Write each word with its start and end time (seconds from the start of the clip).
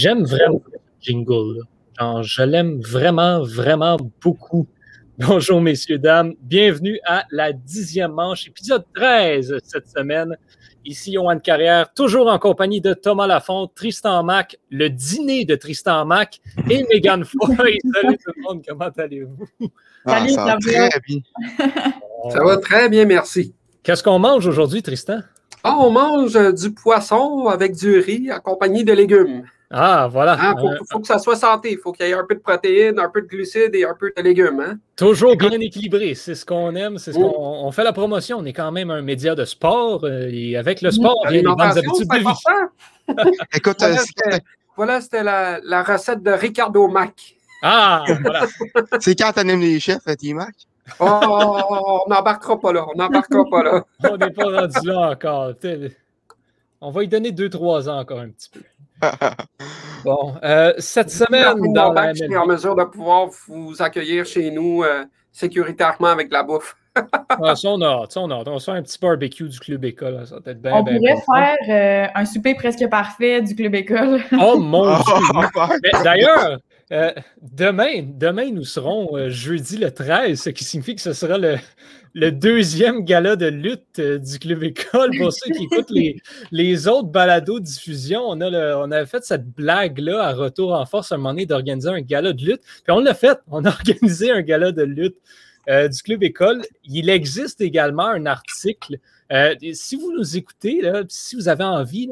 J'aime 0.00 0.24
vraiment 0.24 0.62
jingle. 1.02 1.60
Genre, 1.98 2.22
je 2.22 2.42
l'aime 2.42 2.80
vraiment, 2.80 3.42
vraiment 3.42 3.98
beaucoup. 4.22 4.66
Bonjour, 5.18 5.60
messieurs, 5.60 5.98
dames. 5.98 6.32
Bienvenue 6.40 6.98
à 7.04 7.26
la 7.30 7.52
dixième 7.52 8.12
manche, 8.12 8.46
épisode 8.46 8.86
13 8.94 9.58
cette 9.62 9.90
semaine. 9.90 10.38
Ici, 10.86 11.12
Yoann 11.12 11.42
Carrière, 11.42 11.92
toujours 11.92 12.28
en 12.28 12.38
compagnie 12.38 12.80
de 12.80 12.94
Thomas 12.94 13.26
Lafont, 13.26 13.66
Tristan 13.74 14.22
Mac, 14.22 14.56
le 14.70 14.88
dîner 14.88 15.44
de 15.44 15.54
Tristan 15.54 16.06
Mac 16.06 16.40
et 16.70 16.82
Megan 16.90 17.22
Foy. 17.22 17.76
Salut 17.92 18.16
tout 18.24 18.32
le 18.34 18.42
monde, 18.42 18.64
comment 18.66 18.90
allez-vous? 18.96 19.68
Ah, 20.06 20.20
Salut, 20.20 20.30
ça 20.30 20.44
va 20.46 20.56
très 20.56 21.00
bien. 21.06 21.18
Ça 22.30 22.42
va 22.42 22.56
très 22.56 22.88
bien, 22.88 23.04
merci. 23.04 23.54
Qu'est-ce 23.82 24.02
qu'on 24.02 24.18
mange 24.18 24.46
aujourd'hui, 24.46 24.82
Tristan? 24.82 25.20
Ah, 25.62 25.76
on 25.78 25.90
mange 25.90 26.36
euh, 26.36 26.52
du 26.52 26.72
poisson 26.72 27.48
avec 27.48 27.76
du 27.76 27.98
riz 27.98 28.30
accompagné 28.30 28.82
de 28.82 28.94
légumes. 28.94 29.44
Ah, 29.72 30.08
voilà. 30.10 30.36
Il 30.40 30.60
faut, 30.60 30.66
Euh, 30.68 30.76
faut 30.90 30.98
que 31.00 31.06
ça 31.06 31.18
soit 31.20 31.36
santé. 31.36 31.70
Il 31.72 31.78
faut 31.78 31.92
qu'il 31.92 32.04
y 32.06 32.10
ait 32.10 32.14
un 32.14 32.24
peu 32.26 32.34
de 32.34 32.40
protéines, 32.40 32.98
un 32.98 33.08
peu 33.08 33.22
de 33.22 33.26
glucides 33.28 33.74
et 33.74 33.84
un 33.84 33.94
peu 33.98 34.12
de 34.16 34.20
légumes. 34.22 34.60
Hein? 34.60 34.78
Toujours 34.96 35.36
bien 35.36 35.50
équilibré, 35.52 36.14
c'est 36.14 36.34
ce 36.34 36.44
qu'on 36.44 36.74
aime, 36.74 36.98
c'est 36.98 37.12
ce 37.12 37.18
qu'on 37.18 37.32
on 37.66 37.70
fait 37.70 37.84
la 37.84 37.92
promotion. 37.92 38.38
On 38.38 38.44
est 38.44 38.52
quand 38.52 38.72
même 38.72 38.90
un 38.90 39.00
média 39.02 39.34
de 39.36 39.44
sport 39.44 40.02
euh, 40.04 40.28
et 40.32 40.56
avec 40.56 40.82
le 40.82 40.90
sport, 40.90 41.14
il 41.30 41.36
y 41.36 41.38
a 41.38 41.42
des 41.42 41.46
bonnes 41.46 41.60
habitudes 41.60 42.08
de 42.08 42.18
vie. 42.18 42.24
Écoute, 43.54 43.82
euh, 43.82 43.86
Voilà, 43.86 43.98
c'est- 43.98 44.06
c'était- 44.06 44.44
Voilà, 44.76 45.00
la, 45.22 45.60
la 45.62 45.82
recette 45.84 46.22
de 46.22 46.30
Ricardo 46.32 46.88
Mac. 46.88 47.36
Ah, 47.62 48.04
voilà. 48.22 48.46
c'est 49.00 49.14
quand 49.18 49.32
t'animes 49.32 49.60
les 49.60 49.78
chefs, 49.78 50.06
euh, 50.08 50.14
T-Mac? 50.16 50.54
Oh, 50.98 51.04
on 51.06 52.08
n'embarquera 52.10 52.58
pas 52.58 52.72
là. 52.72 52.86
On 52.92 52.96
n'embarquera 52.98 53.44
pas 53.48 53.62
là. 53.62 53.84
On 54.10 54.16
n'est 54.16 54.30
pas 54.30 54.44
rendu 54.44 54.78
là 54.88 55.10
encore. 55.10 55.52
On 56.80 56.90
va 56.90 57.04
y 57.04 57.08
donner 57.08 57.30
deux, 57.30 57.48
trois 57.50 57.88
ans 57.88 57.98
encore 58.00 58.20
un 58.20 58.30
petit 58.30 58.48
peu. 58.50 58.60
Bon, 60.04 60.34
euh, 60.42 60.72
cette 60.78 61.10
semaine, 61.10 61.74
dans 61.74 61.92
la 61.92 62.14
je 62.14 62.24
suis 62.24 62.36
en 62.36 62.46
mesure 62.46 62.74
de 62.74 62.84
pouvoir 62.84 63.28
vous 63.46 63.82
accueillir 63.82 64.24
chez 64.24 64.50
nous 64.50 64.82
euh, 64.82 65.04
sécuritairement 65.30 66.08
avec 66.08 66.28
de 66.28 66.32
la 66.32 66.42
bouffe. 66.42 66.74
ah, 66.96 67.54
ça, 67.54 67.68
on 67.68 67.80
a 67.82 68.06
on 68.16 68.30
a. 68.30 68.42
On 68.46 68.58
se 68.58 68.70
fait 68.70 68.76
un 68.78 68.82
petit 68.82 68.98
barbecue 68.98 69.48
du 69.48 69.60
club 69.60 69.84
école. 69.84 70.14
là, 70.14 70.26
Ça 70.26 70.36
va 70.44 70.50
être 70.50 70.60
bien, 70.60 70.72
On 70.72 70.82
bien, 70.82 70.96
pourrait 70.96 71.14
bien 71.14 71.56
faire 71.66 72.08
euh, 72.08 72.08
un 72.14 72.24
souper 72.24 72.54
presque 72.54 72.88
parfait 72.88 73.42
du 73.42 73.54
club 73.54 73.74
école. 73.74 74.22
Oh 74.40 74.58
mon 74.58 74.94
Dieu! 74.96 75.78
Mais 75.82 76.02
D'ailleurs, 76.02 76.58
euh, 76.92 77.12
demain, 77.40 78.02
demain, 78.02 78.50
nous 78.50 78.64
serons 78.64 79.16
euh, 79.16 79.30
jeudi 79.30 79.76
le 79.76 79.92
13, 79.92 80.40
ce 80.40 80.50
qui 80.50 80.64
signifie 80.64 80.96
que 80.96 81.00
ce 81.00 81.12
sera 81.12 81.38
le, 81.38 82.32
deuxième 82.32 83.04
gala 83.04 83.36
de 83.36 83.46
lutte 83.46 84.00
euh, 84.00 84.18
du 84.18 84.40
Club 84.40 84.64
École. 84.64 85.16
Pour 85.16 85.32
ceux 85.32 85.52
qui 85.52 85.64
écoutent 85.64 85.92
les, 86.50 86.88
autres 86.88 87.08
balados 87.08 87.60
diffusion, 87.60 88.22
on, 88.22 88.40
avait 88.40 89.06
fait 89.06 89.24
cette 89.24 89.48
blague-là 89.48 90.20
à 90.20 90.32
Retour 90.32 90.72
en 90.72 90.84
Force 90.84 91.12
à 91.12 91.14
un 91.14 91.18
moment 91.18 91.30
donné 91.30 91.46
d'organiser 91.46 91.90
un 91.90 92.00
gala 92.00 92.32
de 92.32 92.44
lutte. 92.44 92.62
Puis 92.62 92.92
on 92.92 92.98
l'a 92.98 93.14
fait, 93.14 93.38
on 93.48 93.64
a 93.64 93.68
organisé 93.70 94.32
un 94.32 94.42
gala 94.42 94.72
de 94.72 94.82
lutte 94.82 95.16
du 95.68 96.02
Club 96.02 96.24
École. 96.24 96.62
Il 96.82 97.08
existe 97.08 97.60
également 97.60 98.06
un 98.06 98.26
article. 98.26 98.96
si 99.72 99.94
vous 99.94 100.12
nous 100.12 100.36
écoutez, 100.36 100.82
si 101.08 101.36
vous 101.36 101.48
avez 101.48 101.62
envie, 101.62 102.10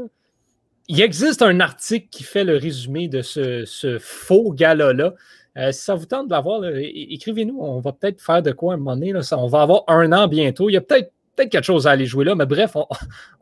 il 0.89 1.01
existe 1.01 1.43
un 1.43 1.61
article 1.61 2.09
qui 2.11 2.23
fait 2.25 2.45
le 2.45 2.57
résumé 2.57 3.09
de 3.09 3.23
ce, 3.23 3.65
ce 3.67 3.99
faux 3.99 4.53
gala-là. 4.53 5.15
Euh, 5.57 5.73
si 5.73 5.83
ça 5.83 5.95
vous 5.95 6.07
tente 6.07 6.29
de 6.29 6.33
l'avoir, 6.33 6.63
écrivez-nous. 6.67 7.59
On 7.61 7.81
va 7.81 7.93
peut-être 7.93 8.21
faire 8.23 8.43
de 8.43 8.53
quoi 8.53 8.73
à 8.73 8.77
un 8.77 8.79
moment 8.79 8.95
donné. 8.97 9.13
là. 9.13 9.23
Ça- 9.23 9.39
on 9.39 9.49
va 9.49 9.63
avoir 9.63 9.83
un 9.89 10.13
an 10.13 10.29
bientôt. 10.29 10.69
Il 10.71 10.75
y 10.75 10.77
a 10.77 10.81
peut-être 10.81 11.13
peut-être 11.37 11.51
quelque 11.51 11.65
chose 11.65 11.87
à 11.87 11.93
aller 11.93 12.07
jouer 12.07 12.25
là. 12.25 12.35
Mais 12.35 12.47
bref, 12.47 12.73
on, 12.77 12.87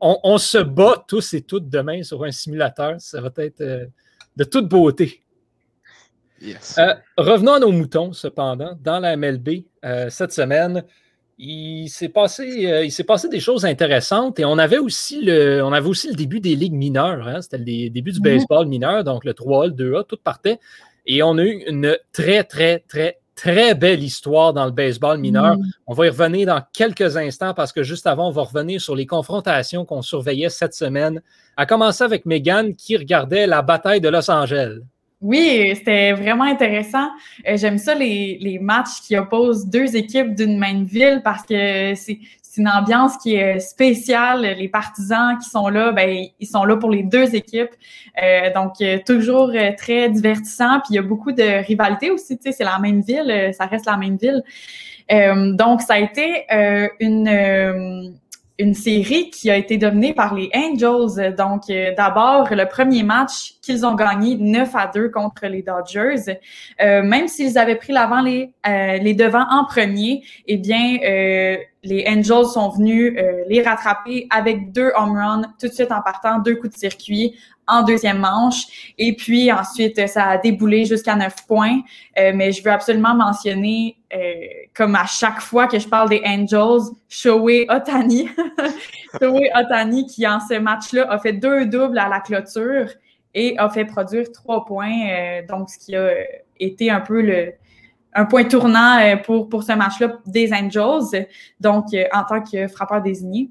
on- 0.00 0.18
on 0.22 0.38
se 0.38 0.58
bat 0.58 1.04
tous 1.08 1.34
et 1.34 1.42
toutes 1.42 1.68
demain 1.68 2.02
sur 2.02 2.24
un 2.24 2.30
simulateur. 2.30 2.96
Ça 2.98 3.20
va 3.20 3.30
être 3.38 3.60
euh, 3.60 3.86
de 4.36 4.44
toute 4.44 4.68
beauté. 4.68 5.22
yes. 6.40 6.76
Euh, 6.78 6.94
revenons 7.16 7.54
à 7.54 7.58
nos 7.60 7.72
moutons, 7.72 8.12
cependant. 8.12 8.76
Dans 8.82 8.98
la 8.98 9.16
MLB, 9.16 9.64
euh, 9.84 10.10
cette 10.10 10.32
semaine, 10.32 10.84
il 11.38 11.88
s'est 11.88 12.08
passé, 12.08 12.66
euh, 12.66 12.84
il 12.84 12.90
s'est 12.90 13.04
passé 13.04 13.28
des 13.28 13.40
choses 13.40 13.64
intéressantes 13.66 14.38
et 14.40 14.44
on 14.44 14.56
avait 14.58 14.78
aussi 14.78 15.22
le, 15.22 15.62
on 15.62 15.72
avait 15.72 15.88
aussi 15.88 16.08
le 16.08 16.14
début 16.14 16.40
des 16.40 16.56
ligues 16.56 16.72
mineures. 16.72 17.26
hein. 17.28 17.42
C'était 17.42 17.58
le 17.58 17.64
dé- 17.64 17.90
début 17.90 18.12
du 18.12 18.18
Mhm. 18.20 18.24
baseball 18.24 18.66
mineur, 18.66 19.04
donc 19.04 19.24
le 19.24 19.34
3A, 19.34 19.66
le 19.66 19.72
2A, 19.72 20.04
tout 20.04 20.16
partait. 20.22 20.58
Et 21.06 21.22
on 21.22 21.36
a 21.38 21.42
eu 21.44 21.62
une 21.68 21.96
très, 22.12 22.42
très, 22.42 22.80
très, 22.88 23.18
très 23.34 23.74
belle 23.74 24.02
histoire 24.02 24.54
dans 24.54 24.64
le 24.64 24.70
baseball 24.72 25.18
mineur. 25.18 25.58
Mm. 25.58 25.62
On 25.86 25.92
va 25.92 26.06
y 26.06 26.08
revenir 26.08 26.46
dans 26.46 26.62
quelques 26.72 27.16
instants 27.18 27.52
parce 27.52 27.70
que 27.70 27.82
juste 27.82 28.06
avant, 28.06 28.28
on 28.28 28.32
va 28.32 28.42
revenir 28.42 28.80
sur 28.80 28.96
les 28.96 29.04
confrontations 29.06 29.84
qu'on 29.84 30.00
surveillait 30.02 30.48
cette 30.48 30.72
semaine. 30.74 31.20
À 31.56 31.66
commencer 31.66 32.02
avec 32.02 32.24
Megan 32.24 32.74
qui 32.74 32.96
regardait 32.96 33.46
la 33.46 33.60
bataille 33.62 34.00
de 34.00 34.08
Los 34.08 34.30
Angeles. 34.30 34.78
Oui, 35.26 35.72
c'était 35.74 36.12
vraiment 36.12 36.44
intéressant. 36.44 37.08
Euh, 37.48 37.56
J'aime 37.56 37.78
ça, 37.78 37.96
les, 37.96 38.38
les 38.40 38.60
matchs 38.60 39.00
qui 39.04 39.16
opposent 39.16 39.66
deux 39.66 39.96
équipes 39.96 40.36
d'une 40.36 40.56
même 40.56 40.84
ville 40.84 41.20
parce 41.24 41.42
que 41.42 41.94
c'est 41.96 42.20
une 42.56 42.68
ambiance 42.68 43.16
qui 43.16 43.34
est 43.34 43.58
spéciale. 43.58 44.42
Les 44.56 44.68
partisans 44.68 45.36
qui 45.42 45.50
sont 45.50 45.68
là, 45.68 45.90
ben, 45.90 46.26
ils 46.38 46.46
sont 46.46 46.64
là 46.64 46.76
pour 46.76 46.90
les 46.90 47.02
deux 47.02 47.34
équipes. 47.34 47.74
Euh, 48.22 48.52
donc, 48.54 48.74
euh, 48.80 48.98
toujours 49.04 49.50
euh, 49.52 49.72
très 49.76 50.08
divertissant. 50.10 50.78
Puis, 50.78 50.90
il 50.90 50.94
y 50.94 50.98
a 51.00 51.02
beaucoup 51.02 51.32
de 51.32 51.66
rivalité 51.66 52.12
aussi. 52.12 52.38
C'est 52.40 52.60
la 52.60 52.78
même 52.78 53.00
ville, 53.00 53.28
euh, 53.28 53.50
ça 53.50 53.66
reste 53.66 53.86
la 53.86 53.96
même 53.96 54.16
ville. 54.16 54.44
Euh, 55.10 55.52
donc, 55.54 55.82
ça 55.82 55.94
a 55.94 55.98
été 55.98 56.44
euh, 56.52 56.86
une... 57.00 58.14
une 58.58 58.74
série 58.74 59.30
qui 59.30 59.50
a 59.50 59.56
été 59.56 59.76
dominée 59.76 60.14
par 60.14 60.34
les 60.34 60.50
Angels. 60.54 61.34
Donc, 61.36 61.64
euh, 61.68 61.92
d'abord, 61.96 62.48
le 62.50 62.66
premier 62.66 63.02
match 63.02 63.54
qu'ils 63.62 63.84
ont 63.84 63.94
gagné 63.94 64.36
9 64.36 64.74
à 64.74 64.86
2 64.86 65.10
contre 65.10 65.46
les 65.46 65.62
Dodgers. 65.62 66.38
Euh, 66.80 67.02
même 67.02 67.28
s'ils 67.28 67.58
avaient 67.58 67.76
pris 67.76 67.92
l'avant 67.92 68.22
les, 68.22 68.52
euh, 68.66 68.98
les 68.98 69.14
devants 69.14 69.46
en 69.50 69.66
premier, 69.66 70.22
eh 70.46 70.56
bien, 70.56 70.96
euh, 71.04 71.56
les 71.86 72.04
Angels 72.08 72.46
sont 72.52 72.70
venus 72.70 73.14
euh, 73.16 73.44
les 73.48 73.62
rattraper 73.62 74.26
avec 74.30 74.72
deux 74.72 74.90
home 74.96 75.16
runs 75.16 75.42
tout 75.58 75.68
de 75.68 75.72
suite 75.72 75.92
en 75.92 76.02
partant, 76.02 76.38
deux 76.38 76.56
coups 76.56 76.74
de 76.74 76.78
circuit 76.78 77.36
en 77.68 77.82
deuxième 77.82 78.18
manche. 78.18 78.92
Et 78.98 79.14
puis 79.14 79.50
ensuite, 79.50 80.06
ça 80.08 80.24
a 80.30 80.38
déboulé 80.38 80.84
jusqu'à 80.84 81.16
9 81.16 81.46
points. 81.46 81.80
Euh, 82.18 82.32
mais 82.34 82.52
je 82.52 82.62
veux 82.62 82.70
absolument 82.70 83.14
mentionner, 83.14 83.96
euh, 84.14 84.18
comme 84.74 84.94
à 84.94 85.06
chaque 85.06 85.40
fois 85.40 85.66
que 85.66 85.78
je 85.78 85.88
parle 85.88 86.08
des 86.08 86.22
Angels, 86.24 86.92
Shohei 87.08 87.66
Otani. 87.68 88.28
Shohei 89.20 89.50
Otani 89.54 90.06
qui, 90.06 90.26
en 90.26 90.40
ce 90.40 90.58
match-là, 90.58 91.10
a 91.10 91.18
fait 91.18 91.32
deux 91.32 91.66
doubles 91.66 91.98
à 91.98 92.08
la 92.08 92.20
clôture 92.20 92.88
et 93.34 93.56
a 93.58 93.68
fait 93.68 93.84
produire 93.84 94.30
trois 94.32 94.64
points. 94.64 95.42
donc, 95.48 95.68
ce 95.70 95.78
qui 95.78 95.96
a 95.96 96.10
été 96.58 96.90
un 96.90 97.00
peu 97.00 97.20
le, 97.20 97.52
un 98.16 98.24
point 98.24 98.44
tournant 98.44 98.98
euh, 98.98 99.16
pour, 99.16 99.62
ce 99.62 99.72
match-là 99.72 100.18
des 100.26 100.52
Angels, 100.52 101.26
donc 101.60 101.86
euh, 101.92 102.04
en 102.12 102.24
tant 102.24 102.42
que 102.42 102.66
frappeur 102.66 103.02
désigné. 103.02 103.50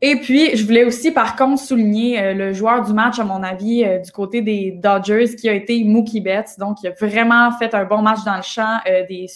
Et 0.00 0.16
puis, 0.16 0.56
je 0.56 0.64
voulais 0.64 0.84
aussi, 0.84 1.10
par 1.10 1.34
contre, 1.34 1.60
souligner 1.60 2.20
euh, 2.20 2.34
le 2.34 2.52
joueur 2.52 2.84
du 2.84 2.92
match, 2.92 3.18
à 3.18 3.24
mon 3.24 3.42
avis, 3.42 3.84
du 4.04 4.12
côté 4.12 4.42
des 4.42 4.70
Dodgers, 4.70 5.34
qui 5.34 5.48
a 5.48 5.54
été 5.54 5.82
Mookie 5.82 6.20
Betts. 6.20 6.56
Donc, 6.58 6.78
il 6.82 6.88
a 6.88 6.92
vraiment 6.92 7.50
fait 7.52 7.74
un 7.74 7.84
bon 7.84 8.02
match 8.02 8.22
dans 8.24 8.36
le 8.36 8.42
champ, 8.42 8.78
des, 8.86 9.26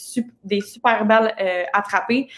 des 0.44 0.60
super 0.60 1.04
belles 1.04 1.34
euh, 1.40 1.64
attrapées. 1.72 2.28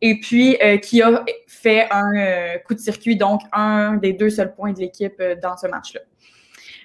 Et 0.00 0.18
puis, 0.18 0.56
qui 0.82 1.02
a 1.02 1.24
fait 1.46 1.88
un 1.90 2.58
coup 2.64 2.74
de 2.74 2.80
circuit, 2.80 3.16
donc 3.16 3.42
un 3.52 3.94
des 3.94 4.12
deux 4.12 4.30
seuls 4.30 4.54
points 4.54 4.72
de 4.72 4.78
l'équipe 4.78 5.20
dans 5.42 5.56
ce 5.56 5.66
match-là. 5.66 6.00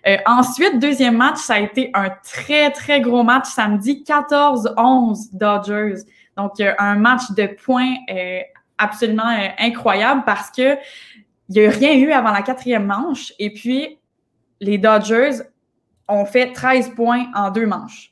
Euh, 0.06 0.18
ensuite, 0.26 0.80
deuxième 0.80 1.18
match, 1.18 1.38
ça 1.38 1.56
a 1.56 1.60
été 1.60 1.90
un 1.94 2.10
très, 2.10 2.72
très 2.72 3.00
gros 3.00 3.24
match 3.24 3.46
samedi, 3.46 4.04
14-11 4.06 5.30
Dodgers. 5.32 6.02
Donc, 6.36 6.54
un 6.60 6.96
match 6.96 7.32
de 7.32 7.48
points 7.48 7.96
euh, 8.12 8.40
absolument 8.78 9.30
euh, 9.30 9.48
incroyable 9.60 10.24
parce 10.26 10.50
que 10.52 10.78
il 11.50 11.62
n'y 11.62 11.66
a 11.66 11.70
rien 11.70 11.94
eu 11.94 12.12
avant 12.12 12.32
la 12.32 12.42
quatrième 12.42 12.86
manche. 12.86 13.34
Et 13.40 13.54
puis, 13.54 14.00
les 14.60 14.78
Dodgers 14.78 15.42
ont 16.08 16.26
fait 16.26 16.52
13 16.52 16.96
points 16.96 17.28
en 17.36 17.52
deux 17.52 17.66
manches. 17.66 18.12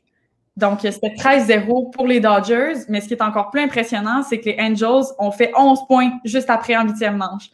Donc, 0.58 0.80
c'était 0.82 1.16
13-0 1.16 1.92
pour 1.92 2.08
les 2.08 2.20
Dodgers. 2.20 2.74
Mais 2.88 3.02
ce 3.02 3.08
qui 3.08 3.14
est 3.14 3.22
encore 3.22 3.50
plus 3.50 3.62
impressionnant, 3.62 4.22
c'est 4.22 4.40
que 4.40 4.50
les 4.50 4.58
Angels 4.60 5.14
ont 5.18 5.32
fait 5.32 5.52
11 5.58 5.88
points 5.88 6.12
juste 6.24 6.50
après 6.50 6.76
en 6.76 6.84
huitième 6.84 7.18
manche. 7.18 7.50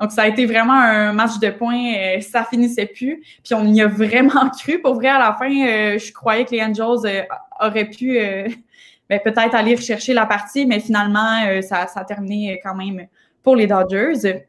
Donc, 0.00 0.10
ça 0.10 0.22
a 0.22 0.28
été 0.28 0.44
vraiment 0.44 0.74
un 0.74 1.12
match 1.12 1.38
de 1.38 1.50
points. 1.50 1.94
euh, 1.94 2.20
ça 2.20 2.44
finissait 2.44 2.86
plus. 2.86 3.22
Puis, 3.44 3.54
on 3.54 3.64
y 3.66 3.80
a 3.80 3.86
vraiment 3.86 4.50
cru. 4.58 4.80
Pour 4.80 4.94
vrai, 4.94 5.08
à 5.08 5.18
la 5.18 5.32
fin, 5.34 5.50
euh, 5.50 5.98
je 5.98 6.12
croyais 6.12 6.44
que 6.44 6.50
les 6.50 6.62
Angels 6.62 7.06
euh, 7.06 7.22
auraient 7.60 7.88
pu 7.88 8.18
ben, 9.08 9.20
peut-être 9.22 9.54
aller 9.54 9.74
rechercher 9.74 10.14
la 10.14 10.26
partie, 10.26 10.66
mais 10.66 10.80
finalement, 10.80 11.60
ça, 11.62 11.86
ça 11.86 12.00
a 12.00 12.04
terminé 12.04 12.60
quand 12.62 12.74
même 12.74 13.06
pour 13.42 13.54
les 13.54 13.66
Dodgers. 13.66 14.42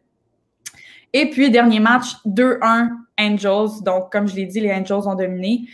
Et 1.13 1.29
puis, 1.29 1.51
dernier 1.51 1.79
match, 1.79 2.15
2-1 2.25 2.89
Angels. 3.17 3.83
Donc, 3.83 4.11
comme 4.11 4.27
je 4.27 4.35
l'ai 4.35 4.45
dit, 4.45 4.59
les 4.59 4.73
Angels 4.73 5.07
ont 5.07 5.15
dominé. 5.15 5.67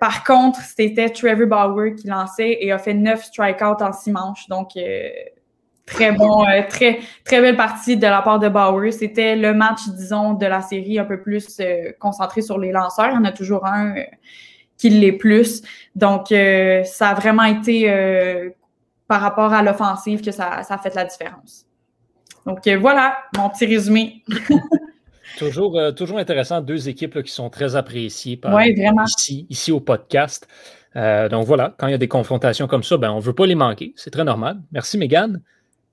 Par 0.00 0.22
contre, 0.24 0.60
c'était 0.60 1.08
Trevor 1.08 1.46
Bauer 1.46 1.94
qui 1.96 2.06
lançait 2.06 2.58
et 2.60 2.72
a 2.72 2.78
fait 2.78 2.94
9 2.94 3.24
strikeouts 3.24 3.82
en 3.82 3.92
6 3.92 4.10
manches. 4.12 4.48
Donc, 4.48 4.70
très 5.86 6.12
bon, 6.12 6.44
euh, 6.46 6.62
très, 6.68 7.00
très 7.24 7.40
belle 7.40 7.56
partie 7.56 7.96
de 7.96 8.06
la 8.06 8.22
part 8.22 8.38
de 8.38 8.48
Bauer. 8.48 8.90
C'était 8.92 9.36
le 9.36 9.54
match, 9.54 9.88
disons, 9.88 10.34
de 10.34 10.46
la 10.46 10.60
série 10.60 10.98
un 10.98 11.04
peu 11.04 11.20
plus 11.20 11.60
euh, 11.60 11.92
concentré 11.98 12.42
sur 12.42 12.58
les 12.58 12.72
lanceurs. 12.72 13.10
Il 13.10 13.14
y 13.14 13.18
en 13.18 13.24
a 13.24 13.32
toujours 13.32 13.66
un 13.66 13.94
qui 14.76 14.90
l'est 14.90 15.12
plus. 15.12 15.62
Donc, 15.94 16.28
ça 16.28 17.08
a 17.08 17.14
vraiment 17.14 17.44
été 17.44 18.52
par 19.06 19.20
rapport 19.20 19.52
à 19.52 19.62
l'offensive 19.62 20.20
que 20.20 20.32
ça, 20.32 20.62
ça 20.64 20.74
a 20.74 20.78
fait 20.78 20.94
la 20.94 21.04
différence. 21.04 21.66
Donc, 22.44 22.66
voilà 22.80 23.18
mon 23.36 23.48
petit 23.50 23.66
résumé. 23.66 24.22
Toujours, 25.38 25.80
toujours 25.96 26.18
intéressant, 26.18 26.60
deux 26.60 26.88
équipes 26.88 27.20
qui 27.24 27.32
sont 27.32 27.50
très 27.50 27.74
appréciées 27.74 28.36
par, 28.36 28.56
ici, 28.64 29.46
ici 29.50 29.72
au 29.72 29.80
podcast. 29.80 30.46
Euh, 30.96 31.28
donc 31.28 31.46
voilà, 31.46 31.74
quand 31.78 31.88
il 31.88 31.90
y 31.90 31.94
a 31.94 31.98
des 31.98 32.08
confrontations 32.08 32.66
comme 32.66 32.82
ça, 32.82 32.96
ben, 32.96 33.10
on 33.10 33.16
ne 33.16 33.22
veut 33.22 33.32
pas 33.32 33.46
les 33.46 33.54
manquer. 33.54 33.92
C'est 33.96 34.10
très 34.10 34.24
normal. 34.24 34.60
Merci, 34.72 34.98
Megan. 34.98 35.42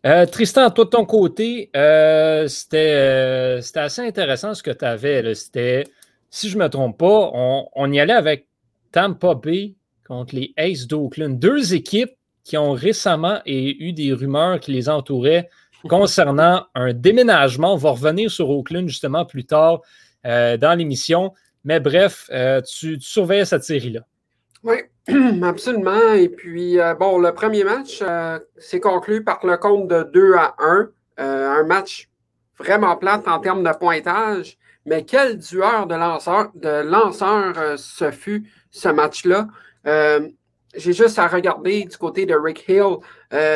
Euh, 0.03 0.25
Tristan, 0.25 0.71
toi 0.71 0.85
de 0.85 0.89
ton 0.89 1.05
côté, 1.05 1.69
euh, 1.75 2.47
c'était 2.47 3.61
assez 3.75 4.01
intéressant 4.01 4.55
ce 4.55 4.63
que 4.63 4.71
tu 4.71 4.83
avais. 4.83 5.35
C'était, 5.35 5.83
si 6.31 6.49
je 6.49 6.57
ne 6.57 6.63
me 6.63 6.69
trompe 6.69 6.97
pas, 6.97 7.29
on, 7.33 7.91
y 7.91 7.99
allait 7.99 8.13
avec 8.13 8.47
Tampa 8.91 9.35
Bay 9.35 9.75
contre 10.07 10.35
les 10.35 10.53
Aces 10.57 10.87
d'Oakland. 10.87 11.37
Deux 11.37 11.75
équipes 11.75 12.13
qui 12.43 12.57
ont 12.57 12.71
récemment 12.71 13.41
eu 13.45 13.93
des 13.93 14.11
rumeurs 14.13 14.59
qui 14.59 14.71
les 14.71 14.89
entouraient 14.89 15.49
concernant 15.87 16.65
un 16.75 16.93
déménagement. 16.93 17.73
On 17.73 17.77
va 17.77 17.91
revenir 17.91 18.31
sur 18.31 18.49
Oakland 18.49 18.87
justement 18.87 19.25
plus 19.25 19.45
tard 19.45 19.81
dans 20.23 20.77
l'émission. 20.77 21.33
Mais 21.63 21.79
bref, 21.79 22.27
tu, 22.67 22.97
tu 22.97 23.05
surveilles 23.07 23.45
cette 23.45 23.63
série-là. 23.63 24.01
Oui, 24.63 24.75
absolument. 25.43 26.13
Et 26.13 26.29
puis, 26.29 26.79
euh, 26.79 26.93
bon, 26.93 27.17
le 27.17 27.33
premier 27.33 27.63
match 27.63 27.99
euh, 28.01 28.39
s'est 28.57 28.79
conclu 28.79 29.23
par 29.23 29.45
le 29.45 29.57
compte 29.57 29.87
de 29.87 30.03
2 30.03 30.35
à 30.35 30.55
1. 30.59 30.89
Euh, 31.19 31.49
un 31.49 31.63
match 31.63 32.09
vraiment 32.57 32.95
plate 32.95 33.27
en 33.27 33.39
termes 33.39 33.63
de 33.63 33.75
pointage. 33.77 34.57
Mais 34.85 35.03
quel 35.03 35.37
dueur 35.37 35.87
de 35.87 35.95
lanceur, 35.95 36.51
de 36.55 36.81
lanceur 36.83 37.77
ce 37.77 38.11
fut 38.11 38.49
ce 38.71 38.89
match-là. 38.89 39.47
J'ai 40.73 40.93
juste 40.93 41.19
à 41.19 41.27
regarder 41.27 41.83
du 41.83 41.97
côté 41.97 42.25
de 42.25 42.33
Rick 42.33 42.65
Hill, 42.67 42.97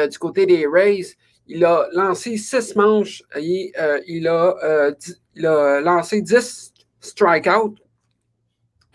du 0.10 0.19
côté 0.19 0.46
des 0.46 0.68
Rays. 0.68 1.16
Il 1.48 1.66
a 1.66 1.88
lancé 1.94 2.38
six 2.38 2.75
manches 2.75 3.24
et 3.36 3.72
il, 4.06 4.28
a, 4.28 4.94
il 5.36 5.48
a 5.48 5.81
lancé 5.81 6.22
10 6.22 6.74
strikeouts 7.00 7.75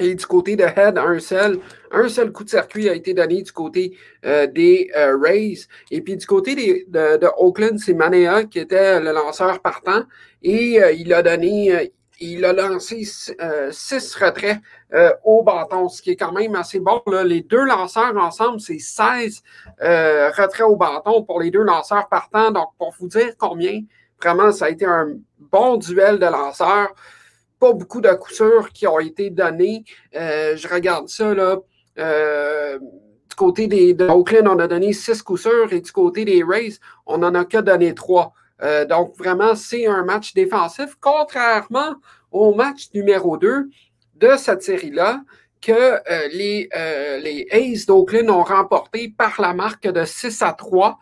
et 0.00 0.14
du 0.14 0.26
côté 0.26 0.56
de 0.56 0.64
Head, 0.64 0.98
un 0.98 1.18
seul, 1.20 1.60
un 1.92 2.08
seul 2.08 2.32
coup 2.32 2.42
de 2.42 2.48
circuit 2.48 2.88
a 2.88 2.94
été 2.94 3.12
donné 3.12 3.42
du 3.42 3.52
côté 3.52 3.96
euh, 4.24 4.46
des 4.46 4.90
euh, 4.96 5.16
Rays. 5.20 5.66
Et 5.90 6.00
puis 6.00 6.16
du 6.16 6.26
côté 6.26 6.86
de, 6.88 7.26
Oakland, 7.36 7.78
c'est 7.78 7.92
Manea 7.92 8.44
qui 8.44 8.58
était 8.58 8.98
le 8.98 9.12
lanceur 9.12 9.60
partant. 9.60 10.02
Et 10.42 10.82
euh, 10.82 10.92
il 10.92 11.12
a 11.12 11.22
donné, 11.22 11.92
il 12.18 12.44
a 12.46 12.52
lancé 12.54 13.04
six 13.04 14.14
retraits 14.14 14.58
au 15.24 15.42
bâton, 15.42 15.88
ce 15.88 16.00
qui 16.02 16.12
est 16.12 16.16
quand 16.16 16.32
même 16.32 16.54
assez 16.54 16.80
bon. 16.80 17.02
Les 17.24 17.42
deux 17.42 17.64
lanceurs 17.64 18.16
ensemble, 18.16 18.60
c'est 18.60 18.78
16 18.78 19.42
retraits 19.80 20.66
au 20.66 20.76
bâton 20.76 21.22
pour 21.22 21.40
les 21.40 21.50
deux 21.50 21.62
lanceurs 21.62 22.08
partants. 22.08 22.50
Donc, 22.50 22.70
pour 22.78 22.94
vous 22.98 23.08
dire 23.08 23.34
combien, 23.38 23.80
vraiment, 24.20 24.50
ça 24.50 24.66
a 24.66 24.70
été 24.70 24.86
un 24.86 25.12
bon 25.38 25.76
duel 25.76 26.18
de 26.18 26.26
lanceurs 26.26 26.94
pas 27.60 27.72
beaucoup 27.74 28.00
de 28.00 28.08
coups 28.08 28.42
qui 28.72 28.86
ont 28.86 28.98
été 28.98 29.30
donnés. 29.30 29.84
Euh, 30.16 30.56
je 30.56 30.66
regarde 30.66 31.08
ça, 31.08 31.32
là. 31.34 31.58
Euh, 31.98 32.78
du 32.78 33.36
côté 33.36 33.68
des, 33.68 33.94
de 33.94 34.08
Oakland, 34.08 34.48
on 34.48 34.58
a 34.58 34.66
donné 34.66 34.92
six 34.92 35.22
coups 35.22 35.46
et 35.70 35.80
du 35.80 35.92
côté 35.92 36.24
des 36.24 36.42
Rays, 36.42 36.78
on 37.06 37.18
n'en 37.18 37.34
a 37.34 37.44
que 37.44 37.58
donné 37.58 37.94
trois. 37.94 38.32
Euh, 38.62 38.84
donc, 38.84 39.16
vraiment, 39.16 39.54
c'est 39.54 39.86
un 39.86 40.04
match 40.04 40.34
défensif, 40.34 40.96
contrairement 41.00 41.94
au 42.32 42.54
match 42.54 42.88
numéro 42.94 43.36
2 43.36 43.68
de 44.16 44.30
cette 44.36 44.62
série-là, 44.62 45.22
que 45.60 45.98
les, 46.34 46.68
les 47.22 47.46
Aces 47.50 47.86
d'Oakland 47.86 48.30
ont 48.30 48.42
remporté 48.42 49.12
par 49.16 49.40
la 49.40 49.52
marque 49.52 49.86
de 49.86 50.04
6 50.04 50.40
à 50.42 50.52
3. 50.52 50.98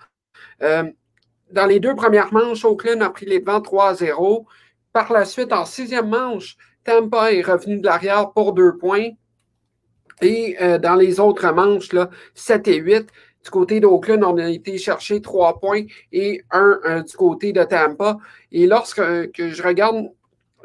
dans 0.61 1.66
les 1.66 1.81
deux 1.81 1.94
premières 1.94 2.32
manches, 2.32 2.64
Oakland 2.64 3.02
a 3.02 3.11
pris 3.11 3.26
les 3.26 3.40
devants 3.40 3.61
3 3.61 3.88
à 3.90 3.94
0. 3.94 4.46
Par 4.93 5.12
la 5.12 5.25
suite, 5.25 5.52
en 5.52 5.64
sixième 5.64 6.08
manche, 6.08 6.56
Tampa 6.85 7.32
est 7.32 7.43
revenu 7.43 7.81
de 7.81 7.87
l'arrière 7.87 8.32
pour 8.32 8.52
deux 8.52 8.76
points. 8.76 9.11
Et 10.20 10.56
euh, 10.61 10.79
dans 10.79 10.96
les 10.96 11.20
autres 11.20 11.52
manches, 11.52 11.93
là, 11.93 12.11
7 12.35 12.69
et 12.69 12.76
8, 12.76 13.08
du 13.44 13.50
côté 13.50 13.81
d'Oakland, 13.81 14.25
on 14.25 14.37
a 14.38 14.49
été 14.49 14.79
chercher 14.79 15.20
trois 15.20 15.61
points 15.61 15.85
et 16.12 16.43
un 16.50 16.81
euh, 16.85 17.02
du 17.02 17.17
côté 17.17 17.52
de 17.52 17.62
Tampa. 17.64 18.19
Et 18.50 18.67
lorsque 18.67 19.00
que 19.32 19.50
je 19.50 19.62
regarde 19.62 20.08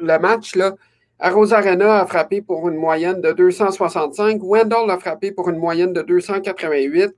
le 0.00 0.18
match, 0.18 0.56
là, 0.56 0.74
Arena 1.20 2.00
a 2.00 2.06
frappé 2.06 2.42
pour 2.42 2.68
une 2.68 2.76
moyenne 2.76 3.20
de 3.20 3.32
265. 3.32 4.42
Wendell 4.42 4.90
a 4.90 4.98
frappé 4.98 5.30
pour 5.32 5.48
une 5.48 5.58
moyenne 5.58 5.92
de 5.92 6.02
288. 6.02 7.14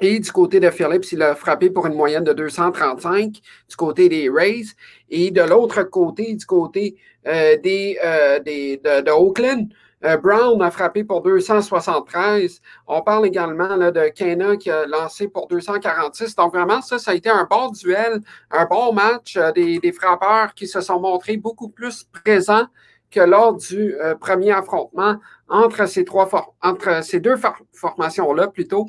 Et 0.00 0.20
du 0.20 0.30
côté 0.30 0.60
de 0.60 0.70
Phillips, 0.70 1.10
il 1.10 1.22
a 1.22 1.34
frappé 1.34 1.70
pour 1.70 1.86
une 1.86 1.94
moyenne 1.94 2.22
de 2.22 2.32
235 2.32 3.32
du 3.32 3.76
côté 3.76 4.08
des 4.08 4.30
Rays. 4.30 4.66
Et 5.10 5.32
de 5.32 5.42
l'autre 5.42 5.82
côté, 5.82 6.34
du 6.34 6.46
côté 6.46 6.96
euh, 7.26 7.56
des, 7.58 7.98
euh, 8.04 8.38
des, 8.38 8.76
de, 8.76 9.10
Oakland, 9.10 9.68
euh, 10.04 10.16
Brown 10.16 10.62
a 10.62 10.70
frappé 10.70 11.02
pour 11.02 11.22
273. 11.22 12.60
On 12.86 13.02
parle 13.02 13.26
également 13.26 13.74
là, 13.74 13.90
de 13.90 14.08
Kena 14.14 14.56
qui 14.56 14.70
a 14.70 14.86
lancé 14.86 15.26
pour 15.26 15.48
246. 15.48 16.36
Donc 16.36 16.54
vraiment, 16.54 16.80
ça, 16.80 17.00
ça 17.00 17.10
a 17.10 17.14
été 17.14 17.28
un 17.28 17.48
bon 17.50 17.70
duel, 17.70 18.20
un 18.52 18.66
bon 18.66 18.92
match. 18.92 19.36
des, 19.56 19.80
des, 19.80 19.92
frappeurs 19.92 20.54
qui 20.54 20.68
se 20.68 20.80
sont 20.80 21.00
montrés 21.00 21.38
beaucoup 21.38 21.70
plus 21.70 22.04
présents 22.24 22.66
que 23.10 23.20
lors 23.20 23.56
du 23.56 23.96
premier 24.20 24.52
affrontement 24.52 25.16
entre 25.48 25.88
ces, 25.88 26.04
trois 26.04 26.28
entre 26.62 27.02
ces 27.02 27.18
deux 27.18 27.36
formations-là 27.72 28.46
plutôt. 28.48 28.86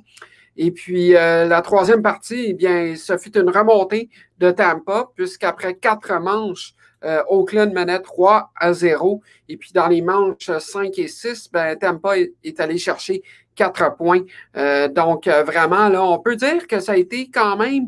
Et 0.58 0.72
puis, 0.72 1.15
euh, 1.15 1.46
la 1.46 1.62
troisième 1.62 2.01
partie, 2.01 2.48
eh 2.50 2.53
bien, 2.53 2.96
ce 2.96 3.18
fut 3.18 3.38
une 3.38 3.50
remontée 3.50 4.10
de 4.39 4.51
Tampa, 4.51 5.10
puisqu'après 5.15 5.75
quatre 5.75 6.20
manches, 6.20 6.74
euh, 7.06 7.24
Oakland 7.29 7.72
menait 7.74 8.00
3 8.00 8.51
à 8.56 8.74
0. 8.74 9.22
Et 9.48 9.58
puis, 9.58 9.72
dans 9.74 9.88
les 9.88 10.01
manches 10.01 10.51
5 10.60 10.98
et 11.00 11.08
6, 11.08 11.50
ben, 11.51 11.77
Tampa 11.77 12.18
est, 12.18 12.60
allé 12.60 12.77
chercher 12.77 13.24
4 13.56 13.96
points. 13.96 14.24
Euh, 14.58 14.88
donc, 14.89 15.27
vraiment, 15.27 15.88
là, 15.88 16.03
on 16.03 16.20
peut 16.20 16.36
dire 16.36 16.68
que 16.68 16.79
ça 16.79 16.94
a 16.94 16.98
été 16.98 17.29
quand 17.34 17.56
même 17.56 17.88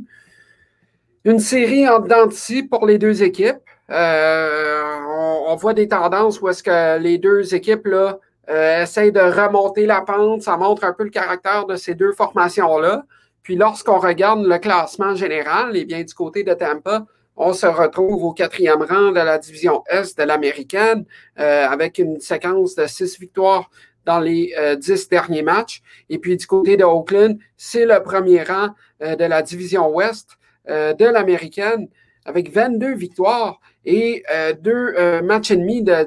une 1.26 1.40
série 1.40 1.88
en 1.88 2.00
dents 2.00 2.30
pour 2.70 2.86
les 2.86 2.98
deux 2.98 3.22
équipes. 3.22 3.60
On, 3.90 5.44
on, 5.48 5.56
voit 5.58 5.74
des 5.74 5.90
tendances 5.90 6.40
où 6.42 6.48
est-ce 6.48 6.64
que 6.64 6.98
les 7.00 7.18
deux 7.18 7.54
équipes, 7.54 7.86
là, 7.88 8.18
euh, 8.50 8.84
essaye 8.84 9.12
de 9.12 9.20
remonter 9.20 9.86
la 9.86 10.02
pente. 10.02 10.42
Ça 10.42 10.58
montre 10.58 10.84
un 10.84 10.94
peu 10.94 11.04
le 11.04 11.10
caractère 11.10 11.66
de 11.66 11.76
ces 11.76 11.96
deux 11.96 12.12
formations-là. 12.12 13.06
Puis 13.44 13.56
lorsqu'on 13.56 14.00
regarde 14.00 14.46
le 14.46 14.58
classement 14.58 15.16
général, 15.16 15.72
eh 15.76 15.86
bien, 15.86 16.04
du 16.04 16.14
côté 16.14 16.44
de 16.44 16.54
Tampa, 16.54 17.06
on 17.38 17.54
se 17.54 17.66
retrouve 17.66 18.24
au 18.24 18.34
quatrième 18.34 18.82
rang 18.82 19.12
de 19.12 19.20
la 19.20 19.38
division 19.38 19.84
Est 19.90 20.18
de 20.18 20.24
l'américaine 20.24 21.06
euh, 21.40 21.68
avec 21.68 21.98
une 21.98 22.20
séquence 22.20 22.76
de 22.76 22.86
six 22.88 23.20
victoires 23.20 23.70
dans 24.06 24.20
les 24.20 24.54
euh, 24.58 24.76
dix 24.76 25.08
derniers 25.08 25.44
matchs. 25.44 25.82
Et 26.10 26.20
puis 26.20 26.36
du 26.36 26.46
côté 26.46 26.78
de 26.78 26.84
Oakland, 26.84 27.38
c'est 27.58 27.86
le 27.86 28.02
premier 28.04 28.44
rang 28.44 28.70
de 29.00 29.26
la 29.26 29.42
division 29.42 29.90
Ouest 29.90 30.38
de 30.68 31.06
l'américaine 31.06 31.88
avec 32.26 32.52
22 32.52 32.94
victoires 32.96 33.60
et 33.86 34.24
euh, 34.34 34.54
deux 34.54 34.94
euh, 34.98 35.22
matchs 35.22 35.52
et 35.52 35.58
demi 35.58 35.82
de, 35.84 36.04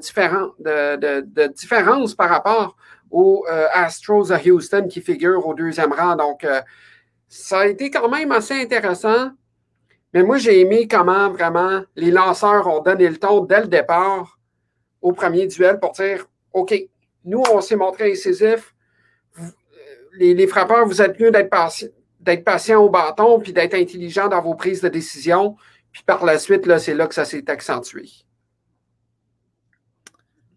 différence 1.49 2.15
par 2.15 2.29
rapport 2.29 2.77
aux 3.11 3.45
euh, 3.51 3.67
Astros 3.73 4.33
à 4.33 4.39
Houston 4.39 4.87
qui 4.89 5.01
figurent 5.01 5.47
au 5.47 5.55
deuxième 5.55 5.93
rang. 5.93 6.17
Donc, 6.17 6.47
ça 7.29 7.61
a 7.61 7.67
été 7.67 7.91
quand 7.91 8.09
même 8.09 8.33
assez 8.33 8.55
intéressant. 8.55 9.31
Mais 10.13 10.23
moi, 10.23 10.37
j'ai 10.37 10.61
aimé 10.61 10.87
comment 10.89 11.31
vraiment 11.31 11.83
les 11.97 12.13
lanceurs 12.13 12.69
ont 12.69 12.81
donné 12.81 13.09
le 13.09 13.17
ton 13.17 13.41
dès 13.41 13.63
le 13.63 13.67
départ 13.67 14.39
au 15.03 15.13
premier 15.13 15.49
duel 15.49 15.81
pour 15.81 15.91
dire 15.93 16.27
OK, 16.53 16.75
nous, 17.25 17.43
on 17.53 17.61
s'est 17.61 17.77
montré 17.77 18.13
incisif. 18.13 18.75
Les, 20.17 20.35
les, 20.35 20.47
frappeurs, 20.47 20.87
vous 20.87 21.03
êtes 21.03 21.19
mieux 21.19 21.33
d'être 21.33 21.51
patient, 21.51 21.89
patient 22.45 22.81
au 22.81 22.89
bâton 22.89 23.41
puis 23.41 23.53
d'être 23.53 23.75
intelligent 23.75 24.29
dans 24.29 24.41
vos 24.41 24.55
prises 24.55 24.81
de 24.81 24.89
décision. 24.89 25.57
Puis 25.95 26.03
par 26.03 26.25
la 26.25 26.39
suite, 26.39 26.67
là, 26.67 26.79
c'est 26.79 26.95
là 26.95 27.07
que 27.07 27.15
ça 27.15 27.25
s'est 27.25 27.49
accentué. 27.49 28.11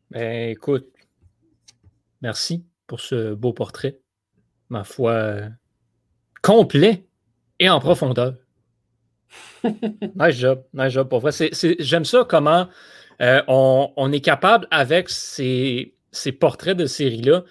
Ben, 0.10 0.50
écoute, 0.50 0.88
merci 2.22 2.66
pour 2.88 3.00
ce 3.00 3.36
beau 3.36 3.54
portrait. 3.54 4.00
Ma 4.70 4.84
foi, 4.84 5.44
complet 6.42 7.06
et 7.60 7.70
en 7.70 7.80
profondeur. 7.80 8.36
nice 9.64 10.36
job, 10.36 10.64
nice 10.74 10.92
job 10.92 11.08
pour 11.08 11.20
vrai. 11.20 11.32
J'aime 11.80 12.06
ça 12.06 12.26
comment 12.28 12.68
euh, 13.22 13.42
on, 13.48 14.12
est 14.12 14.22
capable, 14.22 14.68
avec 14.72 15.10
ces, 15.10 15.96
ces 16.12 16.32
portraits 16.32 16.78
de 16.78 16.88
série-là, 16.88 17.44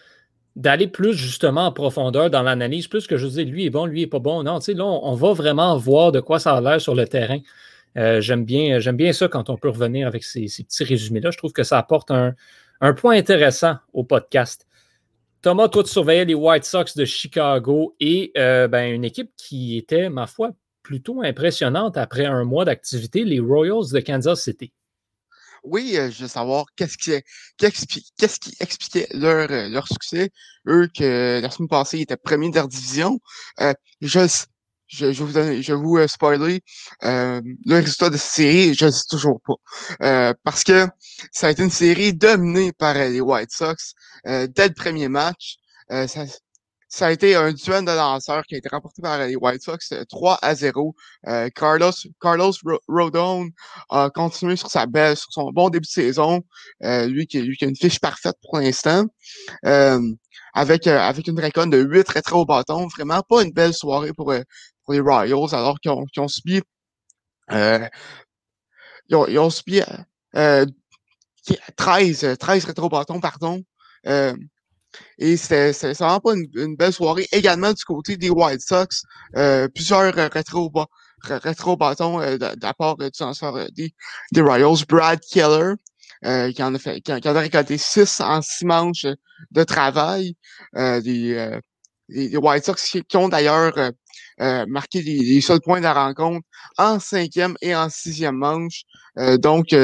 d'aller 0.57 0.88
plus 0.88 1.12
justement 1.12 1.66
en 1.66 1.73
profondeur 1.73 2.31
dans 2.31 2.43
l'analyse, 2.43 2.88
plus 2.88 3.07
que 3.07 3.16
je 3.16 3.26
dis 3.26 3.45
lui 3.45 3.66
est 3.66 3.71
bon, 3.71 3.87
lui 3.87 4.02
est 4.02 4.07
pas 4.07 4.19
bon. 4.19 4.43
Non, 4.43 4.59
tu 4.59 4.66
sais, 4.66 4.75
là, 4.75 4.85
on, 4.85 5.14
va 5.14 5.33
vraiment 5.35 5.76
voir 5.76 6.12
de 6.12 6.21
quoi 6.21 6.38
ça 6.38 6.57
a 6.57 6.61
l'air 6.61 6.81
sur 6.81 6.95
le 6.95 7.07
terrain. 7.07 7.38
Euh, 7.97 8.21
j'aime 8.21 8.45
bien, 8.45 8.79
bien 8.93 9.12
ça 9.12 9.29
quand 9.29 9.49
on 9.50 9.57
peut 9.57 9.71
revenir 9.71 10.07
avec 10.07 10.25
ces, 10.25 10.47
petits 10.47 10.85
résumés-là. 10.85 11.31
Je 11.31 11.38
trouve 11.38 11.53
que 11.53 11.62
ça 11.62 11.79
apporte 11.79 12.11
un, 12.11 12.35
point 12.95 13.17
intéressant 13.17 13.76
au 13.93 14.05
podcast. 14.05 14.67
Thomas, 15.43 15.69
toi, 15.69 15.83
tu 15.85 15.91
surveillais 15.91 16.25
les 16.25 16.35
White 16.35 16.65
Sox 16.65 16.97
de 16.97 17.05
Chicago 17.05 17.95
et 18.00 18.33
euh, 18.37 18.69
ben, 18.69 18.93
une 18.93 19.05
équipe 19.05 19.31
qui 19.37 19.76
était, 19.76 20.11
ma 20.11 20.26
foi, 20.26 20.50
plutôt 20.83 21.23
impressionnante 21.23 21.97
après 21.97 22.26
un 22.26 22.45
mois 22.45 22.65
d'activité, 22.65 23.25
les 23.25 23.41
Royals 23.41 23.93
de 23.93 24.00
Kansas 24.00 24.43
City 24.43 24.73
oui, 25.67 25.97
je 25.97 26.23
veux 26.23 26.29
savoir 26.29 26.67
qu'est-ce 26.76 26.97
qui, 26.97 27.12
expliquait 28.61 29.09
leur, 29.12 29.88
succès. 29.88 30.31
Eux, 30.69 30.88
que 30.97 31.41
la 31.43 31.50
semaine 31.50 31.69
passée, 31.69 31.99
ils 31.99 32.03
étaient 32.03 32.17
premiers 32.17 32.50
de 32.50 32.55
leur 32.55 32.69
division. 32.69 33.19
je, 34.00 34.45
je, 34.87 35.12
je, 35.12 35.25
vous 35.25 35.33
je 35.33 35.73
vous 35.73 36.07
spoiler 36.09 36.62
le 37.02 37.75
résultat 37.75 38.11
de 38.11 38.16
cette 38.16 38.31
série, 38.31 38.75
je 38.75 38.87
ne 38.87 38.90
sais 38.90 39.05
toujours 39.09 39.40
pas. 39.47 40.35
parce 40.45 40.64
que 40.64 40.87
ça 41.33 41.49
a 41.49 41.50
été 41.50 41.62
une 41.62 41.71
série 41.71 42.14
dominée 42.14 42.73
par 42.73 42.95
les 42.95 43.21
White 43.21 43.52
Sox 43.52 43.95
dès 44.25 44.69
le 44.69 44.75
premier 44.75 45.09
match. 45.09 45.57
ça, 45.88 46.25
ça 46.88 47.09
a 47.09 47.11
été 47.12 47.35
un 47.35 47.52
duel 47.52 47.85
de 47.85 47.90
lanceurs 47.90 48.45
qui 48.45 48.55
a 48.55 48.59
été 48.59 48.69
remporté 48.69 49.02
par 49.02 49.19
les 49.19 49.37
White 49.37 49.62
Sox 49.62 49.93
3 50.09 50.33
euh, 50.33 50.37
à 50.40 50.55
0. 50.55 50.95
Euh, 51.26 51.49
Carlos, 51.55 51.93
Carlos 52.21 52.52
Rodon 52.88 53.49
a 53.90 54.09
continué 54.11 54.57
sur 54.57 54.71
sa 54.71 54.87
belle, 54.87 55.16
sur 55.16 55.33
son 55.33 55.50
bon 55.52 55.69
début 55.69 55.87
de 55.87 55.90
saison. 55.90 56.43
Euh, 56.85 57.07
lui, 57.07 57.26
qui, 57.26 57.43
lui 57.43 57.57
qui 57.57 57.64
a 57.64 57.69
une 57.69 57.76
fiche 57.76 58.00
parfaite 58.00 58.37
pour 58.43 58.59
l'instant. 58.59 59.05
avec, 60.55 60.87
avec 60.87 61.26
une 61.26 61.38
récolte 61.38 61.71
de 61.71 61.78
8 61.78 62.05
très 62.05 62.23
très 62.23 62.35
au 62.35 62.47
bâton. 62.47 62.87
Vraiment 62.87 63.21
pas 63.28 63.43
une 63.43 63.52
belle 63.52 63.75
soirée 63.75 64.12
pour, 64.14 64.33
les 64.88 65.00
Royals 65.00 65.55
alors 65.55 65.78
qu'ils 65.81 65.90
ont, 65.90 66.05
ont, 66.16 66.28
subi 66.28 66.61
ils 67.50 67.88
ont, 69.12 69.26
ils 69.26 69.38
ont 69.38 69.50
subi 69.50 69.81
13, 71.76 72.37
13 72.38 72.64
rétro-bâtons, 72.64 73.21
pardon. 73.21 73.62
Et 75.19 75.37
c'était 75.37 75.73
vraiment 75.93 76.21
pas 76.21 76.35
une, 76.35 76.76
belle 76.76 76.93
soirée. 76.93 77.26
Également 77.33 77.73
du 77.73 77.85
côté 77.85 78.16
des 78.16 78.31
White 78.31 78.61
Sox, 78.61 79.02
euh, 79.37 79.69
plusieurs 79.69 80.12
rétro, 80.14 80.73
rétro 81.23 81.78
euh, 81.83 82.38
de 82.38 82.62
la 82.62 82.75
part 82.75 82.97
du 82.97 83.11
des, 83.75 83.95
des 84.33 84.40
Royals. 84.40 84.85
Brad 84.88 85.21
Keller, 85.21 85.75
euh, 86.25 86.52
qui 86.52 86.62
en 86.62 86.75
a 86.75 86.78
fait, 86.78 87.00
qui, 87.00 87.12
a 87.12 87.33
récolté 87.33 87.78
six 87.78 88.21
en 88.21 88.43
six 88.43 88.64
manches 88.64 89.07
de 89.50 89.64
travail. 89.64 90.37
des, 90.75 91.61
des, 92.09 92.37
White 92.37 92.65
Sox 92.65 92.97
qui, 93.09 93.17
ont 93.17 93.29
d'ailleurs 93.29 93.73
marqué 94.69 95.03
les, 95.03 95.41
seuls 95.41 95.61
points 95.61 95.79
de 95.79 95.85
la 95.85 95.95
rencontre 95.95 96.47
en 96.79 96.99
cinquième 97.01 97.57
et 97.61 97.75
en 97.75 97.89
sixième 97.89 98.37
manche. 98.37 98.83
donc 99.39 99.75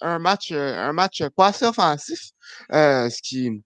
un 0.00 0.18
match, 0.18 0.52
un 0.52 0.92
match 0.92 1.22
pas 1.36 1.48
assez 1.48 1.64
offensif, 1.64 2.30
ce 2.70 3.22
qui 3.22 3.62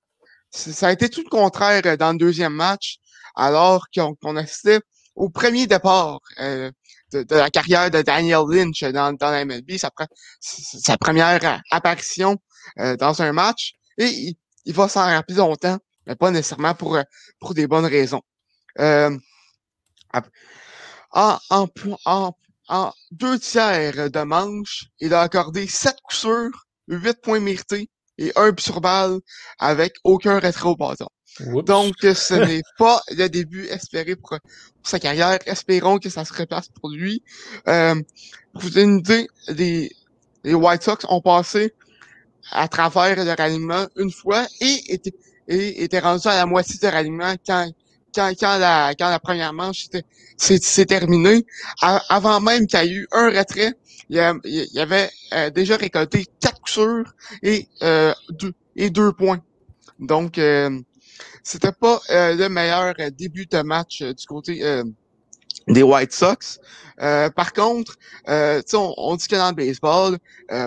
ça 0.56 0.88
a 0.88 0.92
été 0.92 1.08
tout 1.08 1.22
le 1.22 1.28
contraire 1.28 1.82
euh, 1.86 1.96
dans 1.96 2.12
le 2.12 2.18
deuxième 2.18 2.54
match, 2.54 2.98
alors 3.34 3.86
qu'on 3.94 4.36
assistait 4.36 4.80
au 5.14 5.28
premier 5.28 5.66
départ 5.66 6.20
euh, 6.40 6.70
de, 7.12 7.24
la 7.34 7.50
carrière 7.50 7.90
de 7.90 8.02
Daniel 8.02 8.42
Lynch 8.48 8.82
dans, 8.84 9.12
dans 9.12 9.30
la 9.30 9.44
MLB, 9.44 9.76
sa, 9.76 9.90
sa 10.40 10.96
première 10.96 11.62
apparition 11.70 12.36
euh, 12.78 12.96
dans 12.96 13.22
un 13.22 13.32
match. 13.32 13.74
Et 13.98 14.36
il, 14.64 14.74
va 14.74 14.88
s'en 14.88 15.04
rappeler 15.04 15.36
longtemps, 15.36 15.78
mais 16.06 16.16
pas 16.16 16.30
nécessairement 16.30 16.74
pour, 16.74 16.98
pour 17.40 17.54
des 17.54 17.66
bonnes 17.66 17.86
raisons. 17.86 18.22
en, 18.78 19.18
en, 21.12 21.38
en, 22.04 22.32
en, 22.68 22.92
deux 23.10 23.38
tiers 23.38 24.10
de 24.10 24.22
manche, 24.22 24.86
il 25.00 25.14
a 25.14 25.22
accordé 25.22 25.66
sept 25.66 25.96
coups 26.02 26.20
sûrs, 26.20 26.66
huit 26.88 27.20
points 27.22 27.40
mérités, 27.40 27.88
et 28.18 28.32
un 28.36 28.52
sur 28.58 28.80
balle 28.80 29.20
avec 29.58 29.94
aucun 30.04 30.38
rétro-bâton. 30.38 31.08
Donc, 31.40 31.94
ce 32.00 32.34
n'est 32.46 32.62
pas 32.78 33.02
le 33.10 33.28
début 33.28 33.66
espéré 33.66 34.16
pour, 34.16 34.38
sa 34.82 34.98
carrière. 34.98 35.38
Espérons 35.46 35.98
que 35.98 36.08
ça 36.08 36.24
se 36.24 36.32
repasse 36.32 36.68
pour 36.68 36.90
lui. 36.90 37.22
Euh, 37.68 38.00
pour 38.52 38.62
vous 38.62 38.70
donner 38.70 38.84
une 38.84 38.98
idée, 38.98 39.28
les, 39.48 39.90
les 40.44 40.54
White 40.54 40.82
Sox 40.82 41.04
ont 41.08 41.20
passé 41.20 41.74
à 42.52 42.68
travers 42.68 43.22
leur 43.24 43.38
alignement 43.40 43.86
une 43.96 44.12
fois 44.12 44.46
et 44.60 44.94
étaient, 44.94 45.12
et 45.48 45.82
étaient 45.84 46.00
rendus 46.00 46.28
à 46.28 46.36
la 46.36 46.46
moitié 46.46 46.76
de 46.78 46.86
leur 46.86 46.96
alignement 46.96 47.34
quand, 47.46 47.70
quand, 48.14 48.32
quand, 48.38 48.58
la, 48.58 48.94
quand 48.98 49.10
la 49.10 49.20
première 49.20 49.52
manche 49.52 49.86
s'est 50.36 50.86
terminée. 50.86 51.44
avant 51.80 52.40
même 52.40 52.66
qu'il 52.66 52.78
y 52.80 52.82
ait 52.82 52.92
eu 52.92 53.08
un 53.12 53.30
retrait, 53.30 53.74
il 54.08 54.16
y, 54.16 54.78
avait 54.80 55.10
euh, 55.32 55.50
déjà 55.50 55.76
récolté 55.76 56.26
quatre 56.40 56.60
coups 56.60 56.72
sûrs 56.72 57.14
et, 57.42 57.68
euh, 57.82 58.12
deux, 58.30 58.52
et 58.76 58.90
deux 58.90 59.12
points. 59.12 59.42
Donc, 59.98 60.38
euh, 60.38 60.70
c'était 61.42 61.72
pas 61.72 62.00
euh, 62.10 62.34
le 62.34 62.48
meilleur 62.48 62.94
début 63.12 63.46
de 63.46 63.62
match 63.62 64.02
du 64.02 64.26
côté 64.26 64.82
des 65.66 65.82
White 65.82 66.12
Sox. 66.12 66.60
par 66.98 67.52
contre, 67.52 67.96
on, 68.28 68.94
on 68.96 69.16
dit 69.16 69.26
que 69.26 69.36
dans 69.36 69.48
le 69.48 69.54
baseball, 69.54 70.18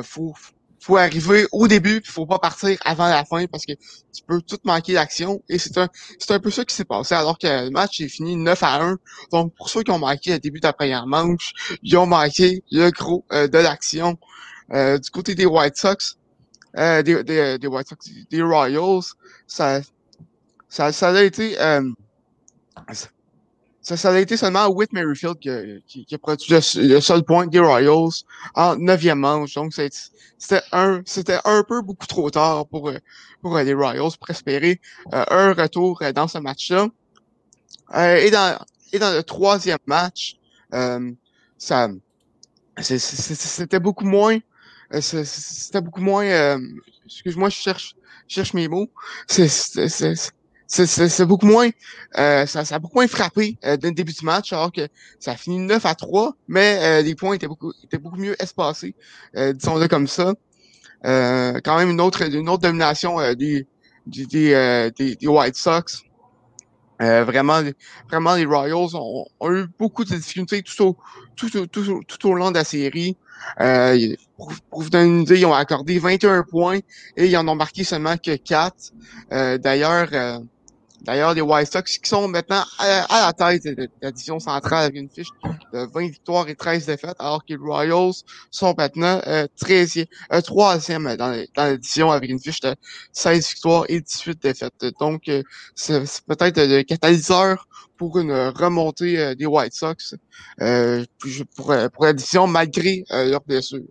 faut, 0.04 0.34
faut 0.80 0.98
arriver 0.98 1.46
au 1.52 1.68
début, 1.68 2.02
il 2.04 2.10
faut 2.10 2.26
pas 2.26 2.40
partir 2.40 2.78
avant 2.86 3.08
la 3.08 3.26
fin 3.26 3.46
parce 3.48 3.66
que 3.66 3.74
tu 3.74 4.24
peux 4.26 4.42
tout 4.42 4.60
manquer 4.64 4.94
d'action. 4.94 5.42
Et 5.50 5.58
c'est 5.58 5.78
un, 5.78 5.90
c'est 6.20 6.32
un 6.32 6.40
peu 6.40 6.52
ça 6.52 6.66
qui 6.66 6.76
s'est 6.76 6.86
passé 6.86 7.16
alors 7.16 7.38
que 7.38 7.66
le 7.66 7.70
match 7.70 8.00
est 8.02 8.08
fini 8.08 8.36
9 8.36 8.64
à 8.64 8.84
1. 8.84 8.98
Donc 9.32 9.54
pour 9.56 9.70
ceux 9.70 9.84
qui 9.84 9.92
ont 9.92 10.00
manqué 10.00 10.32
le 10.32 10.40
début 10.40 10.60
de 10.60 10.68
la 10.68 10.74
première 10.74 11.06
manche, 11.08 11.54
ils 11.84 11.98
ont 11.98 12.06
manqué 12.06 12.64
le 12.72 12.90
gros 12.92 13.26
euh, 13.32 13.48
de 13.48 13.58
l'action. 13.58 14.18
Euh, 14.72 15.00
du 15.00 15.10
côté 15.10 15.34
des 15.34 15.46
White 15.48 15.78
Sox, 15.78 16.18
euh, 16.78 17.02
des, 17.02 17.24
des, 17.24 17.58
des, 17.58 17.68
White 17.68 17.90
Sox, 17.90 17.98
des 18.30 18.42
Royals, 18.42 19.02
ça, 19.48 19.82
ça, 20.68 20.92
ça 20.92 21.10
a 21.10 21.24
été 21.24 21.60
euh, 21.60 21.82
ça, 23.90 23.98
ça, 23.98 24.12
a 24.12 24.20
été 24.20 24.38
seulement 24.38 24.68
Whit 24.68 24.94
Merrifield 24.94 25.40
qui, 25.40 26.06
qui, 26.06 26.14
a 26.16 26.18
produit 26.20 26.54
le, 26.54 27.02
seul 27.02 27.24
point 27.24 27.48
des 27.48 27.58
Royals 27.58 28.24
en 28.54 28.76
neuvième 28.76 29.18
manche. 29.18 29.56
Donc, 29.56 29.74
c'était 29.74 30.62
un, 30.72 31.02
c'était 31.06 31.40
un 31.44 31.64
peu 31.64 31.82
beaucoup 31.82 32.06
trop 32.06 32.30
tard 32.30 32.68
pour, 32.68 32.92
pour 33.42 33.58
les 33.58 33.74
Royals 33.74 34.12
pour 34.20 34.30
espérer 34.30 34.80
euh, 35.14 35.26
un 35.32 35.54
retour 35.54 36.04
dans 36.14 36.28
ce 36.28 36.38
match-là. 36.38 36.88
Euh, 37.96 38.18
et, 38.18 38.30
dans, 38.30 38.64
et 38.94 39.00
dans 39.00 39.12
le 39.12 39.24
troisième 39.24 39.80
match, 39.88 40.38
euh, 40.76 41.12
ça, 41.58 41.90
c'était 42.80 43.80
beaucoup 43.80 44.06
moins, 44.06 44.38
c'était 45.02 45.82
beaucoup 45.82 46.02
moins, 46.02 46.60
excuse-moi, 47.06 47.50
je 47.50 47.56
cherche, 47.56 47.96
je 48.28 48.36
cherche 48.36 48.54
mes 48.54 48.68
mots. 48.68 48.92
C'est, 49.26 49.48
c'est 50.70 51.26
beaucoup 51.26 51.48
moins 51.48 51.70
euh, 52.18 52.46
ça, 52.46 52.64
ça, 52.64 52.76
a 52.76 52.80
beaucoup 52.80 52.98
moins 53.00 53.08
frappé 53.08 53.58
euh, 53.66 53.76
dès 53.76 53.90
le 53.90 53.94
début 53.96 54.14
du 54.14 54.24
match, 54.24 54.54
alors 54.54 54.72
que 54.72 54.88
ça 55.20 55.32
a 55.32 55.36
fini 55.36 55.58
9 55.58 55.84
à 55.86 55.96
3, 55.96 56.36
mais 56.48 56.80
euh, 56.82 57.02
les 57.02 57.16
points 57.16 57.34
étaient 57.34 57.48
beaucoup 57.48 57.74
étaient 57.84 57.98
beaucoup 57.98 58.18
mieux 58.18 58.42
espacés, 58.42 58.96
euh, 59.36 59.52
disons-le 59.54 59.88
comme 59.88 60.08
ça. 60.08 60.34
Euh, 61.06 61.60
quand 61.64 61.78
même 61.78 61.90
une 61.90 62.02
autre 62.02 62.22
une 62.24 62.50
autre 62.50 62.62
domination 62.62 63.18
des, 63.34 63.66
des, 64.06 64.26
des, 64.26 65.16
des, 65.16 65.28
White 65.28 65.56
Sox. 65.56 66.04
vraiment, 67.00 67.62
vraiment, 68.10 68.36
les 68.36 68.46
Royals 68.46 68.96
ont, 68.96 69.26
ont, 69.40 69.52
eu 69.52 69.66
beaucoup 69.80 70.04
de 70.04 70.14
difficultés 70.14 70.62
tout 70.62 70.84
au, 70.84 70.98
tout, 71.36 71.50
tout, 71.50 71.68
tout, 71.68 72.02
tout 72.06 72.30
au 72.30 72.34
long 72.36 72.52
de 72.52 72.58
la 72.58 72.64
série. 72.64 73.18
Pour, 74.36 74.54
pour, 74.70 74.82
vous 74.82 74.90
donner 74.90 75.08
une 75.08 75.22
idée, 75.22 75.40
ils 75.40 75.46
ont 75.46 75.54
accordé 75.54 75.98
21 75.98 76.44
points 76.44 76.80
et 77.16 77.28
ils 77.28 77.38
en 77.38 77.48
ont 77.48 77.56
marqué 77.56 77.86
seulement 77.86 78.18
que 78.18 78.36
4. 78.36 78.92
D'ailleurs, 79.62 80.42
D'ailleurs, 81.04 81.34
les 81.34 81.42
White 81.42 81.72
Sox 81.72 81.98
qui 81.98 82.10
sont 82.10 82.28
maintenant 82.28 82.64
à, 82.78 83.06
la 83.10 83.34
tête 83.34 83.64
de, 83.64 83.90
la 84.02 84.12
division 84.12 84.40
centrale 84.40 84.86
avec 84.86 84.96
une 84.96 85.10
fiche 85.10 85.30
de 85.74 85.88
20 85.94 86.08
victoires 86.08 86.48
et 86.50 86.56
13 86.56 86.86
défaites, 86.86 87.16
alors 87.20 87.40
que 87.40 87.54
les 87.54 87.56
Royals 87.56 88.14
sont 88.52 88.74
maintenant 88.78 89.22
euh, 89.28 89.48
13e, 89.62 90.06
euh, 90.34 90.42
3e 90.42 91.16
dans, 91.16 91.46
dans 91.56 91.64
la 91.64 91.78
division 91.78 92.12
avec 92.12 92.30
une 92.30 92.40
fiche 92.40 92.60
de 92.60 92.76
16 93.14 93.50
victoires 93.50 93.86
et 93.88 94.02
18 94.02 94.42
défaites. 94.42 94.86
Donc, 95.00 95.28
euh, 95.30 95.44
c'est 95.76 96.02
peut-être 96.26 96.62
le 96.62 96.84
catalyseur 96.84 97.68
pour 97.98 98.18
une 98.20 98.32
remontée 98.32 99.20
euh, 99.20 99.36
des 99.36 99.46
White 99.46 99.74
Sox 99.74 100.16
euh, 100.62 101.06
pour, 101.56 101.74
pour 101.94 102.06
la 102.06 102.14
division 102.14 102.48
malgré 102.48 103.04
leurs 103.10 103.42
blessures. 103.42 103.84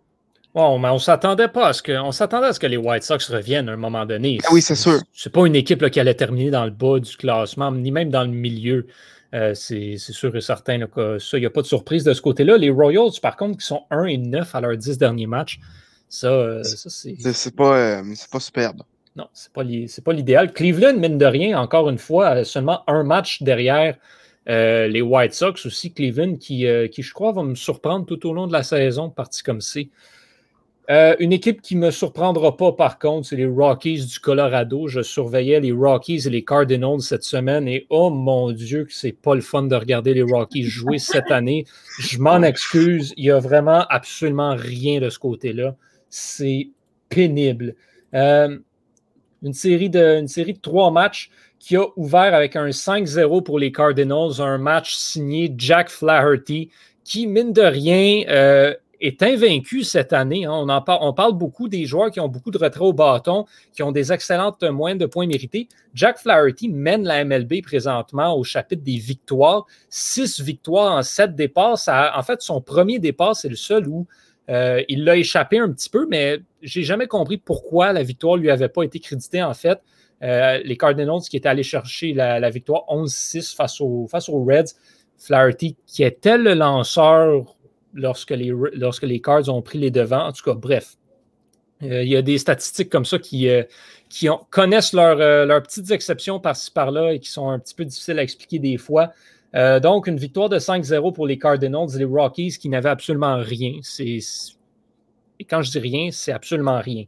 Bon, 0.59 0.77
mais 0.81 0.89
on 0.89 0.99
s'attendait 0.99 1.47
pas 1.47 1.69
à 1.69 1.73
ce 1.73 1.83
que, 1.83 1.93
on 1.93 2.11
s'attendait 2.11 2.49
à 2.49 2.53
ce 2.53 2.59
que 2.59 2.67
les 2.67 2.77
White 2.77 3.05
Sox 3.05 3.31
reviennent 3.31 3.69
à 3.69 3.75
un 3.75 3.77
moment 3.77 4.05
donné. 4.05 4.41
Ah 4.43 4.49
oui, 4.51 4.61
c'est 4.61 4.75
sûr. 4.75 4.99
C'est 5.13 5.33
pas 5.33 5.47
une 5.47 5.55
équipe 5.55 5.89
qui 5.89 6.01
allait 6.01 6.15
terminer 6.15 6.51
dans 6.51 6.65
le 6.65 6.73
bas 6.73 6.99
du 6.99 7.17
classement, 7.17 7.71
ni 7.71 7.93
même 7.93 8.11
dans 8.11 8.25
le 8.25 8.31
milieu. 8.31 8.89
Euh, 9.35 9.55
c'est 9.55 9.97
sûr 9.99 10.35
et 10.35 10.41
certain 10.41 10.85
que 10.89 11.21
ça, 11.21 11.39
il 11.39 11.43
n'y 11.43 11.47
a 11.47 11.51
pas 11.51 11.63
de 11.63 11.69
surprise 11.69 12.03
de 12.03 12.13
ce 12.13 12.21
côté-là. 12.21 12.59
Les 12.59 12.71
Royals, 12.71 13.21
par 13.23 13.37
contre, 13.37 13.59
qui 13.59 13.67
sont 13.67 13.85
1 13.93 14.07
et 14.07 14.19
9 14.19 14.53
à 14.53 14.61
leurs 14.61 14.77
10 14.77 14.99
derniers 14.99 15.29
matchs, 15.29 15.61
ça, 16.09 16.27
euh, 16.27 16.65
ça 16.65 16.91
c'est. 16.91 17.15
C'est 17.21 17.55
pas, 17.55 17.79
euh, 17.79 18.03
pas 18.33 18.41
superbe. 18.41 18.83
non, 19.15 19.29
ce 19.33 19.47
n'est 19.63 20.03
pas 20.05 20.13
l'idéal. 20.13 20.53
Cleveland, 20.53 20.97
mine 20.99 21.19
de 21.19 21.27
rien, 21.27 21.57
encore 21.61 21.89
une 21.89 21.99
fois, 21.99 22.43
seulement 22.43 22.83
un 22.89 23.05
match 23.05 23.45
derrière 23.45 23.97
les 24.49 25.03
White 25.03 25.35
Sox 25.35 25.67
aussi. 25.67 25.93
Cleveland 25.93 26.35
qui, 26.35 26.67
qui, 26.91 27.03
je 27.03 27.15
crois, 27.15 27.31
va 27.31 27.45
me 27.45 27.55
surprendre 27.55 28.07
tout 28.07 28.29
au 28.29 28.33
long 28.33 28.49
de 28.49 28.53
la 28.53 28.65
saison, 28.65 29.09
parti 29.09 29.45
comme 29.45 29.61
c'est. 29.61 29.89
Euh, 30.91 31.15
une 31.19 31.35
équipe 31.35 31.61
qui 31.61 31.77
ne 31.77 31.87
me 31.87 31.91
surprendra 31.91 32.57
pas, 32.57 32.73
par 32.73 32.99
contre, 32.99 33.29
c'est 33.29 33.37
les 33.37 33.47
Rockies 33.47 34.07
du 34.07 34.19
Colorado. 34.21 34.89
Je 34.89 35.03
surveillais 35.03 35.61
les 35.61 35.73
Rockies 35.73 36.27
et 36.27 36.31
les 36.31 36.43
Cardinals 36.43 37.03
cette 37.03 37.25
semaine 37.25 37.69
et 37.69 37.87
oh 37.91 38.09
mon 38.09 38.53
Dieu, 38.53 38.85
que 38.85 38.95
c'est 38.95 39.13
pas 39.13 39.35
le 39.35 39.43
fun 39.43 39.65
de 39.65 39.77
regarder 39.77 40.15
les 40.15 40.23
Rockies 40.23 40.65
jouer 40.65 40.99
cette 40.99 41.31
année. 41.31 41.67
Je 42.01 42.19
m'en 42.19 42.43
excuse. 42.43 43.13
Il 43.19 43.25
n'y 43.25 43.31
a 43.31 43.39
vraiment 43.39 43.85
absolument 43.91 44.57
rien 44.57 45.01
de 45.01 45.11
ce 45.11 45.19
côté-là. 45.19 45.77
C'est 46.09 46.71
pénible. 47.11 47.75
Euh, 48.15 48.59
une, 49.43 49.53
série 49.53 49.91
de, 49.91 50.25
série 50.27 50.55
de 50.55 50.61
trois 50.61 50.91
matchs 50.91 51.31
qui 51.59 51.77
a 51.77 51.85
ouvert 51.97 52.35
avec 52.35 52.57
un 52.57 52.69
5-0 52.69 53.43
pour 53.43 53.59
les 53.59 53.73
Cardinals, 53.73 54.41
un 54.41 54.57
match 54.57 54.95
signé 54.95 55.53
Jack 55.55 55.91
Flaherty, 55.91 56.71
qui, 57.05 57.27
mine 57.27 57.53
de 57.53 57.63
rien, 57.63 58.25
euh, 58.29 58.75
est 59.01 59.23
invaincu 59.23 59.85
cette 59.85 60.13
année. 60.13 60.45
Hein. 60.45 60.53
On, 60.53 60.69
en 60.69 61.13
parle 61.13 61.33
beaucoup 61.35 61.69
des 61.69 61.85
joueurs 61.85 62.11
qui 62.11 62.21
ont 62.21 62.29
beaucoup 62.29 62.51
de 62.51 62.59
retraits 62.59 62.83
au 62.83 62.93
bâton, 62.93 63.45
qui 63.73 63.83
ont 63.83 63.93
des 63.93 64.13
excellentes 64.13 64.63
moyennes 64.63 64.99
de 64.99 65.07
points 65.07 65.27
mérités. 65.27 65.69
Jack 65.95 66.19
Flaherty 66.19 66.69
mène 66.69 67.05
la 67.05 67.25
MLB 67.25 67.63
présentement 67.63 68.37
au 68.37 68.45
chapitre 68.45 68.83
des 68.83 68.97
victoires. 68.97 69.67
Six 69.89 70.41
victoires 70.41 70.97
en 70.97 71.03
sept 71.03 71.35
départs. 71.35 71.79
en 71.89 72.23
fait, 72.23 72.43
son 72.43 72.61
premier 72.61 72.99
départ, 72.99 73.37
c'est 73.37 73.49
le 73.49 73.57
seul 73.57 73.89
où 73.89 74.07
euh, 74.51 74.83
il 74.89 75.05
l'a 75.05 75.17
échappé 75.17 75.59
un 75.59 75.71
petit 75.71 75.91
peu, 75.91 76.07
mais 76.09 76.39
j'ai 76.63 76.83
jamais 76.83 77.07
compris 77.07 77.37
pourquoi 77.37 77.93
la 77.93 78.03
victoire 78.03 78.37
lui 78.37 78.51
avait 78.51 78.69
pas 78.69 78.83
été 78.83 78.99
créditée. 78.99 79.43
En 79.43 79.55
fait, 79.55 79.79
euh, 80.23 80.59
les 80.65 80.77
Cardinals 80.77 81.21
qui 81.31 81.37
étaient 81.37 81.49
allés 81.49 81.63
chercher 81.63 82.15
la, 82.15 82.51
victoire 82.51 82.85
11-6 82.89 83.55
face, 83.55 83.83
face 84.11 84.29
aux 84.29 84.45
Reds. 84.45 84.75
Flaherty, 85.19 85.77
qui 85.87 86.05
était 86.05 86.39
le 86.39 86.55
lanceur 86.55 87.57
lorsque 87.99 88.31
les, 88.31 88.53
lorsque 88.73 89.03
les 89.03 89.21
Cards 89.21 89.49
ont 89.49 89.63
pris 89.63 89.79
les 89.79 89.91
devants. 89.91 90.27
En 90.27 90.33
tout 90.33 90.45
cas, 90.45 90.55
bref. 90.55 90.97
Euh, 91.83 92.03
il 92.03 92.09
y 92.09 92.17
a 92.17 92.23
des 92.23 92.39
statistiques 92.39 92.91
comme 92.91 93.05
ça 93.05 93.19
qui, 93.19 93.49
euh, 93.49 93.63
qui 94.09 94.29
connaissent 94.51 94.95
euh, 94.95 95.45
leurs 95.45 95.63
petites 95.63 95.91
exceptions 95.91 96.41
par-ci 96.41 96.71
par-là 96.73 97.13
et 97.13 97.21
qui 97.21 97.31
sont 97.31 97.49
un 97.49 97.59
petit 97.59 97.75
peu 97.75 97.85
difficiles 97.85 98.19
à 98.19 98.23
expliquer 98.23 98.59
des 98.59 98.77
fois. 98.77 99.13
donc, 99.55 100.07
une 100.07 100.19
victoire 100.19 100.49
de 100.49 100.59
5-0 100.59 101.13
pour 101.13 101.27
les 101.27 101.39
Cardinals, 101.39 101.89
les 101.97 102.05
Rockies 102.05 102.59
qui 102.59 102.69
n'avaient 102.69 102.91
absolument 102.91 103.39
rien. 103.39 103.81
Et 105.41 105.45
quand 105.45 105.63
je 105.63 105.71
dis 105.71 105.79
rien, 105.79 106.11
c'est 106.11 106.33
absolument 106.33 106.81
rien. 106.81 107.05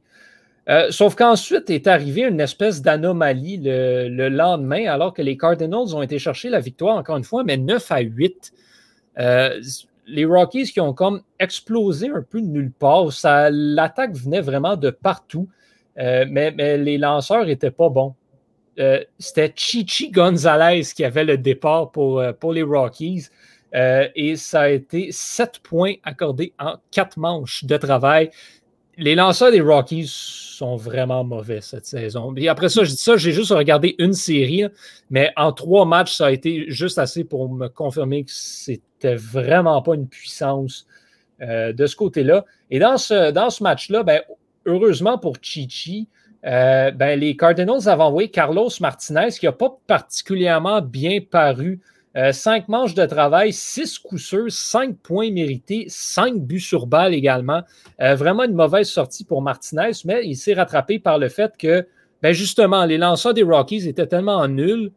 sauf 0.90 1.16
qu'ensuite 1.16 1.68
est 1.68 1.87
arrivée 1.87 2.23
une 2.23 2.40
espèce 2.40 2.80
d'anomalie 2.80 3.59
le, 3.59 4.09
le, 4.09 4.28
lendemain, 4.28 4.87
alors 4.87 5.12
que 5.12 5.20
les 5.20 5.37
Cardinals 5.37 5.94
ont 5.94 6.02
été 6.02 6.18
chercher 6.18 6.49
la 6.49 6.61
victoire, 6.61 6.97
encore 6.97 7.16
une 7.18 7.25
fois, 7.25 7.44
mais 7.44 7.56
9 7.56 7.92
à 7.92 8.00
8 8.00 8.52
les 10.11 10.25
Rockies 10.25 10.73
qui 10.73 10.81
ont 10.81 10.93
comme 10.93 11.23
explosé 11.38 12.09
un 12.09 12.23
peu 12.23 12.40
de 12.40 12.47
nulle 12.47 12.73
part. 12.73 13.07
L'attaque 13.50 14.14
venait 14.14 14.40
vraiment 14.40 14.76
de 14.76 14.90
partout, 14.90 15.49
euh, 15.99 16.25
mais, 16.29 16.50
les 16.76 16.99
lanceurs 16.99 17.47
n'étaient 17.47 17.71
pas 17.71 17.88
bons. 17.88 18.14
Euh, 18.79 19.03
c'était 19.18 19.53
Chichi 19.55 20.11
Gonzalez 20.11 20.83
qui 20.94 21.05
avait 21.05 21.25
le 21.25 21.37
départ 21.37 21.90
pour, 21.90 22.20
euh, 22.20 22.33
pour 22.33 22.53
les 22.53 22.62
Rockies. 22.62 23.27
et 23.73 24.35
ça 24.35 24.62
a 24.62 24.68
été 24.68 25.12
sept 25.12 25.61
points 25.61 25.94
accordés 26.03 26.53
en 26.59 26.75
quatre 26.90 27.18
manches 27.18 27.64
de 27.64 27.77
travail 27.77 28.31
les 28.96 29.14
lanceurs 29.14 29.50
des 29.50 29.61
Rockies 29.61 30.07
sont 30.61 30.76
vraiment 30.76 31.24
mauvais 31.24 31.61
cette 31.61 31.87
saison. 31.87 32.35
Et 32.37 32.48
après 32.48 32.68
ça, 32.68 32.85
je 32.85 32.90
dis 32.90 32.96
ça, 32.96 33.16
j'ai 33.16 33.33
juste 33.33 33.50
regardé 33.50 33.94
une 33.98 34.12
série, 34.12 34.64
mais 35.09 35.33
en 35.37 35.53
trois 35.53 35.87
matchs, 35.87 36.14
ça 36.16 36.26
a 36.26 36.31
été 36.31 36.66
juste 36.68 36.98
assez 36.98 37.24
pour 37.24 37.50
me 37.50 37.68
confirmer 37.68 38.24
que 38.24 38.31
c'était 38.31 39.14
vraiment 39.14 39.81
pas 39.81 39.94
une 39.94 40.07
puissance 40.07 40.87
euh, 41.40 41.72
de 41.72 41.87
ce 41.87 41.96
côté-là. 41.96 42.44
Et 42.70 42.79
dans 42.79 42.98
ce, 42.98 43.62
match-là, 43.62 44.03
ben, 44.03 44.20
heureusement 44.66 45.16
pour 45.16 45.37
Chichi, 45.40 46.09
euh, 46.44 46.90
ben, 46.90 47.18
les 47.18 47.37
Cardinals 47.37 47.88
avaient 47.88 48.03
envoyé 48.03 48.31
Carlos 48.31 48.68
Martinez, 48.81 49.31
qui 49.31 49.46
n'a 49.46 49.53
pas 49.53 49.79
particulièrement 49.87 50.83
bien 50.83 51.20
paru 51.20 51.81
euh, 52.16 52.33
cinq 52.33 52.68
manches 52.68 52.94
de 52.94 53.07
travail, 53.07 53.53
six 53.53 53.99
coups 53.99 54.23
sûrs, 54.23 54.51
cinq 54.51 54.96
points 54.99 55.31
mérités, 55.31 55.87
cinq 55.88 56.35
buts 56.40 56.59
sur 56.59 56.87
balle 56.87 57.14
également. 57.14 57.62
Euh, 58.01 58.16
vraiment 58.16 58.44
une 58.44 58.55
mauvaise 58.55 58.88
sortie 58.88 59.25
pour 59.25 59.42
Martinez, 59.42 59.92
mais 60.05 60.27
il 60.27 60.37
s'est 60.37 60.55
rattrapé 60.55 60.99
par 60.99 61.18
le 61.18 61.29
fait 61.29 61.57
que, 61.57 61.87
ben 62.20 62.33
justement, 62.33 62.85
les 62.85 62.99
lanceurs 62.99 63.33
des 63.33 63.44
Rockies 63.44 63.88
étaient 63.88 64.09
tellement 64.09 64.46
nuls 64.49 64.90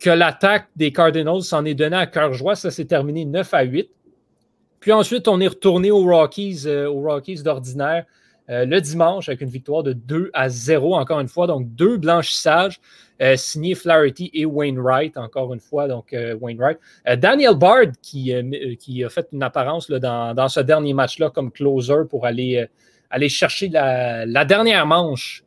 que 0.00 0.10
l'attaque 0.10 0.68
des 0.74 0.92
Cardinals 0.92 1.42
s'en 1.42 1.64
est 1.64 1.74
donnée 1.74 1.96
à 1.96 2.06
cœur 2.06 2.32
joie. 2.32 2.56
Ça 2.56 2.72
s'est 2.72 2.86
terminé 2.86 3.24
9 3.24 3.54
à 3.54 3.62
8. 3.62 3.88
Puis 4.80 4.90
ensuite, 4.90 5.28
on 5.28 5.40
est 5.40 5.46
retourné 5.46 5.92
aux 5.92 6.02
Rockies, 6.02 6.64
euh, 6.66 6.90
aux 6.90 7.02
Rockies 7.02 7.44
d'ordinaire. 7.44 8.04
Le 8.48 8.80
dimanche 8.80 9.28
avec 9.28 9.40
une 9.40 9.48
victoire 9.48 9.82
de 9.82 9.92
2 9.92 10.30
à 10.34 10.48
0, 10.48 10.94
encore 10.94 11.20
une 11.20 11.28
fois, 11.28 11.46
donc 11.46 11.74
deux 11.74 11.96
blanchissages. 11.96 12.80
Euh, 13.22 13.36
signé 13.36 13.76
Flaherty 13.76 14.30
et 14.34 14.44
Wainwright, 14.44 15.16
encore 15.16 15.54
une 15.54 15.60
fois, 15.60 15.86
donc 15.86 16.12
euh, 16.12 16.34
Wainwright. 16.40 16.78
Euh, 17.06 17.14
Daniel 17.14 17.54
Bard, 17.54 17.92
qui, 18.02 18.34
a 18.34 19.08
fait 19.10 19.28
une 19.32 19.44
apparence 19.44 19.88
là, 19.88 20.00
dans, 20.34 20.48
ce 20.48 20.58
dernier 20.58 20.92
match-là 20.92 21.30
comme 21.30 21.52
closer 21.52 22.04
pour 22.10 22.26
aller 22.26 22.68
chercher 23.28 23.68
la, 23.68 24.44
dernière 24.44 24.86
manche 24.86 25.44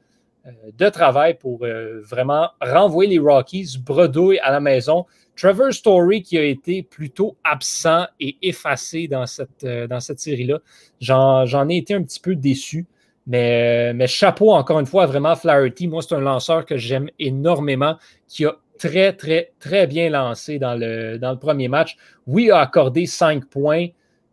de 0.77 0.89
travail 0.89 1.33
pour 1.33 1.65
vraiment 2.03 2.49
renvoyer 2.61 3.09
les 3.09 3.19
Rockies 3.19 3.77
bredouille 3.83 4.39
à 4.39 4.51
la 4.51 4.59
maison. 4.59 5.05
Trevor 5.35 5.73
Story 5.73 6.21
qui 6.21 6.37
a 6.37 6.43
été 6.43 6.83
plutôt 6.83 7.35
absent 7.43 8.05
et 8.19 8.37
effacé 8.41 9.07
dans 9.07 9.25
cette, 9.25 9.65
cette 9.99 10.19
série-là. 10.19 10.59
J'en 10.99 11.69
ai 11.69 11.77
été 11.77 11.93
un 11.93 12.03
petit 12.03 12.19
peu 12.19 12.35
déçu. 12.35 12.85
Mais, 13.27 13.93
mais 13.93 14.07
chapeau, 14.07 14.51
encore 14.51 14.79
une 14.79 14.85
fois, 14.85 15.07
vraiment 15.07 15.35
Flaherty. 15.35 15.87
Moi, 15.87 16.01
c'est 16.01 16.15
un 16.15 16.19
lanceur 16.19 16.65
que 16.65 16.77
j'aime 16.77 17.09
énormément, 17.17 17.97
qui 18.27 18.45
a 18.45 18.55
très, 18.77 19.13
très, 19.13 19.51
très 19.59 19.87
bien 19.87 20.09
lancé 20.09 20.59
dans 20.59 20.75
le, 20.75 21.35
premier 21.35 21.67
match. 21.67 21.97
Oui, 22.27 22.51
a 22.51 22.59
accordé 22.59 23.05
5 23.05 23.45
points. 23.45 23.87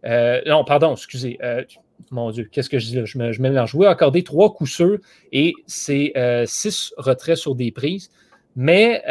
Euh, 0.05 0.41
non, 0.47 0.65
pardon, 0.65 0.93
excusez. 0.93 1.39
Euh, 1.43 1.63
mon 2.11 2.31
Dieu, 2.31 2.49
qu'est-ce 2.51 2.69
que 2.69 2.79
je 2.79 2.87
dis 2.87 2.97
là? 2.97 3.05
Je, 3.05 3.19
me, 3.19 3.33
mélange. 3.39 3.75
Oui, 3.75 3.87
a 3.87 3.91
accordé 3.91 4.23
3 4.23 4.53
coups 4.55 4.71
sûrs 4.71 4.99
et 5.31 5.55
c'est 5.67 6.13
6 6.47 6.93
euh, 6.99 7.03
retraits 7.03 7.37
sur 7.37 7.55
des 7.55 7.71
prises. 7.73 8.11
Mais, 8.57 9.03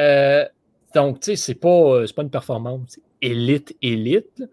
donc, 0.93 1.19
tu 1.19 1.31
sais, 1.31 1.35
c'est 1.35 1.55
pas, 1.55 2.03
pas 2.15 2.21
une 2.21 2.29
performance 2.29 2.99
élite, 3.21 3.75
élite. 3.81 4.43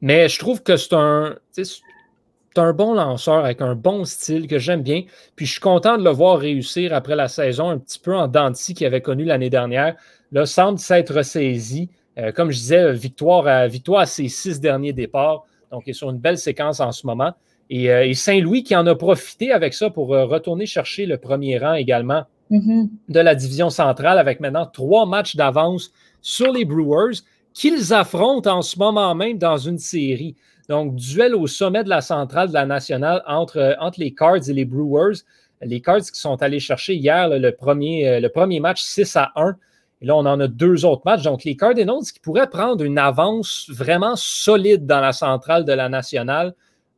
Mais 0.00 0.28
je 0.28 0.38
trouve 0.38 0.62
que 0.62 0.76
c'est 0.76 0.92
un 0.94 2.72
bon 2.72 2.94
lanceur 2.94 3.44
avec 3.44 3.60
un 3.62 3.74
bon 3.74 4.04
style 4.04 4.46
que 4.46 4.58
j'aime 4.58 4.82
bien. 4.82 5.04
Puis 5.36 5.46
je 5.46 5.52
suis 5.52 5.60
content 5.60 5.96
de 5.96 6.04
le 6.04 6.10
voir 6.10 6.38
réussir 6.38 6.92
après 6.92 7.16
la 7.16 7.28
saison 7.28 7.70
un 7.70 7.78
petit 7.78 7.98
peu 7.98 8.14
en 8.14 8.28
denti 8.28 8.74
qu'il 8.74 8.86
avait 8.86 9.00
connu 9.00 9.24
l'année 9.24 9.50
dernière. 9.50 9.96
Là, 10.32 10.46
semble 10.46 10.78
s'être 10.78 11.14
ressaisi. 11.14 11.88
Euh, 12.18 12.32
comme 12.32 12.50
je 12.50 12.58
disais, 12.58 12.92
victoire 12.92 13.46
à, 13.46 13.66
victoire 13.66 14.02
à 14.02 14.06
ses 14.06 14.28
six 14.28 14.60
derniers 14.60 14.92
départs. 14.92 15.44
Donc, 15.72 15.84
il 15.86 15.90
est 15.90 15.94
sur 15.94 16.10
une 16.10 16.18
belle 16.18 16.38
séquence 16.38 16.80
en 16.80 16.92
ce 16.92 17.06
moment. 17.06 17.32
Et, 17.70 17.90
euh, 17.90 18.12
Saint-Louis 18.12 18.62
qui 18.62 18.76
en 18.76 18.86
a 18.86 18.94
profité 18.94 19.50
avec 19.50 19.74
ça 19.74 19.90
pour 19.90 20.14
euh, 20.14 20.26
retourner 20.26 20.66
chercher 20.66 21.06
le 21.06 21.16
premier 21.18 21.58
rang 21.58 21.74
également 21.74 22.24
mm-hmm. 22.50 22.88
de 23.08 23.20
la 23.20 23.34
division 23.34 23.70
centrale 23.70 24.18
avec 24.18 24.40
maintenant 24.40 24.66
trois 24.66 25.06
matchs 25.06 25.36
d'avance 25.36 25.92
sur 26.20 26.52
les 26.52 26.64
Brewers 26.64 27.22
qu'ils 27.52 27.94
affrontent 27.94 28.50
en 28.50 28.62
ce 28.62 28.78
moment 28.78 29.14
même 29.14 29.38
dans 29.38 29.56
une 29.56 29.78
série. 29.78 30.36
Donc, 30.68 30.96
duel 30.96 31.34
au 31.34 31.46
sommet 31.46 31.84
de 31.84 31.88
la 31.88 32.00
centrale 32.00 32.48
de 32.48 32.54
la 32.54 32.66
nationale 32.66 33.22
entre, 33.26 33.58
euh, 33.58 33.90
les 33.98 34.14
Cards 34.14 34.48
et 34.48 34.52
les 34.52 34.64
Brewers. 34.64 35.18
Les 35.62 35.80
Cards 35.80 36.00
qui 36.00 36.18
sont 36.18 36.42
allés 36.42 36.60
chercher 36.60 36.94
hier 36.94 37.28
le, 37.28 37.50
premier, 37.50 38.08
euh, 38.08 38.20
le 38.20 38.28
premier 38.28 38.60
match 38.60 38.82
6 38.82 39.16
à 39.16 39.32
1. 39.36 39.56
Et 40.00 40.06
là, 40.06 40.16
on 40.16 40.26
en 40.26 40.40
a 40.40 40.48
deux 40.48 40.84
autres 40.84 41.02
matchs. 41.04 41.22
Donc, 41.22 41.44
les 41.44 41.56
Cardinals 41.56 42.04
qui 42.12 42.20
pourraient 42.20 42.48
prendre 42.48 42.82
une 42.82 42.98
avance 42.98 43.70
vraiment 43.70 44.16
solide 44.16 44.86
dans 44.86 45.00
la 45.00 45.12
centrale 45.12 45.64
de 45.64 45.72
la 45.72 45.88
nationale. 45.88 46.54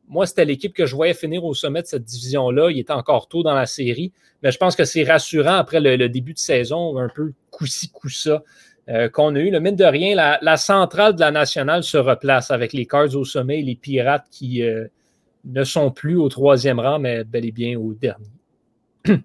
Moi, 0.07 0.25
c'était 0.25 0.45
l'équipe 0.45 0.73
que 0.73 0.85
je 0.85 0.95
voyais 0.95 1.13
finir 1.13 1.43
au 1.43 1.53
sommet 1.53 1.81
de 1.81 1.87
cette 1.87 2.03
division-là. 2.03 2.71
Il 2.71 2.79
était 2.79 2.93
encore 2.93 3.27
tôt 3.27 3.43
dans 3.43 3.53
la 3.53 3.65
série. 3.65 4.13
Mais 4.41 4.51
je 4.51 4.57
pense 4.57 4.75
que 4.75 4.85
c'est 4.85 5.03
rassurant 5.03 5.55
après 5.55 5.79
le, 5.79 6.07
début 6.07 6.33
de 6.33 6.39
saison, 6.39 6.97
un 6.97 7.09
peu 7.09 7.33
coup-ci. 7.51 7.91
Euh, 8.89 9.09
qu'on 9.09 9.35
a 9.35 9.39
eu. 9.39 9.51
Le 9.51 9.59
mine 9.59 9.75
de 9.75 9.83
rien, 9.83 10.15
la, 10.15 10.57
centrale 10.57 11.13
de 11.15 11.19
la 11.19 11.31
nationale 11.31 11.83
se 11.83 11.97
replace 11.97 12.51
avec 12.51 12.71
les 12.71 12.85
Cards 12.85 13.15
au 13.15 13.25
sommet 13.25 13.59
et 13.59 13.63
les 13.63 13.75
Pirates 13.75 14.27
qui 14.31 14.63
euh, 14.63 14.87
ne 15.43 15.65
sont 15.65 15.91
plus 15.91 16.15
au 16.15 16.29
troisième 16.29 16.79
rang, 16.79 16.97
mais 16.97 17.25
bel 17.25 17.45
et 17.45 17.51
bien 17.51 17.77
au 17.77 17.93
dernier. 17.93 18.27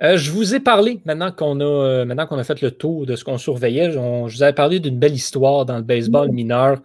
Euh, 0.00 0.16
je 0.16 0.30
vous 0.30 0.54
ai 0.54 0.60
parlé, 0.60 1.00
maintenant 1.06 1.32
qu'on 1.32 1.58
a, 1.58 2.04
maintenant 2.04 2.28
qu'on 2.28 2.38
a 2.38 2.44
fait 2.44 2.62
le 2.62 2.70
tour 2.70 3.04
de 3.04 3.16
ce 3.16 3.24
qu'on 3.24 3.36
surveillait, 3.36 3.90
je 3.90 3.98
vous 3.98 4.42
avais 4.44 4.52
parlé 4.52 4.78
d'une 4.78 4.96
belle 4.96 5.14
histoire 5.14 5.66
dans 5.66 5.76
le 5.76 5.82
baseball 5.82 6.30
mineur. 6.30 6.80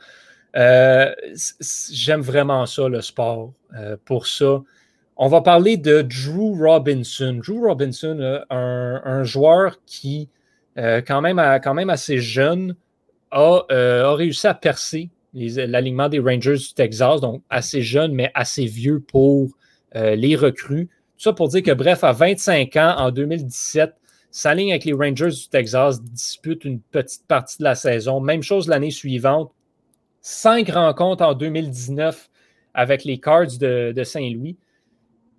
J'aime 0.53 2.21
vraiment 2.21 2.65
ça, 2.65 2.87
le 2.87 3.01
sport. 3.01 3.53
pour 4.05 4.27
ça, 4.27 4.61
on 5.15 5.27
va 5.27 5.41
parler 5.41 5.77
de 5.77 6.01
Drew 6.01 6.55
Robinson. 6.59 7.39
Drew 7.45 7.67
Robinson, 7.67 8.41
un, 8.49 9.23
joueur 9.23 9.79
qui, 9.85 10.29
quand, 10.75 11.21
même, 11.21 11.41
quand 11.63 11.73
même 11.73 11.89
assez 11.89 12.19
jeune, 12.19 12.75
a, 13.31 13.61
a 13.69 14.15
réussi 14.15 14.47
à 14.47 14.53
percer 14.53 15.09
l'alignement 15.33 16.09
des 16.09 16.19
Rangers 16.19 16.57
du 16.57 16.73
Texas, 16.73 17.21
donc 17.21 17.41
assez 17.49 17.81
jeune, 17.81 18.13
mais 18.13 18.31
assez 18.33 18.65
vieux 18.65 18.99
pour 18.99 19.49
les 19.95 20.35
recrues. 20.35 20.89
Tout 21.17 21.23
ça 21.23 21.33
pour 21.33 21.49
dire 21.49 21.63
que, 21.63 21.71
bref, 21.71 22.03
à 22.03 22.11
25 22.11 22.75
ans, 22.75 22.95
en 22.97 23.11
2017, 23.11 23.93
s'aligne 24.31 24.71
avec 24.71 24.83
les 24.83 24.93
Rangers 24.93 25.29
du 25.29 25.47
Texas, 25.47 26.01
dispute 26.01 26.65
une 26.65 26.79
petite 26.79 27.25
partie 27.27 27.59
de 27.59 27.63
la 27.63 27.75
saison. 27.75 28.19
Même 28.19 28.41
chose 28.41 28.67
l'année 28.67 28.91
suivante. 28.91 29.51
Cinq 30.25 30.69
rencontres 30.69 31.21
en 31.21 31.33
2019 31.33 32.29
avec 32.73 33.03
les 33.03 33.19
Cards 33.19 33.57
de, 33.59 34.03
Saint-Louis. 34.05 34.57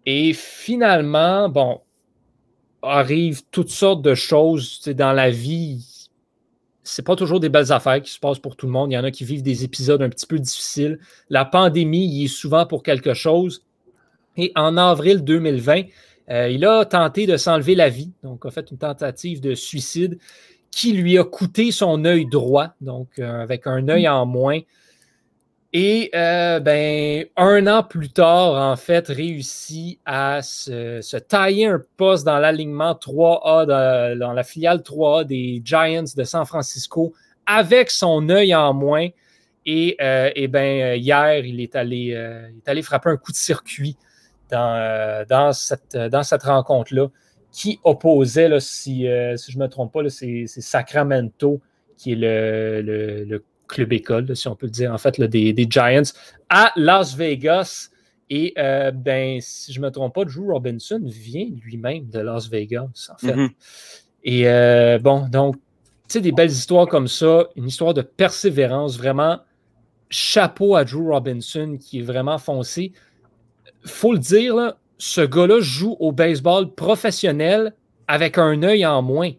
Et 0.04 0.34
finalement, 0.34 1.48
bon, 1.48 1.80
arrivent 2.82 3.40
toutes 3.50 3.70
sortes 3.70 4.02
de 4.02 4.14
choses 4.14 4.82
dans 4.88 5.12
la 5.12 5.30
vie. 5.30 6.10
C'est 6.82 7.04
pas 7.04 7.16
toujours 7.16 7.40
des 7.40 7.48
belles 7.48 7.72
affaires 7.72 8.02
qui 8.02 8.12
se 8.12 8.20
passent 8.20 8.38
pour 8.38 8.56
tout 8.56 8.66
le 8.66 8.72
monde. 8.72 8.92
Il 8.92 8.94
y 8.94 8.98
en 8.98 9.04
a 9.04 9.10
qui 9.10 9.24
vivent 9.24 9.42
des 9.42 9.64
épisodes 9.64 10.02
un 10.02 10.10
petit 10.10 10.26
peu 10.26 10.38
difficiles. 10.38 10.98
La 11.30 11.46
pandémie 11.46 12.06
y 12.06 12.24
est 12.26 12.28
souvent 12.28 12.66
pour 12.66 12.82
quelque 12.82 13.14
chose. 13.14 13.64
Et 14.36 14.52
en 14.54 14.76
avril 14.76 15.24
2020, 15.24 15.84
euh, 16.28 16.48
il 16.50 16.62
a 16.66 16.84
tenté 16.84 17.26
de 17.26 17.38
s'enlever 17.38 17.74
la 17.74 17.88
vie, 17.88 18.12
donc 18.22 18.44
a 18.44 18.50
fait 18.50 18.70
une 18.70 18.78
tentative 18.78 19.40
de 19.40 19.54
suicide 19.54 20.18
qui 20.74 20.92
lui 20.92 21.18
a 21.18 21.24
coûté 21.24 21.70
son 21.70 22.04
œil 22.04 22.26
droit, 22.26 22.74
donc 22.80 23.08
euh, 23.18 23.42
avec 23.42 23.66
un 23.66 23.88
œil 23.88 24.08
en 24.08 24.26
moins. 24.26 24.60
Et 25.72 26.10
euh, 26.14 26.60
ben, 26.60 27.26
un 27.36 27.66
an 27.66 27.82
plus 27.82 28.10
tard, 28.10 28.54
en 28.54 28.76
fait, 28.76 29.08
réussit 29.08 29.98
à 30.04 30.40
se, 30.42 31.18
tailler 31.18 31.66
un 31.66 31.80
poste 31.96 32.24
dans 32.24 32.38
l'alignement 32.38 32.92
3A, 32.92 33.66
dans, 34.18 34.32
la 34.32 34.42
filiale 34.44 34.78
3A 34.78 35.24
des 35.24 35.62
Giants 35.64 36.04
de 36.16 36.24
San 36.24 36.44
Francisco, 36.44 37.12
avec 37.46 37.90
son 37.90 38.28
œil 38.28 38.54
en 38.54 38.72
moins. 38.72 39.08
Et, 39.66 39.96
ben, 39.98 40.94
hier, 40.94 41.44
il 41.44 41.60
est, 41.60 41.74
allé, 41.74 41.96
il 42.52 42.58
est 42.58 42.68
allé 42.68 42.82
frapper 42.82 43.10
un 43.10 43.16
coup 43.16 43.32
de 43.32 43.36
circuit 43.36 43.96
euh, 44.52 45.24
dans, 45.28 45.52
cette, 45.52 45.96
dans 45.96 46.22
cette 46.22 46.42
rencontre-là 46.44 47.08
qui 47.54 47.78
opposait, 47.84 48.48
là, 48.48 48.58
si, 48.58 49.06
euh, 49.06 49.36
si 49.36 49.52
je 49.52 49.58
ne 49.58 49.62
me 49.62 49.68
trompe 49.68 49.92
pas, 49.92 50.00
c'est 50.10 50.46
Sacramento 50.46 51.60
qui 51.96 52.12
est 52.12 52.16
le, 52.16 53.44
club 53.68 53.94
école, 53.94 54.36
si 54.36 54.46
on 54.48 54.56
peut 54.56 54.66
le 54.66 54.72
dire, 54.72 54.92
en 54.92 54.98
fait, 54.98 55.18
des, 55.20 55.66
Giants, 55.70 56.02
à 56.50 56.72
Las 56.76 57.16
Vegas. 57.16 57.90
Et 58.28 58.54
euh, 58.58 58.90
ben, 58.90 59.38
si 59.40 59.72
je 59.72 59.80
ne 59.80 59.86
me 59.86 59.90
trompe 59.90 60.14
pas, 60.14 60.24
Drew 60.24 60.50
Robinson 60.50 61.00
vient 61.04 61.46
lui-même 61.62 62.08
de 62.08 62.18
Las 62.18 62.48
Vegas, 62.48 63.10
en 63.12 63.18
fait. 63.18 63.34
Mm-hmm. 63.34 63.50
Et 64.24 64.98
bon, 64.98 65.28
donc, 65.28 65.56
tu 65.56 65.60
sais, 66.08 66.20
des 66.20 66.32
belles 66.32 66.50
histoires 66.50 66.88
comme 66.88 67.08
ça, 67.08 67.48
une 67.54 67.66
histoire 67.66 67.94
de 67.94 68.02
persévérance, 68.02 68.98
vraiment. 68.98 69.38
Chapeau 70.10 70.74
à 70.74 70.84
Drew 70.84 71.10
Robinson 71.10 71.78
qui 71.80 72.00
est 72.00 72.02
vraiment 72.02 72.38
foncé 72.38 72.92
faut 73.84 74.12
le 74.12 74.18
dire, 74.18 74.74
ce 74.98 75.20
gars-là 75.20 75.60
joue 75.60 75.96
au 75.98 76.12
baseball 76.12 76.72
professionnel 76.74 77.74
avec 78.06 78.38
un 78.38 78.62
œil 78.62 78.86
en 78.86 79.02
moins. 79.02 79.32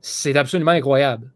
C'est 0.00 0.36
absolument 0.36 0.72
incroyable. 0.72 1.30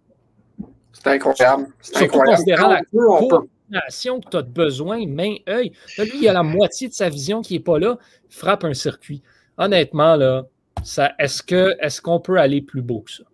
C'est 0.92 1.06
incroyable. 1.08 1.66
C'est 1.80 2.04
incroyable. 2.04 2.36
considérant 2.36 2.68
la 2.68 2.82
coordination 2.82 4.20
que 4.20 4.28
tu 4.30 4.36
as 4.36 4.42
besoin, 4.42 5.06
main-œil. 5.06 5.72
Lui, 5.98 6.10
il 6.22 6.28
a 6.28 6.32
la 6.32 6.42
moitié 6.42 6.88
de 6.88 6.94
sa 6.94 7.08
vision 7.08 7.42
qui 7.42 7.54
n'est 7.54 7.60
pas 7.60 7.78
là, 7.78 7.98
frappe 8.28 8.64
un 8.64 8.74
circuit. 8.74 9.22
Honnêtement, 9.58 10.16
là, 10.16 10.44
est-ce 11.18 12.00
qu'on 12.00 12.20
peut 12.20 12.38
aller 12.38 12.62
plus 12.62 12.82
beau 12.82 13.00
que 13.00 13.10
ça? 13.10 13.24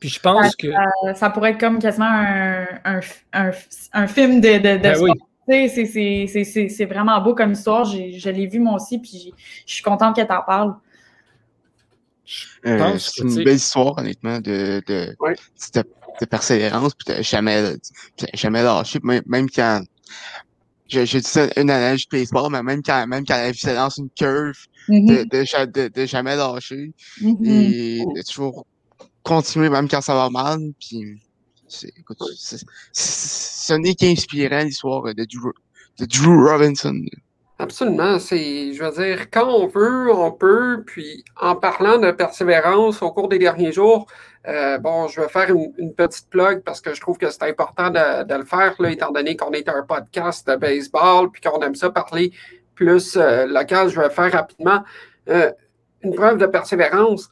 Puis 0.00 0.08
je 0.08 0.20
pense 0.20 0.56
que. 0.56 0.68
Ça, 1.14 1.30
pourrait 1.30 1.52
être 1.52 1.60
comme 1.60 1.78
quasiment 1.78 2.06
un, 2.06 3.00
un, 3.32 4.06
film 4.08 4.40
de, 4.40 4.58
de, 4.58 4.76
de 4.76 4.82
ben 4.82 5.14
c'est 5.48 6.84
vraiment 6.84 7.20
beau 7.20 7.34
comme 7.34 7.52
histoire. 7.52 7.84
Je 7.84 8.30
l'ai 8.30 8.46
vu 8.46 8.60
moi 8.60 8.74
aussi, 8.74 8.98
puis 8.98 9.32
je 9.66 9.74
suis 9.74 9.82
contente 9.82 10.16
qu'elle 10.16 10.28
t'en 10.28 10.42
parle. 10.42 10.74
Euh, 12.66 12.98
c'est 12.98 13.22
une 13.22 13.44
belle 13.44 13.56
histoire, 13.56 13.98
honnêtement, 13.98 14.38
de, 14.38 14.82
de, 14.86 15.16
de, 15.74 16.26
persévérance, 16.26 16.94
puis 16.94 17.06
t'as 17.06 17.22
jamais, 17.22 17.74
jamais 18.34 18.62
lâché, 18.62 19.00
même, 19.02 19.22
même 19.26 19.50
quand. 19.50 19.82
J'ai 20.86 21.04
dit 21.04 21.22
ça 21.22 21.46
une 21.56 21.70
analyse 21.70 22.06
de 22.06 22.18
baseball, 22.18 22.52
mais 22.52 22.62
même 22.62 22.82
quand, 22.82 23.06
même 23.06 23.24
quand 23.26 23.36
la 23.36 23.50
vie 23.50 23.58
se 23.58 23.70
lance 23.70 23.96
une 23.96 24.10
curve, 24.10 24.58
mm-hmm. 24.88 25.72
de, 25.72 25.88
de, 25.88 26.06
jamais 26.06 26.36
lâcher. 26.36 26.92
Mm-hmm. 27.22 27.46
Et 27.46 28.04
de 28.14 28.22
toujours 28.22 28.66
continuer, 29.22 29.70
même 29.70 29.88
quand 29.88 30.02
ça 30.02 30.14
va 30.14 30.28
mal. 30.28 30.58
Puis 30.78 31.18
ce 32.92 33.72
n'est 33.74 33.94
qu'inspirant 33.94 34.64
l'histoire 34.64 35.14
de 35.14 35.24
Drew, 35.24 35.52
de 35.98 36.04
Drew 36.06 36.48
Robinson. 36.48 37.04
Absolument. 37.62 38.18
Je 38.18 38.82
veux 38.82 39.04
dire, 39.04 39.30
quand 39.30 39.48
on 39.48 39.68
veut, 39.68 40.12
on 40.12 40.32
peut. 40.32 40.82
Puis, 40.84 41.24
en 41.40 41.54
parlant 41.54 41.96
de 41.98 42.10
persévérance 42.10 43.02
au 43.02 43.12
cours 43.12 43.28
des 43.28 43.38
derniers 43.38 43.70
jours, 43.70 44.06
euh, 44.48 44.78
bon, 44.78 45.06
je 45.06 45.20
vais 45.20 45.28
faire 45.28 45.48
une, 45.50 45.94
petite 45.94 46.28
plug 46.28 46.62
parce 46.64 46.80
que 46.80 46.92
je 46.92 47.00
trouve 47.00 47.18
que 47.18 47.30
c'est 47.30 47.44
important 47.44 47.90
de, 47.90 48.34
le 48.34 48.44
faire, 48.44 48.74
là, 48.80 48.90
étant 48.90 49.12
donné 49.12 49.36
qu'on 49.36 49.52
est 49.52 49.68
un 49.68 49.82
podcast 49.82 50.48
de 50.48 50.56
baseball, 50.56 51.30
puis 51.30 51.40
qu'on 51.40 51.60
aime 51.60 51.76
ça 51.76 51.90
parler 51.90 52.32
plus 52.74 53.16
euh, 53.16 53.46
local. 53.46 53.88
Je 53.90 54.00
vais 54.00 54.10
faire 54.10 54.32
rapidement. 54.32 54.82
Euh, 55.28 55.52
une 56.02 56.16
preuve 56.16 56.38
de 56.38 56.46
persévérance, 56.46 57.30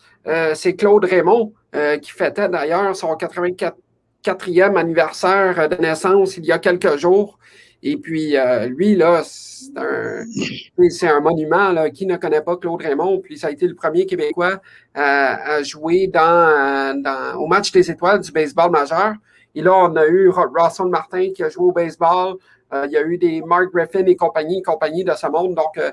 c'est 0.55 0.77
Claude 0.77 1.05
Raymond, 1.05 1.53
qui 2.01 2.13
fêtait 2.13 2.49
d'ailleurs 2.49 2.95
son 2.95 3.17
84 3.17 3.77
quatrième 4.23 4.77
anniversaire 4.77 5.69
de 5.69 5.77
naissance 5.77 6.37
il 6.37 6.45
y 6.45 6.53
a 6.53 6.59
quelques 6.59 6.97
jours. 6.97 7.39
Et 7.83 7.97
puis, 7.97 8.37
euh, 8.37 8.67
lui, 8.67 8.95
là, 8.95 9.23
c'est 9.25 11.09
un, 11.09 11.21
monument. 11.21 11.73
Là. 11.73 11.91
Qui 11.91 12.07
ne 12.07 12.17
connaît 12.17 12.43
pas 12.43 12.57
Claude 12.57 12.83
Raymond? 12.83 13.21
Puis, 13.21 13.39
ça 13.39 13.47
a 13.47 13.51
été 13.51 13.67
le 13.67 13.75
premier 13.75 14.07
Québécois 14.07 14.61
à, 14.95 15.63
jouer 15.63 16.07
dans, 16.07 17.03
au 17.39 17.47
match 17.47 17.73
des 17.73 17.91
étoiles 17.91 18.21
du 18.21 18.33
baseball 18.33 18.71
majeur. 18.71 19.15
Et 19.55 19.63
là, 19.63 19.75
on 19.75 19.97
a 19.97 20.07
eu 20.07 20.29
Russell 20.29 20.87
Martin 20.87 21.31
qui 21.35 21.43
a 21.43 21.49
joué 21.49 21.65
au 21.65 21.73
baseball. 21.73 22.37
Euh, 22.73 22.87
il 22.87 22.93
y 22.93 22.97
a 22.97 23.03
eu 23.03 23.19
des 23.19 23.41
Mark 23.41 23.73
Griffin 23.73 24.05
et 24.07 24.15
compagnie, 24.15 24.63
compagnie 24.63 25.03
de 25.03 25.13
ce 25.13 25.27
monde. 25.27 25.55
Donc, 25.55 25.77
euh, 25.79 25.91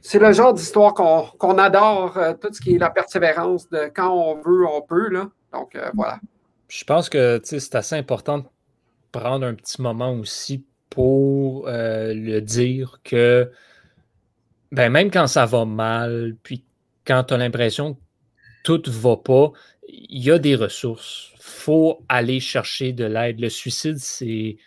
c'est 0.00 0.18
le 0.18 0.32
genre 0.32 0.54
d'histoire 0.54 0.94
qu'on 0.94 1.58
adore, 1.58 2.18
tout 2.40 2.52
ce 2.52 2.60
qui 2.60 2.76
est 2.76 2.78
la 2.78 2.90
persévérance 2.90 3.68
de 3.68 3.90
quand 3.94 4.10
on 4.10 4.36
veut, 4.36 4.64
on 4.66 4.80
peut. 4.80 5.08
Là. 5.08 5.28
Donc, 5.52 5.76
voilà. 5.94 6.18
Je 6.68 6.84
pense 6.84 7.08
que 7.08 7.40
c'est 7.42 7.74
assez 7.74 7.96
important 7.96 8.38
de 8.38 8.44
prendre 9.10 9.46
un 9.46 9.54
petit 9.54 9.80
moment 9.80 10.12
aussi 10.12 10.64
pour 10.90 11.66
euh, 11.68 12.12
le 12.14 12.40
dire 12.40 13.00
que 13.04 13.50
ben, 14.72 14.90
même 14.90 15.10
quand 15.10 15.26
ça 15.26 15.46
va 15.46 15.64
mal, 15.64 16.36
puis 16.42 16.64
quand 17.06 17.24
tu 17.24 17.34
as 17.34 17.38
l'impression 17.38 17.94
que 17.94 18.00
tout 18.64 18.82
ne 18.86 18.92
va 18.92 19.16
pas, 19.16 19.52
il 19.88 20.22
y 20.22 20.30
a 20.30 20.38
des 20.38 20.54
ressources. 20.54 21.32
Faut 21.40 22.04
aller 22.08 22.40
chercher 22.40 22.92
de 22.92 23.04
l'aide. 23.04 23.40
Le 23.40 23.48
suicide, 23.48 23.98
c'est 23.98 24.58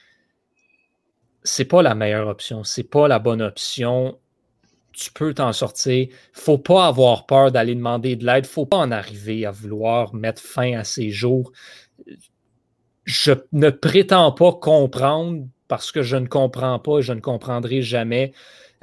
c'est 1.44 1.66
pas 1.66 1.82
la 1.82 1.96
meilleure 1.96 2.28
option, 2.28 2.64
c'est 2.64 2.84
pas 2.84 3.08
la 3.08 3.20
bonne 3.20 3.42
option. 3.42 4.20
Tu 4.94 5.12
peux 5.12 5.34
t'en 5.34 5.54
sortir. 5.54 6.08
Faut 6.34 6.58
pas 6.58 6.88
avoir 6.88 7.26
peur 7.26 7.52
d'aller 7.52 7.76
demander 7.76 8.16
de 8.16 8.26
l'aide. 8.26 8.46
Faut 8.46 8.66
pas 8.66 8.78
en 8.78 8.92
arriver 8.92 9.46
à 9.46 9.52
vouloir 9.52 10.14
mettre 10.14 10.42
fin 10.42 10.78
à 10.78 10.84
ses 10.84 11.12
jours 11.12 11.52
je 13.06 13.32
ne 13.52 13.70
prétends 13.70 14.32
pas 14.32 14.54
comprendre 14.54 15.46
parce 15.68 15.92
que 15.92 16.02
je 16.02 16.18
ne 16.18 16.28
comprends 16.28 16.80
pas 16.80 17.00
et 17.00 17.02
je 17.02 17.14
ne 17.14 17.20
comprendrai 17.20 17.82
jamais. 17.82 18.34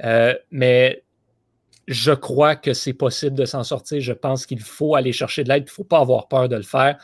Euh, 0.03 0.33
mais 0.51 1.03
je 1.87 2.11
crois 2.11 2.55
que 2.55 2.73
c'est 2.73 2.93
possible 2.93 3.35
de 3.35 3.45
s'en 3.45 3.63
sortir. 3.63 4.01
Je 4.01 4.13
pense 4.13 4.45
qu'il 4.45 4.59
faut 4.59 4.95
aller 4.95 5.11
chercher 5.11 5.43
de 5.43 5.49
l'aide. 5.49 5.63
Il 5.63 5.71
ne 5.71 5.71
faut 5.71 5.83
pas 5.83 5.99
avoir 5.99 6.27
peur 6.27 6.49
de 6.49 6.55
le 6.55 6.63
faire. 6.63 6.97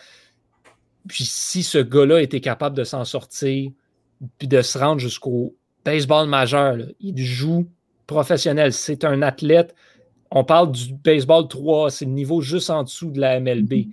Puis 1.08 1.26
si 1.26 1.64
ce 1.64 1.78
gars-là 1.78 2.22
était 2.22 2.42
capable 2.42 2.76
de 2.76 2.84
s'en 2.84 3.06
sortir, 3.06 3.72
puis 4.38 4.48
de 4.48 4.62
se 4.62 4.78
rendre 4.78 5.00
jusqu'au 5.00 5.56
baseball 5.84 6.28
majeur, 6.28 6.78
il 7.00 7.18
joue 7.18 7.68
professionnel. 8.08 8.74
C'est 8.74 9.04
un 9.04 9.22
athlète. 9.22 9.76
On 10.32 10.44
parle 10.44 10.72
du 10.72 10.94
baseball 10.94 11.48
3, 11.48 11.92
c'est 11.92 12.06
le 12.06 12.12
niveau 12.12 12.42
juste 12.42 12.70
en 12.70 12.84
dessous 12.84 13.12
de 13.12 13.20
la 13.20 13.40
MLB. 13.40 13.90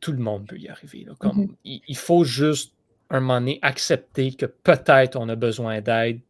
tout 0.00 0.12
le 0.12 0.18
monde 0.18 0.46
peut 0.46 0.58
y 0.58 0.68
arriver. 0.68 1.06
Comme, 1.18 1.36
mhm. 1.36 1.54
il, 1.64 1.96
faut 1.96 2.24
juste, 2.24 2.74
un 3.10 3.20
moment 3.20 3.40
donné, 3.40 3.58
accepter 3.62 4.32
que 4.32 4.46
peut-être 4.46 5.16
on 5.16 5.28
a 5.28 5.36
besoin 5.36 5.80
d'aide. 5.80 6.20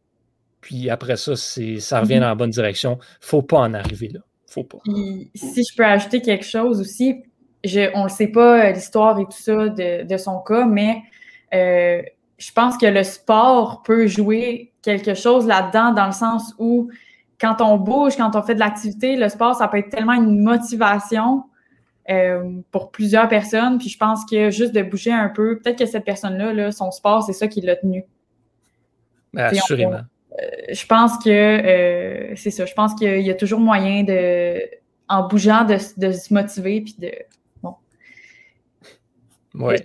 Puis 0.59 0.89
après 0.89 1.17
ça, 1.17 1.35
ça 1.35 2.01
revient 2.01 2.15
mhm. 2.15 2.21
dans 2.21 2.27
la 2.27 2.35
bonne 2.35 2.49
direction. 2.51 2.99
faut 3.19 3.41
pas 3.41 3.59
en 3.59 3.73
arriver 3.73 4.09
là. 4.09 4.19
Faut 4.47 4.63
pas. 4.65 4.79
si 4.85 5.63
je 5.63 5.75
peux 5.75 5.85
ajouter 5.85 6.21
quelque 6.21 6.45
chose 6.45 6.81
aussi, 6.81 7.23
je, 7.63 7.89
on 7.95 8.03
ne 8.03 8.09
sait 8.09 8.27
pas 8.27 8.65
euh, 8.65 8.71
l'histoire 8.73 9.17
et 9.17 9.23
tout 9.23 9.31
ça 9.31 9.69
de, 9.69 10.17
son 10.17 10.39
cas, 10.39 10.65
mais 10.65 11.01
euh, 11.53 12.01
je 12.37 12.51
pense 12.51 12.77
que 12.77 12.85
le 12.85 13.03
sport 13.03 13.81
peut 13.83 14.07
jouer 14.07 14.73
quelque 14.81 15.13
chose 15.13 15.47
là-dedans, 15.47 15.93
dans 15.93 16.07
le 16.07 16.11
sens 16.11 16.53
où 16.59 16.89
quand 17.39 17.61
on 17.61 17.77
bouge, 17.77 18.17
quand 18.17 18.35
on 18.35 18.41
fait 18.41 18.55
de 18.55 18.59
l'activité, 18.59 19.15
le 19.15 19.29
sport, 19.29 19.55
ça 19.55 19.69
peut 19.69 19.77
être 19.77 19.89
tellement 19.89 20.15
une 20.15 20.41
motivation 20.41 21.45
euh, 22.09 22.61
pour 22.71 22.91
plusieurs 22.91 23.27
personnes. 23.27 23.77
Puis 23.77 23.89
je 23.89 23.97
pense 23.97 24.25
que 24.25 24.49
juste 24.49 24.73
de 24.73 24.81
bouger 24.81 25.11
un 25.11 25.29
peu, 25.29 25.59
peut-être 25.59 25.77
que 25.77 25.85
cette 25.85 26.03
personne-là, 26.03 26.71
son 26.71 26.91
sport, 26.91 27.23
c'est 27.23 27.33
ça 27.33 27.47
qui 27.47 27.61
l'a 27.61 27.75
tenu. 27.75 28.05
Assurément. 29.35 30.01
Euh, 30.39 30.45
je 30.71 30.85
pense 30.85 31.23
que 31.23 31.29
euh, 31.29 32.35
c'est 32.35 32.51
ça. 32.51 32.65
Je 32.65 32.73
pense 32.73 32.95
qu'il 32.95 33.21
y 33.21 33.29
a 33.29 33.35
toujours 33.35 33.59
moyen 33.59 34.03
de, 34.03 34.61
en 35.09 35.27
bougeant, 35.27 35.65
de, 35.65 35.77
se 35.77 36.33
motiver 36.33 36.81
puis 36.81 36.95
de. 36.97 37.11
Bon. 37.61 37.75
Oui, 39.53 39.75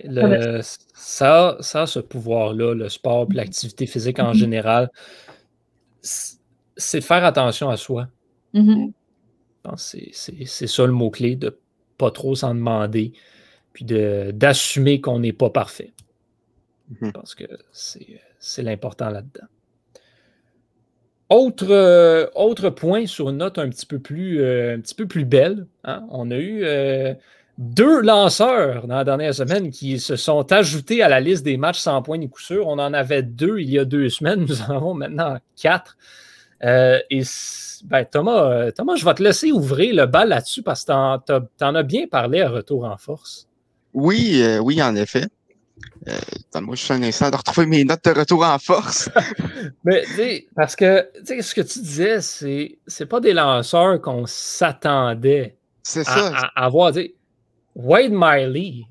ça, 0.93 1.57
ça 1.59 1.81
a 1.83 1.85
ce 1.85 1.99
pouvoir-là, 1.99 2.73
le 2.73 2.89
sport 2.89 3.27
puis 3.27 3.37
l'activité 3.37 3.85
physique 3.85 4.19
en 4.19 4.33
général. 4.33 4.89
C'est 6.01 6.99
de 6.99 7.03
faire 7.03 7.25
attention 7.25 7.69
à 7.69 7.77
soi. 7.77 8.07
Mm-hmm. 8.53 8.91
C'est 9.75 10.67
ça 10.67 10.85
le 10.85 10.93
mot-clé, 10.93 11.35
de 11.35 11.59
pas 11.97 12.11
trop 12.11 12.35
s'en 12.35 12.53
demander, 12.53 13.13
puis 13.73 13.85
d'assumer 13.85 15.01
qu'on 15.01 15.19
n'est 15.19 15.33
pas 15.33 15.49
parfait. 15.49 15.91
Parce 17.13 17.35
que 17.35 17.43
c'est 17.71 18.63
l'important 18.63 19.09
là-dedans. 19.09 19.47
Autre, 21.29 21.67
euh, 21.69 22.27
autre 22.35 22.69
point 22.69 23.05
sur 23.05 23.29
une 23.29 23.37
note 23.37 23.57
un 23.57 23.69
petit 23.69 23.85
peu 23.85 23.99
plus, 23.99 24.41
euh, 24.41 24.75
un 24.75 24.79
petit 24.79 24.95
peu 24.95 25.07
plus 25.07 25.25
belle, 25.25 25.67
hein. 25.83 26.05
on 26.09 26.31
a 26.31 26.37
eu 26.37 26.63
euh, 26.63 27.13
deux 27.57 28.01
lanceurs 28.01 28.87
dans 28.87 28.95
la 28.95 29.03
dernière 29.03 29.35
semaine 29.35 29.69
qui 29.69 29.99
se 29.99 30.15
sont 30.15 30.49
ajoutés 30.53 31.03
à 31.03 31.09
la 31.09 31.19
liste 31.19 31.43
des 31.43 31.57
matchs 31.57 31.79
sans 31.79 32.01
points 32.01 32.17
ni 32.17 32.29
coup 32.29 32.39
sûr. 32.39 32.67
On 32.67 32.79
en 32.79 32.93
avait 32.93 33.23
deux 33.23 33.59
il 33.59 33.69
y 33.69 33.77
a 33.77 33.83
deux 33.83 34.07
semaines, 34.07 34.45
nous 34.47 34.61
en 34.61 34.77
avons 34.77 34.93
maintenant 34.93 35.37
quatre. 35.61 35.97
Et 36.61 37.23
ben, 37.83 38.05
Thomas, 38.05 38.71
Thomas, 38.71 38.95
je 38.95 39.05
vais 39.05 39.13
te 39.13 39.23
laisser 39.23 39.51
ouvrir 39.51 39.95
le 39.95 40.05
bal 40.05 40.29
là-dessus 40.29 40.63
parce 40.63 40.83
que 40.83 41.17
tu 41.25 41.63
en, 41.63 41.75
as 41.75 41.83
bien 41.83 42.07
parlé 42.07 42.41
à 42.41 42.49
Retour 42.49 42.85
en 42.85 42.97
force. 42.97 43.47
Oui, 43.93 44.43
oui, 44.61 44.81
en 44.81 44.95
effet. 44.95 45.27
Euh, 46.07 46.61
moi, 46.61 46.75
je 46.75 46.83
suis 46.83 46.93
un 46.93 47.03
instant 47.03 47.29
de 47.29 47.35
retrouver 47.35 47.67
mes 47.67 47.83
notes 47.83 48.03
de 48.05 48.11
retour 48.11 48.43
en 48.43 48.57
force. 48.59 49.09
Mais, 49.83 50.03
tu 50.03 50.15
sais, 50.15 50.47
parce 50.55 50.75
que, 50.75 51.09
ce 51.23 51.53
que 51.53 51.61
tu 51.61 51.79
disais, 51.79 52.21
c'est, 52.21 52.77
c'est 52.87 53.05
pas 53.05 53.19
des 53.19 53.33
lanceurs 53.33 54.01
qu'on 54.01 54.25
s'attendait 54.25 55.57
à, 56.05 56.65
à, 56.65 56.69
voir. 56.69 56.93
Wade 57.75 58.11
Miley. 58.11 58.85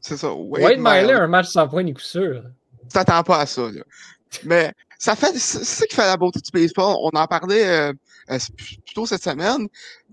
C'est 0.00 0.16
ça. 0.16 0.32
Wade, 0.32 0.78
Miley, 0.78 1.12
un 1.12 1.28
match 1.28 1.48
sans 1.48 1.68
point 1.68 1.82
ni 1.82 1.94
coup 1.94 2.00
sûr. 2.00 2.42
Tu 2.82 2.88
t'attends 2.88 3.22
pas 3.22 3.40
à 3.40 3.46
ça, 3.46 3.62
là. 3.62 3.82
Mais 4.44 4.72
ça 4.98 5.16
fait, 5.16 5.38
c'est 5.38 5.64
ça 5.64 5.86
qui 5.86 5.94
fait 5.94 6.06
la 6.06 6.16
beauté 6.16 6.40
du 6.40 6.50
baseball. 6.50 6.96
On 7.00 7.16
en 7.16 7.26
parlait 7.26 7.66
euh, 7.66 7.92
euh 8.30 8.38
plutôt 8.84 9.06
cette 9.06 9.22
semaine. 9.22 9.68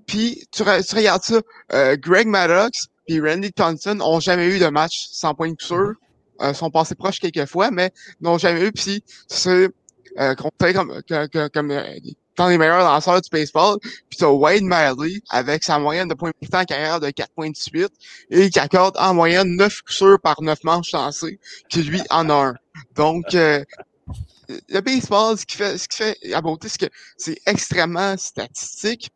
Puis, 0.05 0.47
tu, 0.51 0.63
tu 0.63 0.95
regardes 0.95 1.23
ça, 1.23 1.41
euh, 1.73 1.97
Greg 1.97 2.27
Maddox 2.27 2.89
puis 3.05 3.21
Randy 3.21 3.51
Thompson 3.53 3.99
ont 4.01 4.19
jamais 4.19 4.47
eu 4.47 4.59
de 4.59 4.67
match 4.67 5.07
sans 5.11 5.33
point 5.33 5.51
de 5.51 5.61
sûr. 5.61 5.93
Euh, 6.41 6.53
sont 6.53 6.69
passés 6.69 6.95
proches 6.95 7.19
quelques 7.19 7.45
fois, 7.45 7.71
mais 7.71 7.91
n'ont 8.19 8.37
jamais 8.37 8.65
eu. 8.65 8.71
Puis 8.71 9.03
c'est 9.27 9.69
euh, 10.19 10.35
comme, 10.35 11.01
comme, 11.07 11.49
comme 11.53 11.71
euh, 11.71 11.83
dans 12.35 12.49
les 12.49 12.57
meilleurs 12.57 12.79
lanceurs 12.79 13.21
du 13.21 13.29
baseball. 13.29 13.77
Puis 13.81 14.17
t'as 14.17 14.27
Wade 14.27 14.63
Miley 14.63 15.21
avec 15.29 15.63
sa 15.63 15.79
moyenne 15.79 16.09
de 16.09 16.13
points 16.13 16.31
de 16.41 16.57
en 16.57 16.63
carrière 16.65 16.99
de 16.99 17.07
4.18 17.07 17.87
et 18.31 18.49
qui 18.49 18.59
accorde 18.59 18.97
en 18.97 19.13
moyenne 19.13 19.55
9 19.55 19.81
coups 19.83 20.21
par 20.21 20.41
9 20.41 20.63
manches 20.65 20.91
lancées, 20.91 21.39
qui 21.69 21.83
lui 21.83 22.01
en 22.09 22.29
a 22.29 22.33
un. 22.33 22.55
Donc 22.95 23.33
euh, 23.33 23.63
le 24.69 24.81
baseball, 24.81 25.37
ce 25.37 25.45
qui 25.45 25.57
fait, 25.57 25.77
ce 25.77 25.87
qui 25.87 25.97
fait 25.97 26.17
la 26.23 26.41
beauté, 26.41 26.69
c'est 26.69 26.87
que 26.89 26.93
c'est 27.17 27.39
extrêmement 27.45 28.17
statistique. 28.17 29.09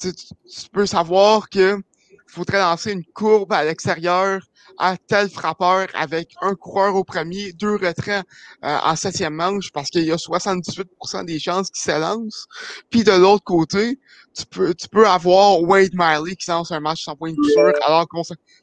Tu, 0.00 0.12
tu, 0.12 0.68
peux 0.72 0.86
savoir 0.86 1.48
que 1.48 1.80
faudrait 2.26 2.58
lancer 2.58 2.92
une 2.92 3.04
courbe 3.04 3.52
à 3.52 3.64
l'extérieur 3.64 4.40
à 4.78 4.96
tel 4.96 5.28
frappeur 5.28 5.88
avec 5.94 6.34
un 6.40 6.54
coureur 6.54 6.94
au 6.94 7.04
premier, 7.04 7.52
deux 7.52 7.76
retraits 7.76 8.24
euh, 8.64 8.78
en 8.82 8.96
septième 8.96 9.34
manche 9.34 9.70
parce 9.72 9.90
qu'il 9.90 10.04
y 10.04 10.12
a 10.12 10.16
78% 10.16 11.24
des 11.24 11.38
chances 11.38 11.70
qu'il 11.70 11.82
se 11.82 11.98
lance. 11.98 12.46
Puis 12.90 13.04
de 13.04 13.12
l'autre 13.12 13.44
côté, 13.44 13.98
tu 14.36 14.46
peux, 14.46 14.74
tu 14.74 14.88
peux 14.88 15.06
avoir 15.06 15.62
Wade 15.62 15.94
Miley 15.94 16.36
qui 16.36 16.50
lance 16.50 16.72
un 16.72 16.80
match 16.80 17.04
sans 17.04 17.16
point 17.16 17.32
de 17.32 17.42
sûr 17.42 17.72
alors 17.86 18.06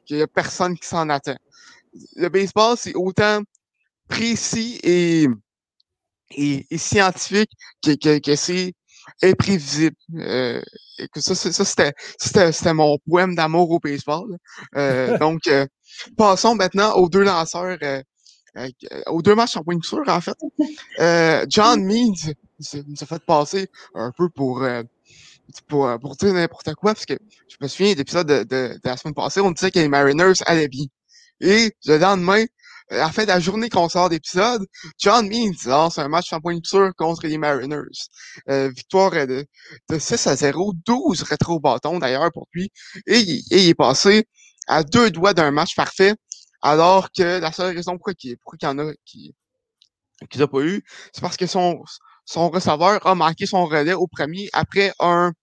qu'il 0.05 0.17
y 0.17 0.21
a 0.21 0.27
personne 0.27 0.77
qui 0.77 0.87
s'en 0.87 1.09
attend. 1.09 1.37
Le 2.15 2.29
baseball, 2.29 2.75
c'est 2.77 2.95
autant 2.95 3.41
précis 4.07 4.79
et, 4.83 5.27
et, 6.37 6.77
scientifique 6.77 7.51
que, 7.83 7.95
que, 7.95 8.19
que 8.19 8.35
c'est 8.35 8.73
imprévisible. 9.21 9.95
Euh, 10.15 10.61
ça, 11.15 11.35
ça 11.35 11.65
c'était, 11.65 11.93
c'était, 12.51 12.73
mon 12.73 12.97
poème 13.07 13.35
d'amour 13.35 13.69
au 13.71 13.79
baseball. 13.79 14.37
Euh, 14.75 15.17
donc, 15.19 15.41
euh, 15.47 15.65
passons 16.17 16.55
maintenant 16.55 16.93
aux 16.93 17.09
deux 17.09 17.23
lanceurs, 17.23 17.77
aux 19.07 19.21
deux 19.21 19.35
matchs 19.35 19.57
en 19.57 19.63
point 19.63 19.75
de 19.75 19.83
sûr, 19.83 20.03
en 20.07 20.21
fait. 20.21 20.37
John 21.49 21.83
Means 21.85 22.33
nous 22.73 22.97
a 23.01 23.05
fait 23.05 23.25
passer 23.25 23.67
un 23.95 24.11
peu 24.11 24.29
pour, 24.29 24.65
pour, 25.67 25.99
pour 25.99 26.15
dire 26.15 26.33
n'importe 26.33 26.73
quoi, 26.75 26.93
parce 26.93 27.05
que 27.05 27.17
je 27.47 27.57
me 27.61 27.67
souviens 27.67 27.93
d'épisode 27.93 28.27
de, 28.27 28.43
de, 28.43 28.73
de, 28.75 28.79
la 28.83 28.97
semaine 28.97 29.13
passée, 29.13 29.41
on 29.41 29.51
disait 29.51 29.71
que 29.71 29.79
les 29.79 29.89
Mariners 29.89 30.33
allaient 30.45 30.69
bien. 30.69 30.85
Et 31.41 31.71
le 31.85 31.97
lendemain, 31.97 32.45
en 32.91 33.09
fait, 33.11 33.25
la 33.25 33.39
journée 33.39 33.69
qu'on 33.69 33.89
sort 33.89 34.09
d'épisode, 34.09 34.65
John 34.99 35.27
Means 35.27 35.53
lance 35.65 35.97
un 35.97 36.07
match 36.07 36.31
en 36.33 36.39
point 36.39 36.57
de 36.57 36.65
sûr 36.65 36.91
contre 36.95 37.27
les 37.27 37.37
Mariners. 37.37 37.77
Euh, 38.49 38.69
victoire 38.69 39.11
de, 39.11 39.45
de 39.89 39.99
6 39.99 40.27
à 40.27 40.35
0, 40.35 40.73
12 40.85 41.23
rétro-bâtons 41.23 41.99
d'ailleurs 41.99 42.31
pour 42.31 42.47
lui. 42.53 42.71
Et, 43.07 43.19
il 43.19 43.69
est 43.69 43.73
passé 43.73 44.25
à 44.67 44.83
deux 44.83 45.11
doigts 45.11 45.33
d'un 45.33 45.51
match 45.51 45.75
parfait, 45.75 46.15
alors 46.61 47.09
que 47.11 47.39
la 47.39 47.51
seule 47.51 47.75
raison 47.75 47.93
pourquoi 47.93 48.13
il, 48.23 48.37
pourquoi 48.37 48.57
il 48.61 48.65
y 48.65 48.67
en 48.67 48.79
a 48.79 48.93
qui 49.05 49.35
qu'il 50.29 50.39
n'a 50.39 50.47
pas 50.47 50.61
eu, 50.61 50.81
c'est 51.11 51.21
parce 51.21 51.35
que 51.35 51.47
son, 51.47 51.83
son 52.25 52.49
receveur 52.49 53.05
a 53.05 53.15
manqué 53.15 53.45
son 53.45 53.65
relais 53.65 53.93
au 53.93 54.07
premier 54.07 54.49
après 54.53 54.93
un, 54.99 55.33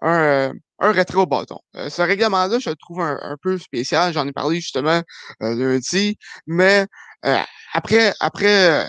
un, 0.00 0.50
euh, 0.50 0.52
un 0.78 0.92
rétro 0.92 1.26
bâton. 1.26 1.58
Euh, 1.76 1.88
ce 1.88 2.02
règlement-là, 2.02 2.58
je 2.58 2.70
le 2.70 2.76
trouve 2.76 3.00
un, 3.00 3.36
peu 3.42 3.58
spécial. 3.58 4.12
J'en 4.12 4.26
ai 4.26 4.32
parlé 4.32 4.56
justement 4.56 5.02
euh, 5.42 5.54
lundi. 5.54 6.18
Mais 6.46 6.86
euh, 7.24 7.38
après, 7.72 8.12
après 8.20 8.86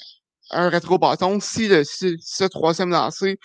un 0.52 0.70
rétro 0.70 0.98
bâton, 0.98 1.40
si, 1.40 1.68
le, 1.68 1.84
si, 1.84 2.16
ce 2.22 2.44
troisième 2.46 2.90
lancé 2.90 3.38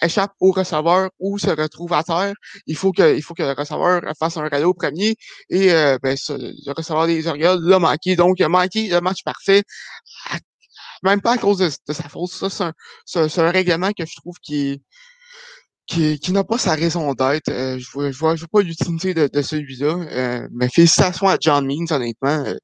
échappe 0.00 0.32
au 0.40 0.50
receveur 0.50 1.10
ou 1.18 1.38
se 1.38 1.50
retrouve 1.50 1.92
à 1.92 2.02
terre, 2.02 2.32
il 2.66 2.76
faut 2.76 2.90
que, 2.92 3.14
il 3.14 3.22
faut 3.22 3.34
que 3.34 3.42
le 3.42 3.52
receveur 3.52 4.00
fasse 4.18 4.38
un 4.38 4.44
relais 4.44 4.64
au 4.64 4.72
premier 4.72 5.14
et 5.50 5.68
ben, 6.02 6.16
le 6.28 6.72
receveur 6.72 7.06
des 7.06 7.26
Orioles 7.26 7.60
l'a 7.62 7.78
manqué. 7.78 8.16
Donc, 8.16 8.38
il 8.38 8.44
a 8.44 8.48
manqué 8.48 8.88
le 8.88 9.00
match 9.00 9.22
parfait. 9.24 9.62
même 11.02 11.20
pas 11.20 11.32
à 11.32 11.38
cause 11.38 11.58
de, 11.58 11.92
sa 11.92 12.08
faute. 12.08 12.30
Ça, 12.30 12.72
c'est 13.04 13.38
un, 13.40 13.44
un, 13.44 13.50
règlement 13.50 13.92
que 13.92 14.06
je 14.06 14.16
trouve 14.16 14.36
qui 14.42 14.80
qui, 15.92 16.18
qui 16.18 16.32
n'a 16.32 16.44
pas 16.44 16.58
sa 16.58 16.74
raison 16.74 17.12
d'être. 17.12 17.48
Euh, 17.48 17.78
je 17.78 17.90
vois, 17.90 18.10
je 18.10 18.18
vois, 18.18 18.36
je 18.36 18.40
vois 18.40 18.60
pas 18.60 18.62
l'utilité 18.62 19.14
de, 19.14 19.28
de 19.32 19.42
celui-là. 19.42 19.96
Euh, 20.10 20.48
mais 20.50 20.68
félicitations 20.68 21.28
à 21.28 21.36
John 21.38 21.66
Means, 21.66 21.86
honnêtement. 21.90 22.44
Euh, 22.44 22.56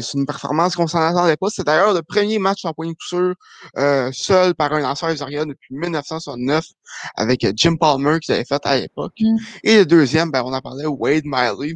c'est 0.00 0.14
une 0.14 0.26
performance 0.26 0.76
qu'on 0.76 0.86
s'en 0.86 1.00
attendait 1.00 1.36
pas. 1.36 1.48
C'est 1.50 1.64
d'ailleurs 1.64 1.92
le 1.92 2.02
premier 2.02 2.38
match 2.38 2.64
en 2.64 2.72
point 2.72 2.86
de 2.86 2.92
couture 2.92 3.34
euh, 3.76 4.10
seul 4.12 4.54
par 4.54 4.72
un 4.72 4.80
lanceur 4.80 5.08
des 5.10 5.16
depuis 5.16 5.74
1969 5.74 6.64
avec 7.16 7.46
Jim 7.56 7.76
Palmer 7.76 8.18
qui 8.20 8.30
l'avait 8.30 8.44
fait 8.44 8.64
à 8.64 8.78
l'époque. 8.78 9.14
Mm. 9.20 9.36
Et 9.64 9.78
le 9.78 9.86
deuxième, 9.86 10.30
ben, 10.30 10.42
on 10.44 10.52
en 10.52 10.60
parlait, 10.60 10.86
Wade 10.86 11.24
Miley, 11.24 11.74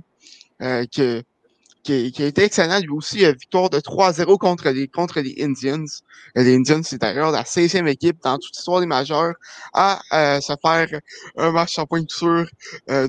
euh, 0.62 0.84
que 0.94 1.22
qui, 1.82 2.12
qui, 2.12 2.22
a 2.22 2.26
été 2.26 2.44
excellent 2.44 2.80
lui 2.80 2.90
aussi. 2.90 3.24
Euh, 3.24 3.32
victoire 3.32 3.70
de 3.70 3.78
3-0 3.78 4.38
contre 4.38 4.68
les, 4.70 4.88
contre 4.88 5.20
les 5.20 5.36
Indians. 5.42 5.84
Euh, 6.36 6.42
les 6.42 6.56
Indians, 6.56 6.82
c'est 6.82 7.00
d'ailleurs 7.00 7.30
la 7.30 7.42
16e 7.42 7.86
équipe 7.86 8.18
dans 8.22 8.38
toute 8.38 8.54
l'histoire 8.54 8.80
des 8.80 8.86
majeurs 8.86 9.34
à 9.72 10.00
euh, 10.12 10.40
se 10.40 10.52
faire 10.62 11.00
un 11.36 11.52
match 11.52 11.78
en 11.78 11.86
point 11.86 12.02
de 12.02 12.10
sûr 12.10 12.46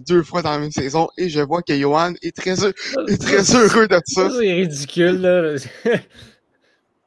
deux 0.07 0.23
fois 0.23 0.41
dans 0.41 0.51
la 0.51 0.59
même 0.59 0.71
saison. 0.71 1.09
Et 1.17 1.29
je 1.29 1.41
vois 1.41 1.61
que 1.61 1.77
Johan 1.77 2.13
est 2.21 2.35
très, 2.35 2.65
est 2.65 3.21
très 3.21 3.55
heureux 3.55 3.87
de 3.87 3.99
ça. 4.05 4.29
C'est 4.29 4.53
ridicule, 4.53 5.21
là. 5.21 5.55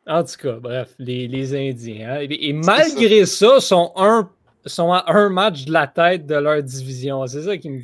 en 0.07 0.25
tout 0.25 0.37
cas, 0.43 0.59
bref, 0.61 0.91
les, 0.99 1.29
les 1.29 1.55
Indiens. 1.55 2.17
Hein. 2.21 2.27
Et, 2.29 2.53
malgré 2.53 3.27
ça. 3.27 3.55
ça, 3.55 3.61
sont, 3.61 3.93
un, 3.97 4.31
sont 4.67 4.93
à 4.93 5.05
un 5.09 5.29
match 5.29 5.65
de 5.65 5.73
la 5.73 5.87
tête 5.87 6.27
de 6.27 6.35
leur 6.35 6.63
division. 6.63 7.27
C'est 7.27 7.43
ça 7.43 7.57
qui 7.57 7.71
me 7.71 7.83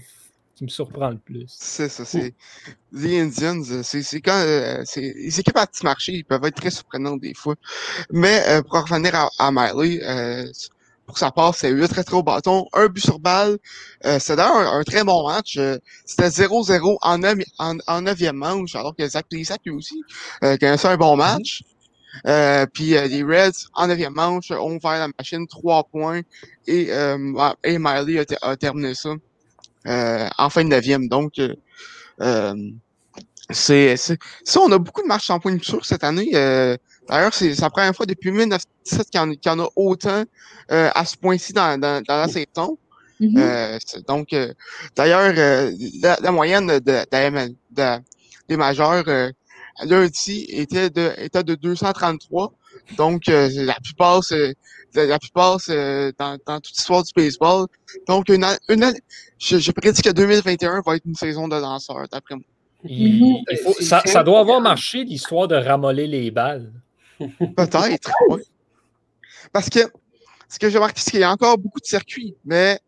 me 0.65 0.69
surprend 0.69 1.11
le 1.11 1.19
plus. 1.19 1.47
C'est 1.49 1.89
ça, 1.89 2.05
c'est. 2.05 2.35
Les 2.93 3.21
Indians, 3.21 3.63
euh, 3.71 3.83
c'est 3.83 4.21
quand. 4.21 4.43
Euh, 4.45 4.83
les 4.97 5.41
équipes 5.41 5.57
à 5.57 5.67
petit 5.67 5.85
marché, 5.85 6.13
ils 6.13 6.25
peuvent 6.25 6.45
être 6.45 6.57
très 6.57 6.71
surprenants 6.71 7.17
des 7.17 7.35
fois. 7.35 7.55
Mais 8.11 8.43
euh, 8.49 8.63
pour 8.63 8.83
revenir 8.83 9.29
à, 9.39 9.51
Miley, 9.51 10.01
pour 11.11 11.19
sa 11.19 11.33
part, 11.33 11.57
c'est 11.57 11.71
8 11.71 11.89
très 11.89 12.15
au 12.15 12.23
bâton, 12.23 12.67
un 12.73 12.87
but 12.87 13.03
sur 13.05 13.19
balle. 13.19 13.59
Euh, 14.07 14.19
c'est 14.21 14.37
d'ailleurs 14.37 14.73
un, 14.75 14.85
très 14.85 15.03
bon 15.03 15.29
match. 15.29 15.57
Euh, 15.57 15.77
c'était 16.05 16.29
0-0 16.29 16.99
en, 17.03 17.23
en, 17.25 17.79
en 17.89 18.03
9e 18.03 18.33
manche, 18.33 18.77
alors 18.77 18.95
que 18.95 19.09
Zach 19.09 19.27
Plisac 19.29 19.61
lui 19.65 19.75
aussi 19.75 20.01
euh, 20.45 20.57
fait 20.57 20.87
un 20.87 20.97
bon 20.97 21.17
match. 21.17 21.65
Euh, 22.27 22.65
puis 22.73 22.91
les 22.91 23.25
Reds, 23.25 23.67
en 23.75 23.89
9e 23.89 24.11
manche, 24.11 24.53
ont 24.53 24.77
ouvert 24.77 25.01
la 25.01 25.09
machine, 25.19 25.49
3 25.49 25.85
points, 25.91 26.21
et, 26.69 26.91
et 27.65 27.79
Miley 27.79 28.25
a, 28.43 28.57
terminé 28.57 28.95
ça 28.95 29.11
en 29.87 30.51
fin 30.51 30.65
de 30.65 30.75
9e. 30.75 31.09
Donc, 31.09 31.35
c'est 33.51 33.97
ça, 33.97 34.61
on 34.61 34.71
a 34.73 34.79
beaucoup 34.79 35.03
de 35.03 35.09
matchs 35.09 35.27
sans 35.27 35.41
point 35.41 35.55
de 35.55 35.65
sur 35.65 35.85
cette 35.85 36.05
année. 36.05 36.31
D'ailleurs, 37.11 37.35
c'est 37.35 37.61
la 37.61 37.71
première 37.71 37.95
fois 37.95 38.07
depuis 38.07 38.31
1917 38.31 39.11
qu'il 39.11 39.21
y, 39.21 39.49
en 39.51 39.59
a 39.59 39.69
autant 39.75 40.25
euh, 40.71 40.91
à 40.95 41.05
ce 41.05 41.17
point-ci 41.17 41.53
dans, 41.53 41.79
dans, 41.79 42.01
dans, 42.03 42.17
la 42.17 42.29
saison. 42.29 42.79
Mm-hmm. 43.21 43.39
euh, 43.39 43.79
donc, 44.07 44.33
euh, 44.33 44.55
d'ailleurs, 44.95 45.35
euh, 45.37 45.73
la, 46.01 46.31
moyenne 46.31 46.69
de, 46.69 46.79
de, 46.79 48.01
des 48.49 48.57
majeurs 48.57 49.05
lundi 49.85 50.47
était 50.49 50.89
de, 50.89 51.13
était 51.19 51.43
de 51.43 51.57
233. 51.57 52.53
Donc, 52.97 53.25
la 53.27 53.75
plupart, 53.83 54.23
la 54.95 55.19
plupart 55.19 55.59
dans, 55.69 56.39
dans 56.47 56.61
toute 56.61 56.77
l'histoire 56.77 57.03
du 57.03 57.13
baseball. 57.15 57.67
Donc, 58.07 58.29
une, 58.29 58.47
une, 58.69 58.93
je, 59.39 59.59
je 59.59 59.73
prédis 59.73 60.03
que 60.03 60.11
2021 60.11 60.83
va 60.85 60.97
être 60.97 61.07
une 61.07 61.15
saison 61.15 61.49
de 61.49 61.57
lanceurs, 61.57 62.07
d'après 62.11 62.37
moi. 62.37 62.45
Mm-hmm. 62.85 63.83
ça, 63.83 64.01
ça, 64.07 64.23
doit 64.23 64.41
avoir 64.41 64.61
marché, 64.61 65.05
l'histoire 65.05 65.47
de 65.47 65.55
ramoller 65.55 66.07
les 66.07 66.31
balles. 66.31 66.73
Peut-être, 67.19 68.11
oui. 68.31 68.41
Parce 69.53 69.69
que 69.69 69.81
ce 70.49 70.59
que 70.59 70.71
j'ai 70.71 70.79
remarqué, 70.79 71.01
c'est 71.01 71.11
qu'il 71.11 71.21
y 71.21 71.25
a 71.25 71.31
encore 71.31 71.59
beaucoup 71.59 71.81
de 71.81 71.85
circuits, 71.85 72.37
mais 72.45 72.79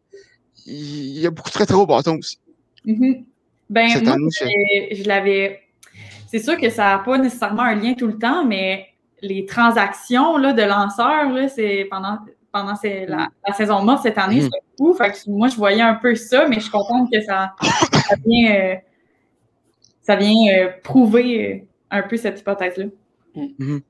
il 0.66 1.18
y 1.18 1.26
a 1.26 1.30
beaucoup 1.30 1.48
de 1.48 1.54
très 1.54 1.66
très 1.66 1.74
hauts 1.74 1.86
bâtons 1.86 2.16
aussi. 2.16 2.38
Mm-hmm. 2.86 3.24
Ben, 3.68 3.88
moi, 4.04 4.16
je, 4.30 5.06
l'avais. 5.06 5.60
C'est 6.30 6.40
sûr 6.40 6.58
que 6.58 6.70
ça 6.70 6.84
n'a 6.84 6.98
pas 6.98 7.18
nécessairement 7.18 7.62
un 7.62 7.74
lien 7.74 7.94
tout 7.94 8.06
le 8.06 8.18
temps, 8.18 8.44
mais 8.44 8.88
les 9.22 9.46
transactions 9.46 10.36
là, 10.36 10.52
de 10.52 10.62
lanceurs, 10.62 11.48
c'est 11.48 11.86
pendant, 11.90 12.18
pendant 12.52 12.74
la, 12.82 13.28
saison 13.54 13.82
morte 13.82 14.02
cette 14.02 14.18
année, 14.18 14.42
mm-hmm. 14.42 14.50
c'est 14.76 15.24
fou. 15.24 15.32
moi, 15.32 15.48
je 15.48 15.56
voyais 15.56 15.82
un 15.82 15.94
peu 15.94 16.14
ça, 16.14 16.46
mais 16.48 16.56
je 16.56 16.62
suis 16.62 16.70
contente 16.70 17.10
que 17.10 17.20
ça, 17.22 17.54
vient, 18.26 18.54
euh, 18.54 18.74
ça 20.02 20.16
vient 20.16 20.52
euh, 20.54 20.68
prouver 20.82 21.54
euh, 21.54 21.66
un 21.90 22.02
peu 22.02 22.16
cette 22.16 22.40
hypothèse-là. 22.40 22.86
Mm-hmm 23.36 23.82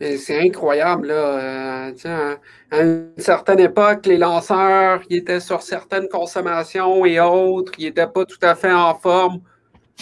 c'est 0.00 0.40
incroyable, 0.40 1.08
là. 1.08 1.90
Euh, 2.04 2.36
à 2.70 2.80
une 2.82 3.12
certaine 3.18 3.60
époque, 3.60 4.06
les 4.06 4.18
lanceurs, 4.18 5.02
ils 5.10 5.18
étaient 5.18 5.40
sur 5.40 5.62
certaines 5.62 6.08
consommations 6.08 7.04
et 7.04 7.20
autres, 7.20 7.72
ils 7.78 7.86
n'étaient 7.86 8.06
pas 8.06 8.24
tout 8.24 8.38
à 8.42 8.54
fait 8.54 8.72
en 8.72 8.94
forme. 8.94 9.40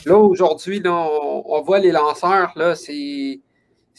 Là, 0.04 0.16
aujourd'hui, 0.16 0.82
on, 0.84 1.42
on, 1.46 1.62
voit 1.62 1.78
les 1.78 1.92
lanceurs, 1.92 2.52
là, 2.56 2.74
c'est, 2.74 3.40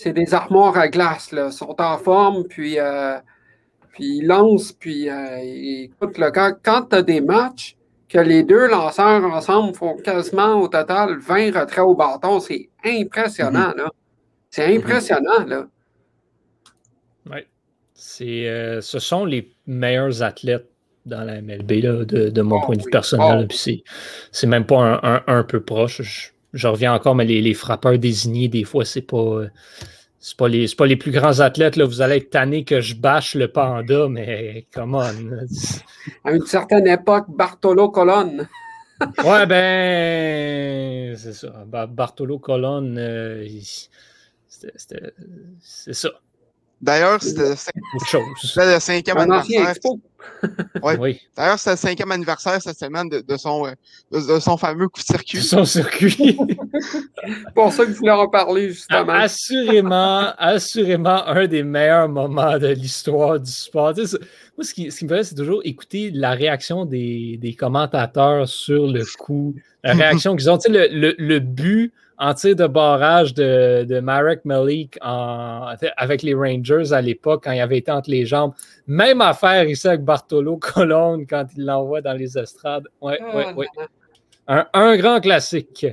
des 0.05 0.33
armoires 0.33 0.77
à 0.77 0.87
glace, 0.87 1.31
là. 1.31 1.47
Ils 1.47 1.53
sont 1.53 1.75
en 1.79 1.97
forme, 1.97 2.45
puis, 2.47 2.79
euh, 2.79 3.17
puis 3.93 4.17
ils 4.17 4.27
lancent, 4.27 4.71
puis 4.71 5.09
euh, 5.09 5.37
écoute, 5.41 6.17
là, 6.17 6.31
quand, 6.31 6.53
quand 6.63 6.83
tu 6.83 6.95
as 6.95 7.01
des 7.01 7.21
matchs 7.21 7.75
que 8.07 8.19
les 8.19 8.43
deux 8.43 8.67
lanceurs 8.67 9.23
ensemble 9.25 9.75
font 9.75 9.97
quasiment 9.97 10.61
au 10.61 10.67
total 10.67 11.17
20 11.17 11.59
retraits 11.59 11.83
au 11.83 11.95
bâton, 11.95 12.39
c'est 12.39 12.69
impressionnant, 12.85 13.71
mm-hmm. 13.71 13.77
là. 13.77 13.91
C'est 14.49 14.75
impressionnant, 14.75 15.45
là. 15.45 15.67
Oui. 17.29 17.39
C'est, 17.93 18.47
euh, 18.47 18.81
ce 18.81 18.99
sont 18.99 19.25
les 19.25 19.51
meilleurs 19.65 20.23
athlètes 20.23 20.69
dans 21.05 21.23
la 21.23 21.41
MLB, 21.41 21.71
là, 21.83 22.05
de, 22.05 22.41
mon 22.41 22.61
point 22.61 22.75
de 22.75 22.83
vue 22.83 22.89
personnel. 22.89 23.47
c'est, 23.51 23.83
c'est 24.31 24.47
même 24.47 24.65
pas 24.65 25.01
un, 25.25 25.43
peu 25.43 25.61
proche. 25.61 26.01
Je, 26.01 26.29
reviens 26.65 26.93
encore, 26.93 27.13
mais 27.13 27.25
les, 27.25 27.53
frappeurs 27.53 27.99
désignés, 27.99 28.47
des 28.47 28.63
fois, 28.63 28.85
c'est 28.85 29.01
pas. 29.01 29.41
C'est 30.19 30.35
pas, 30.35 30.47
les, 30.47 30.65
pas 30.75 30.87
les 30.87 30.95
plus 30.95 31.11
grands 31.11 31.41
athlètes. 31.41 31.75
Là. 31.75 31.85
Vous 31.85 32.01
allez 32.01 32.15
être 32.17 32.31
tanné 32.31 32.63
que 32.63 32.81
je 32.81 32.95
bâche 32.95 33.35
le 33.35 33.49
panda, 33.49 34.07
mais 34.09 34.65
come 34.73 34.95
on. 34.95 35.01
À 36.23 36.31
une 36.31 36.45
certaine 36.45 36.87
époque, 36.87 37.25
Bartolo 37.29 37.89
Colonne. 37.89 38.47
ouais, 39.23 39.45
ben, 39.45 41.15
c'est 41.15 41.33
ça. 41.33 41.65
Bartolo 41.67 42.39
Colonne, 42.39 42.97
euh, 42.97 43.47
c'est 45.59 45.93
ça. 45.93 46.09
D'ailleurs, 46.81 47.21
c'était 47.21 47.49
le 47.49 48.79
cinquième 48.79 49.17
anniversaire. 49.17 49.73
Oui. 50.99 51.21
D'ailleurs, 51.35 51.59
c'était 51.59 51.71
le 51.71 51.77
cinquième 51.77 52.11
anniversaire 52.11 52.61
cette 52.61 52.77
semaine 52.77 53.09
de, 53.09 53.37
son, 53.37 53.67
euh, 53.67 53.71
de, 54.11 54.39
son 54.39 54.57
fameux 54.57 54.87
coup 54.87 54.99
de 54.99 55.05
circuit. 55.05 55.41
Son 55.41 55.65
circuit. 55.65 56.37
pour 57.55 57.71
ça 57.71 57.85
que 57.85 57.93
je 57.93 57.97
voulais 57.97 58.11
en 58.11 58.27
parler, 58.27 58.69
justement. 58.69 59.13
Assurément, 59.13 60.33
assurément, 60.37 61.25
un 61.27 61.47
des 61.47 61.63
meilleurs 61.63 62.09
moments 62.09 62.57
de 62.57 62.67
l'histoire 62.67 63.39
du 63.39 63.51
sport. 63.51 63.93
moi, 63.95 64.63
ce 64.63 64.73
qui, 64.73 64.91
ce 64.91 64.99
qui 64.99 65.05
me 65.05 65.09
fait, 65.09 65.23
c'est 65.23 65.35
toujours 65.35 65.61
écouter 65.63 66.11
la 66.13 66.31
réaction 66.31 66.85
des, 66.85 67.37
des 67.41 67.53
commentateurs 67.53 68.47
sur 68.47 68.87
le 68.87 69.03
coup, 69.17 69.55
la 69.83 69.93
réaction 69.93 70.35
qu'ils 70.35 70.49
ont. 70.49 70.57
Tu 70.57 70.71
sais, 70.71 70.89
le, 70.89 70.99
le, 70.99 71.15
le 71.17 71.39
but 71.39 71.93
en 72.19 72.33
tir 72.33 72.55
de 72.55 72.65
barrage 72.67 73.33
de, 73.33 73.85
de 73.87 73.99
Marek 73.99 74.43
Malik 74.45 74.97
avec 75.01 76.23
les 76.23 76.33
Rangers 76.33 76.91
à 76.91 77.01
l'époque, 77.01 77.43
quand 77.43 77.51
il 77.51 77.59
avait 77.59 77.77
été 77.77 77.91
entre 77.91 78.09
les 78.09 78.25
jambes. 78.25 78.53
Même 78.87 79.21
affaire 79.21 79.67
ici 79.67 79.87
avec 79.87 80.03
Bartolo 80.03 80.57
Colon 80.61 81.25
quand 81.29 81.45
il 81.55 81.65
l'envoie 81.65 82.01
dans 82.01 82.13
les 82.13 82.37
estrades. 82.37 82.87
Oui, 83.01 83.13
oui, 83.33 83.43
oui. 83.55 83.65
Un, 84.47 84.97
grand 84.97 85.19
classique. 85.19 85.85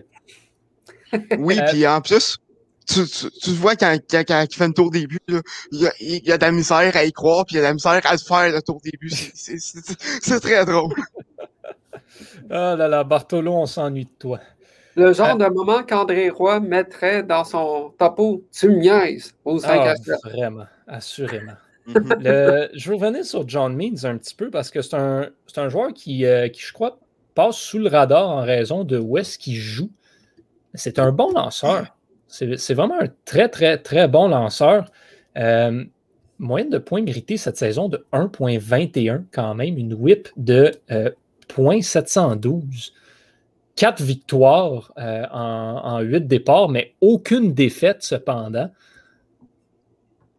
Oui, 1.38 1.58
euh, 1.58 1.64
puis 1.68 1.87
en 1.87 2.00
plus, 2.00 2.38
tu, 2.87 3.00
tu, 3.42 3.50
vois 3.50 3.74
quand, 3.76 3.98
quand, 4.08 4.22
quand, 4.26 4.46
il 4.48 4.54
fait 4.54 4.64
un 4.64 4.72
tour 4.72 4.90
début, 4.90 5.18
il, 5.28 5.42
y 5.72 5.87
a, 5.87 5.92
il 6.00 6.24
y 6.24 6.32
a 6.32 6.38
de 6.38 6.44
la 6.44 6.52
misère 6.52 6.96
à 6.96 7.04
y 7.04 7.12
croire, 7.12 7.44
puis 7.44 7.56
il 7.56 7.56
y 7.56 7.58
a 7.58 7.62
de 7.62 7.68
la 7.68 7.74
misère 7.74 8.00
à 8.04 8.16
se 8.16 8.24
faire 8.24 8.50
le 8.50 8.62
tour 8.62 8.80
début. 8.82 9.10
C'est 9.10 10.40
très 10.40 10.64
drôle. 10.64 10.94
Ah 12.48 12.76
là 12.76 12.87
là, 12.87 13.02
Bartolo, 13.02 13.52
on 13.54 13.66
s'ennuie 13.66 14.04
de 14.04 14.10
toi. 14.18 14.38
Le 14.96 15.12
genre 15.12 15.40
euh, 15.40 15.48
de 15.48 15.52
moment 15.52 15.83
qu'André 15.83 16.28
Roy 16.30 16.61
mettrait 16.61 17.22
dans 17.22 17.44
son 17.44 17.92
topo, 17.98 18.44
tu 18.52 18.72
niaises 18.74 19.35
aux 19.44 19.59
5 19.59 19.68
ah, 19.70 19.94
Vraiment, 20.24 20.66
assurément. 20.87 21.52
Mhm. 21.87 22.16
je 22.74 22.88
veux 22.88 22.94
revenir 22.94 23.24
sur 23.26 23.46
John 23.46 23.76
Means 23.76 24.04
un 24.04 24.16
petit 24.16 24.35
peu 24.35 24.50
parce 24.50 24.70
que 24.70 24.80
c'est 24.80 24.96
un, 24.96 25.28
un, 25.57 25.68
joueur 25.68 25.92
qui, 25.92 26.24
euh, 26.24 26.48
qui, 26.48 26.62
je 26.62 26.72
crois, 26.72 26.98
passe 27.35 27.57
sous 27.57 27.78
le 27.78 27.88
radar 27.88 28.30
en 28.30 28.42
raison 28.42 28.85
de 28.85 28.96
où 28.98 29.18
est-ce 29.18 29.38
qu'il 29.38 29.57
joue. 29.57 29.90
C'est 30.72 30.98
un 30.98 31.12
bon 31.12 31.30
lanceur. 31.33 31.94
C'est 32.26 32.74
vraiment 32.74 32.98
un 33.00 33.09
très, 33.24 33.48
très, 33.48 33.78
très 33.78 34.09
bon 34.09 34.28
lanceur. 34.28 34.90
Euh, 35.37 35.85
moyenne 36.38 36.70
de 36.70 36.78
points 36.78 37.02
mérités 37.02 37.37
cette 37.37 37.57
saison 37.57 37.88
de 37.88 38.04
1,21 38.12 39.24
quand 39.30 39.54
même, 39.54 39.76
une 39.78 39.94
whip 39.94 40.28
de 40.37 40.72
0.712 41.48 42.92
quatre 43.76 44.02
victoires 44.02 44.92
euh, 44.98 45.24
en, 45.30 46.00
huit 46.00 46.26
départs, 46.26 46.68
mais 46.68 46.94
aucune 47.00 47.54
défaite 47.54 48.02
cependant. 48.02 48.70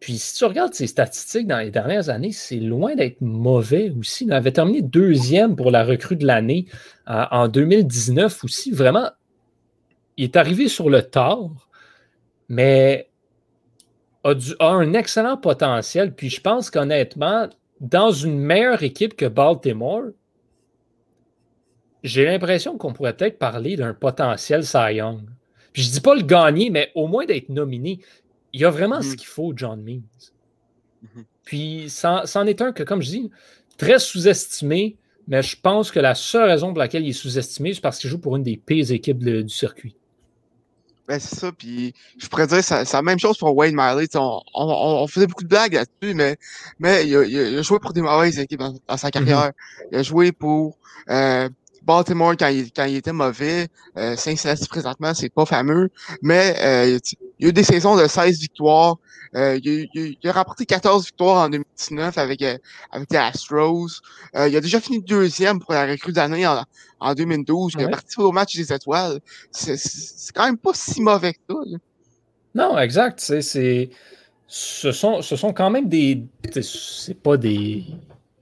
Puis 0.00 0.18
si 0.18 0.36
tu 0.36 0.44
regardes 0.44 0.74
ses 0.74 0.86
statistiques 0.86 1.46
dans 1.46 1.58
les 1.58 1.70
dernières 1.70 2.10
années, 2.10 2.32
c'est 2.32 2.60
loin 2.60 2.94
d'être 2.94 3.20
mauvais 3.20 3.92
aussi. 3.98 4.24
Il 4.24 4.32
avait 4.32 4.52
terminé 4.52 4.82
deuxième 4.82 5.56
pour 5.56 5.70
la 5.70 5.84
recrue 5.84 6.16
de 6.16 6.26
l'année 6.26 6.66
euh, 7.08 7.24
en 7.30 7.48
2019 7.48 8.44
aussi. 8.44 8.70
Vraiment, 8.70 9.10
il 10.16 10.24
est 10.24 10.36
arrivé 10.36 10.68
sur 10.68 10.88
le 10.90 11.02
tard, 11.02 11.68
mais 12.48 13.08
a, 14.24 14.34
a 14.60 14.68
un 14.68 14.92
excellent 14.92 15.36
potentiel. 15.36 16.14
Puis 16.14 16.30
je 16.30 16.40
pense 16.40 16.70
qu'honnêtement, 16.70 17.48
dans 17.80 18.10
une 18.10 18.38
meilleure 18.38 18.82
équipe 18.82 19.16
que 19.16 19.26
Baltimore, 19.26 20.04
j'ai 22.06 22.24
l'impression 22.24 22.78
qu'on 22.78 22.92
pourrait 22.92 23.16
peut-être 23.16 23.38
parler 23.38 23.76
d'un 23.76 23.92
potentiel 23.92 24.64
Cy 24.64 24.94
Young. 24.94 25.22
Puis 25.72 25.82
je 25.82 25.90
dis 25.90 26.00
pas 26.00 26.14
le 26.14 26.22
gagner, 26.22 26.70
mais 26.70 26.90
au 26.94 27.06
moins 27.08 27.26
d'être 27.26 27.48
nominé. 27.48 27.98
Il 28.52 28.60
y 28.60 28.64
a 28.64 28.70
vraiment 28.70 29.02
ce 29.02 29.10
mhm. 29.10 29.16
qu'il 29.16 29.26
faut, 29.26 29.52
John 29.54 29.82
Means. 29.82 30.02
Mhm. 31.02 31.24
Puis 31.44 31.90
c'en 31.90 32.46
est 32.46 32.62
un 32.62 32.72
que, 32.72 32.82
comme 32.82 33.02
je 33.02 33.10
dis, 33.10 33.30
très 33.76 33.98
sous-estimé, 33.98 34.96
mais 35.28 35.42
je 35.42 35.56
pense 35.60 35.90
que 35.90 35.98
la 35.98 36.14
seule 36.14 36.48
raison 36.48 36.68
pour 36.68 36.78
laquelle 36.78 37.04
il 37.04 37.10
est 37.10 37.12
sous-estimé, 37.12 37.74
c'est 37.74 37.80
parce 37.80 37.98
qu'il 37.98 38.08
joue 38.08 38.18
pour 38.18 38.36
une 38.36 38.44
des 38.44 38.56
pires 38.56 38.90
équipes 38.92 39.18
du 39.18 39.48
circuit. 39.48 39.96
Ben, 41.08 41.20
c'est 41.20 41.36
ça, 41.36 41.52
puis 41.52 41.92
je 42.18 42.26
pourrais 42.26 42.46
dire, 42.46 42.64
c'est 42.64 42.92
la 42.92 43.02
même 43.02 43.18
chose 43.18 43.36
pour 43.38 43.54
Wayne 43.56 43.76
Miley. 43.76 44.06
On, 44.14 44.40
on, 44.54 45.06
faisait 45.06 45.26
beaucoup 45.26 45.44
de 45.44 45.48
blagues 45.48 45.74
là-dessus, 45.74 46.14
mais, 46.14 46.36
mais 46.78 47.06
il, 47.06 47.16
a, 47.16 47.62
joué 47.62 47.78
pour 47.78 47.92
des 47.92 48.00
mauvaises 48.00 48.38
équipes 48.38 48.60
dans, 48.60 48.96
sa 48.96 49.08
mhm. 49.08 49.10
carrière. 49.12 49.52
Il 49.92 49.98
a 49.98 50.02
joué 50.02 50.32
pour 50.32 50.78
euh, 51.10 51.48
Baltimore, 51.86 52.34
quand 52.36 52.48
il, 52.48 52.72
quand 52.72 52.84
il 52.84 52.96
était 52.96 53.12
mauvais, 53.12 53.68
euh, 53.96 54.16
Cincinnati 54.16 54.66
présentement, 54.68 55.14
c'est 55.14 55.32
pas 55.32 55.46
fameux, 55.46 55.88
mais 56.20 56.56
euh, 56.60 56.98
il 57.38 57.44
y 57.44 57.46
a 57.46 57.48
eu 57.50 57.52
des 57.52 57.62
saisons 57.62 57.96
de 57.96 58.06
16 58.06 58.40
victoires. 58.40 58.96
Euh, 59.34 59.58
il, 59.62 60.16
a, 60.24 60.32
rapporté 60.32 60.64
14 60.64 61.04
victoires 61.04 61.44
en 61.44 61.48
2019 61.50 62.16
avec, 62.16 62.42
euh, 62.42 62.56
avec 62.90 63.10
les 63.10 63.18
Astros. 63.18 64.00
Euh, 64.34 64.48
il 64.48 64.56
a 64.56 64.60
déjà 64.60 64.80
fini 64.80 65.02
deuxième 65.02 65.60
pour 65.60 65.74
la 65.74 65.86
recrue 65.86 66.12
d'année 66.12 66.46
en, 66.46 66.64
en 67.00 67.14
2012. 67.14 67.74
Il 67.78 67.84
a 67.84 67.88
participé 67.88 68.22
au 68.22 68.32
match 68.32 68.56
des 68.56 68.72
étoiles. 68.72 69.20
C'est 69.50 69.76
quand 70.34 70.46
même 70.46 70.56
pas 70.56 70.72
si 70.74 71.02
mauvais 71.02 71.34
que 71.34 71.40
ça. 71.48 71.54
Non, 72.54 72.78
exact. 72.78 73.20
C'est 73.20 73.90
ce 74.48 74.92
sont, 74.92 75.22
ce 75.22 75.36
sont 75.36 75.52
quand 75.52 75.70
même 75.70 75.88
des. 75.88 76.22
C'est 76.62 77.20
pas 77.20 77.36
des. 77.36 77.84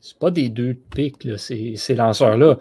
C'est 0.00 0.18
pas 0.18 0.30
des 0.30 0.50
deux 0.50 0.74
pics, 0.74 1.26
ces, 1.38 1.76
ces 1.76 1.94
lanceurs-là. 1.94 2.58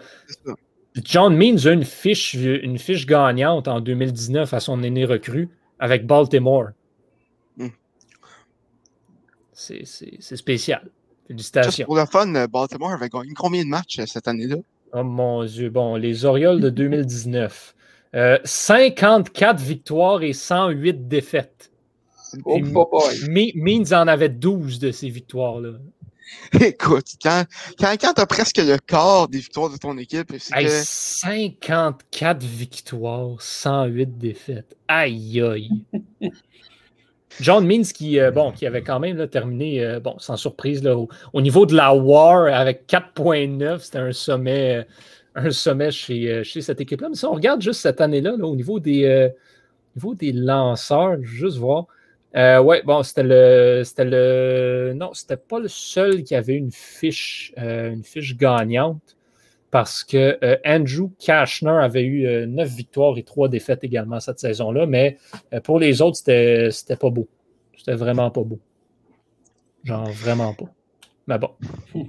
John 1.02 1.36
Means 1.36 1.66
a 1.66 1.72
une 1.72 1.84
fiche, 1.84 2.34
une 2.34 2.78
fiche 2.78 3.06
gagnante 3.06 3.66
en 3.66 3.80
2019 3.80 4.54
à 4.54 4.60
son 4.60 4.82
aîné 4.82 5.04
recrue 5.04 5.48
avec 5.78 6.06
Baltimore. 6.06 6.68
Hmm. 7.56 7.68
C'est 9.52 9.84
spécial. 10.36 10.88
Félicitations. 11.26 11.86
pour 11.86 11.96
le 11.96 12.04
fun, 12.06 12.46
Baltimore 12.46 12.92
avait 12.92 13.08
gagné 13.08 13.32
combien 13.34 13.64
de 13.64 13.68
matchs 13.68 13.98
euh, 13.98 14.06
cette 14.06 14.28
année-là? 14.28 14.56
Oh 14.92 15.02
mon 15.02 15.44
Dieu. 15.44 15.70
Bon, 15.70 15.96
les 15.96 16.24
Orioles 16.24 16.60
de 16.60 16.70
2019. 16.70 17.74
54 18.44 19.60
euh, 19.60 19.64
victoires 19.64 20.22
et 20.22 20.32
108 20.32 21.08
défaites. 21.08 21.72
Oh, 22.44 22.60
Means 23.28 23.92
en 23.92 24.06
avait 24.06 24.28
12 24.28 24.78
de 24.78 24.90
ces 24.92 25.08
victoires-là. 25.08 25.78
Écoute, 26.60 27.06
quand, 27.22 27.44
quand, 27.78 27.94
quand 28.00 28.12
tu 28.14 28.20
as 28.20 28.26
presque 28.26 28.58
le 28.58 28.76
quart 28.78 29.28
des 29.28 29.38
victoires 29.38 29.70
de 29.70 29.76
ton 29.76 29.96
équipe, 29.98 30.32
c'est 30.38 30.68
54 30.68 32.42
victoires, 32.42 33.40
108 33.40 34.18
défaites. 34.18 34.76
Aïe 34.88 35.40
aïe. 35.40 35.70
John 37.40 37.66
Means 37.66 37.82
qui, 37.82 38.20
euh, 38.20 38.30
bon, 38.30 38.52
qui 38.52 38.66
avait 38.66 38.82
quand 38.82 39.00
même 39.00 39.26
terminé, 39.26 39.84
euh, 39.84 39.98
bon, 39.98 40.16
sans 40.18 40.36
surprise, 40.36 40.82
là, 40.84 40.96
au, 41.32 41.40
niveau 41.40 41.66
de 41.66 41.74
la 41.74 41.92
War 41.92 42.46
avec 42.46 42.86
4.9, 42.86 43.80
c'était 43.80 43.98
un 43.98 44.12
sommet, 44.12 44.76
euh, 44.76 44.84
un 45.34 45.50
sommet 45.50 45.90
chez, 45.90 46.44
chez 46.44 46.60
cette 46.60 46.80
équipe-là. 46.80 47.08
Mais 47.08 47.16
si 47.16 47.24
on 47.24 47.32
regarde 47.32 47.60
juste 47.60 47.80
cette 47.80 48.00
année-là, 48.00 48.34
au 48.34 48.54
niveau 48.54 48.78
des, 48.78 49.30
niveau 49.96 50.14
des 50.14 50.32
lanceurs, 50.32 51.16
juste 51.22 51.56
voir. 51.56 51.86
Euh, 52.36 52.58
oui, 52.60 52.78
bon, 52.84 53.02
c'était 53.02 53.22
le. 53.22 53.82
C'était 53.84 54.04
le. 54.04 54.92
Non, 54.96 55.12
c'était 55.14 55.36
pas 55.36 55.60
le 55.60 55.68
seul 55.68 56.24
qui 56.24 56.34
avait 56.34 56.54
une 56.54 56.72
fiche, 56.72 57.52
euh, 57.58 57.92
une 57.92 58.02
fiche 58.02 58.36
gagnante 58.36 59.16
parce 59.70 60.04
que 60.04 60.38
euh, 60.42 60.56
Andrew 60.64 61.10
Kashner 61.18 61.70
avait 61.70 62.04
eu 62.04 62.46
neuf 62.46 62.68
victoires 62.68 63.18
et 63.18 63.24
trois 63.24 63.48
défaites 63.48 63.82
également 63.82 64.20
cette 64.20 64.38
saison-là, 64.38 64.86
mais 64.86 65.18
pour 65.64 65.80
les 65.80 66.00
autres, 66.00 66.16
c'était, 66.16 66.70
c'était 66.70 66.96
pas 66.96 67.10
beau. 67.10 67.28
C'était 67.76 67.94
vraiment 67.94 68.30
pas 68.30 68.42
beau. 68.42 68.60
Genre 69.82 70.08
vraiment 70.12 70.54
pas. 70.54 70.66
Mais 71.26 71.38
bon. 71.38 71.50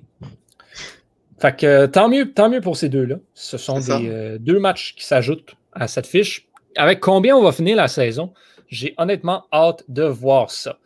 Fait 1.39 1.55
que 1.55 1.85
tant 1.87 2.07
mieux, 2.07 2.31
tant 2.33 2.49
mieux 2.49 2.61
pour 2.61 2.77
ces 2.77 2.87
deux-là. 2.87 3.17
Ce 3.33 3.57
sont 3.57 3.79
des, 3.79 4.37
deux 4.39 4.59
matchs 4.59 4.95
qui 4.95 5.05
s'ajoutent 5.05 5.55
à 5.73 5.87
cette 5.87 6.07
fiche. 6.07 6.47
Avec 6.77 6.99
combien 6.99 7.35
on 7.35 7.41
va 7.41 7.51
finir 7.51 7.77
la 7.77 7.87
saison? 7.87 8.33
J'ai 8.67 8.93
honnêtement 8.97 9.45
hâte 9.51 9.83
de 9.87 10.03
voir 10.03 10.51
ça. 10.51 10.79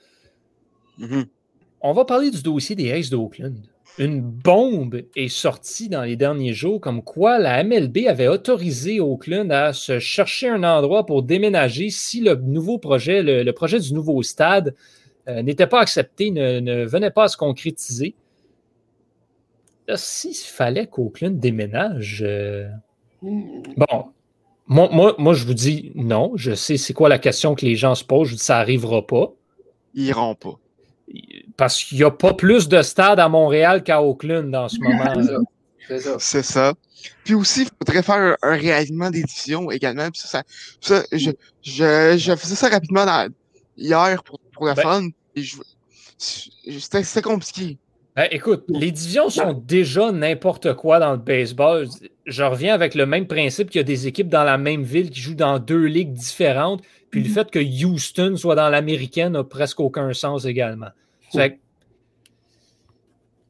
Mm-hmm. 0.99 1.25
On 1.81 1.93
va 1.93 2.05
parler 2.05 2.29
du 2.29 2.41
dossier 2.41 2.75
des 2.75 2.91
Aces 2.91 3.09
d'Oakland. 3.09 3.55
Une 3.97 4.21
bombe 4.21 5.01
est 5.15 5.27
sortie 5.27 5.89
dans 5.89 6.03
les 6.03 6.15
derniers 6.15 6.53
jours 6.53 6.79
comme 6.79 7.03
quoi 7.03 7.37
la 7.37 7.63
MLB 7.63 8.07
avait 8.07 8.27
autorisé 8.27 8.99
Oakland 8.99 9.51
à 9.51 9.73
se 9.73 9.99
chercher 9.99 10.47
un 10.47 10.63
endroit 10.63 11.05
pour 11.05 11.23
déménager 11.23 11.89
si 11.89 12.21
le 12.21 12.35
nouveau 12.35 12.77
projet, 12.77 13.21
le, 13.23 13.51
projet 13.51 13.79
du 13.79 13.93
nouveau 13.93 14.23
stade, 14.23 14.73
euh, 15.27 15.41
n'était 15.41 15.67
pas 15.67 15.81
accepté, 15.81 16.31
ne, 16.31 16.85
venait 16.85 17.11
pas 17.11 17.25
à 17.25 17.27
se 17.27 17.35
concrétiser. 17.35 18.15
S'il 19.95 20.35
fallait 20.35 20.87
qu'Oakland 20.87 21.37
déménage, 21.37 22.23
euh, 22.25 22.69
mm. 23.21 23.63
bon, 23.75 24.05
moi, 24.69 25.15
moi, 25.17 25.33
je 25.33 25.45
vous 25.45 25.55
dis 25.55 25.91
non. 25.95 26.31
Je 26.35 26.53
sais 26.53 26.77
c'est 26.77 26.93
quoi 26.93 27.09
la 27.09 27.17
question 27.17 27.55
que 27.55 27.65
les 27.65 27.75
gens 27.75 27.95
se 27.95 28.03
posent. 28.03 28.29
Je 28.29 28.35
dis 28.35 28.43
ça 28.43 28.55
n'arrivera 28.55 29.05
pas. 29.05 29.33
Ils 29.95 30.05
iront 30.05 30.35
pas. 30.35 30.59
Parce 31.57 31.83
qu'il 31.83 31.97
n'y 31.97 32.03
a 32.03 32.11
pas 32.11 32.35
plus 32.35 32.69
de 32.69 32.81
stades 32.83 33.19
à 33.19 33.27
Montréal 33.27 33.83
qu'à 33.83 34.03
Oakland 34.03 34.51
dans 34.51 34.69
ce 34.69 34.79
moment. 34.79 35.39
C'est 36.19 36.43
ça. 36.43 36.73
Puis 37.23 37.33
aussi, 37.33 37.63
il 37.63 37.69
faudrait 37.79 38.03
faire 38.03 38.37
un, 38.43 38.55
réalignement 38.55 39.09
des 39.09 39.23
divisions 39.23 39.71
également. 39.71 40.07
ça, 40.13 40.43
ça, 40.81 41.03
je, 41.11 41.31
je, 41.63 42.35
faisais 42.35 42.55
ça 42.55 42.69
rapidement 42.69 43.05
hier 43.75 44.23
pour, 44.23 44.39
pour 44.53 44.67
la 44.67 44.75
ben, 44.75 45.09
C'était 46.19 47.21
compliqué. 47.23 47.77
Ben, 48.15 48.27
écoute, 48.31 48.65
les 48.67 48.91
divisions 48.91 49.29
sont 49.29 49.53
déjà 49.53 50.11
n'importe 50.11 50.73
quoi 50.73 50.99
dans 50.99 51.11
le 51.11 51.17
baseball. 51.17 51.87
Je 52.25 52.43
reviens 52.43 52.73
avec 52.73 52.95
le 52.95 53.05
même 53.05 53.27
principe 53.27 53.69
qu'il 53.69 53.79
y 53.79 53.81
a 53.81 53.83
des 53.83 54.07
équipes 54.07 54.29
dans 54.29 54.43
la 54.43 54.57
même 54.57 54.83
ville 54.83 55.09
qui 55.09 55.21
jouent 55.21 55.35
dans 55.35 55.59
deux 55.59 55.85
ligues 55.85 56.13
différentes. 56.13 56.81
Puis 57.11 57.21
le 57.21 57.29
mhm. 57.29 57.33
fait 57.33 57.51
que 57.51 57.85
Houston 57.85 58.35
soit 58.35 58.55
dans 58.55 58.69
l'américaine 58.69 59.33
n'a 59.33 59.43
presque 59.43 59.79
aucun 59.79 60.13
sens 60.13 60.45
également. 60.45 60.89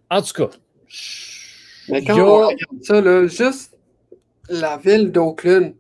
En 0.09 0.21
tout 0.21 0.33
cas. 0.33 0.49
Mais 1.89 2.03
quand 2.03 2.19
on 2.19 2.47
regarde 2.47 2.83
ça, 2.83 3.27
juste 3.27 3.77
la 4.49 4.77
ville 4.77 5.11
d'Oakland, 5.11 5.73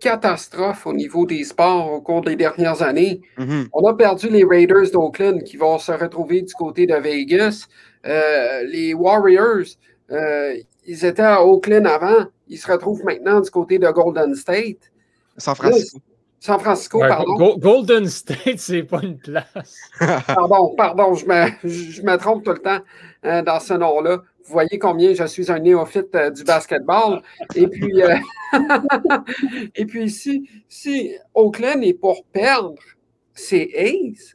catastrophe 0.00 0.86
au 0.86 0.92
niveau 0.92 1.26
des 1.26 1.44
sports 1.44 1.92
au 1.92 2.00
cours 2.00 2.22
des 2.22 2.36
dernières 2.36 2.82
années. 2.82 3.20
Mhm. 3.38 3.68
On 3.72 3.86
a 3.86 3.94
perdu 3.94 4.28
les 4.28 4.44
Raiders 4.44 4.90
d'Oakland 4.92 5.42
qui 5.44 5.56
vont 5.56 5.78
se 5.78 5.92
retrouver 5.92 6.42
du 6.42 6.54
côté 6.54 6.86
de 6.86 6.94
Vegas. 6.94 7.66
Euh, 8.06 8.62
les 8.64 8.94
Warriors, 8.94 9.66
euh, 10.10 10.56
ils 10.86 11.04
étaient 11.04 11.22
à 11.22 11.44
Oakland 11.44 11.86
avant. 11.86 12.26
Ils 12.48 12.58
se 12.58 12.70
retrouvent 12.70 13.04
maintenant 13.04 13.40
du 13.40 13.50
côté 13.50 13.78
de 13.78 13.88
Golden 13.90 14.34
State. 14.34 14.90
San 15.36 15.54
Francisco. 15.54 16.00
San 16.40 16.58
Francisco, 16.58 17.00
pardon. 17.00 17.58
Golden 17.58 18.06
State, 18.06 18.54
c'est 18.56 18.82
pas 18.82 19.02
une 19.02 19.18
place. 19.18 19.76
pardon, 20.26 20.74
pardon, 20.74 21.14
je 21.14 21.26
me, 21.26 21.46
je 21.62 22.02
me, 22.02 22.16
trompe 22.16 22.44
tout 22.44 22.52
le 22.52 22.58
temps 22.58 22.80
euh, 23.26 23.42
dans 23.42 23.60
ce 23.60 23.74
nom-là. 23.74 24.22
Vous 24.46 24.52
voyez 24.52 24.78
combien 24.78 25.12
je 25.12 25.24
suis 25.24 25.52
un 25.52 25.58
néophyte 25.58 26.16
du 26.34 26.42
basketball. 26.44 27.22
Et 27.54 27.68
puis, 27.68 28.00
et 29.74 29.84
puis 29.84 30.10
si, 30.10 30.48
si 30.66 31.14
Oakland 31.34 31.82
est 31.84 31.92
pour 31.92 32.24
perdre 32.32 32.74
ses 33.34 33.70
A's, 33.76 34.34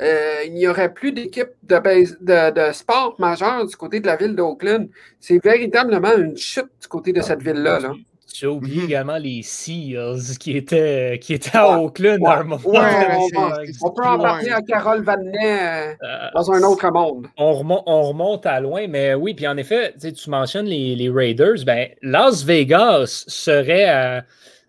euh, 0.00 0.44
il 0.46 0.54
n'y 0.54 0.68
aurait 0.68 0.92
plus 0.92 1.12
d'équipe 1.12 1.50
de, 1.64 2.50
de, 2.50 2.72
sport 2.72 3.16
majeur 3.18 3.66
du 3.66 3.74
côté 3.74 4.00
de 4.00 4.06
la 4.06 4.16
ville 4.16 4.36
d'Oakland. 4.36 4.88
C'est 5.18 5.42
véritablement 5.42 6.16
une 6.16 6.36
chute 6.36 6.70
du 6.80 6.88
côté 6.88 7.12
de 7.12 7.20
cette 7.20 7.42
ville-là. 7.42 7.80
Là. 7.80 7.92
J'ai 8.32 8.46
oublié 8.46 8.82
mhm. 8.82 8.84
également 8.84 9.16
les 9.16 9.42
Seals 9.42 10.38
qui 10.38 10.56
étaient, 10.56 11.18
qui 11.20 11.34
étaient 11.34 11.56
à 11.56 11.80
Oakland 11.80 12.20
à 12.26 12.38
un 12.38 12.44
moment. 12.44 12.62
on, 12.66 13.90
peut 13.90 14.04
en 14.04 14.18
parler 14.18 14.50
à 14.50 14.60
Carole 14.60 15.02
Vanet 15.02 15.96
euh, 16.02 16.28
dans 16.34 16.52
un 16.52 16.62
autre 16.62 16.90
monde. 16.92 17.26
On 17.36 17.52
remonte, 17.52 17.82
on 17.86 18.02
remonte 18.02 18.46
à 18.46 18.60
loin, 18.60 18.86
mais 18.86 19.14
oui, 19.14 19.34
puis 19.34 19.48
en 19.48 19.56
effet, 19.56 19.94
tu 19.98 20.30
mentionnes 20.30 20.66
les, 20.66 20.94
les, 20.94 21.08
Raiders. 21.08 21.64
Ben, 21.64 21.88
Las 22.02 22.44
Vegas 22.44 23.24
serait 23.26 23.88
à, 23.88 24.24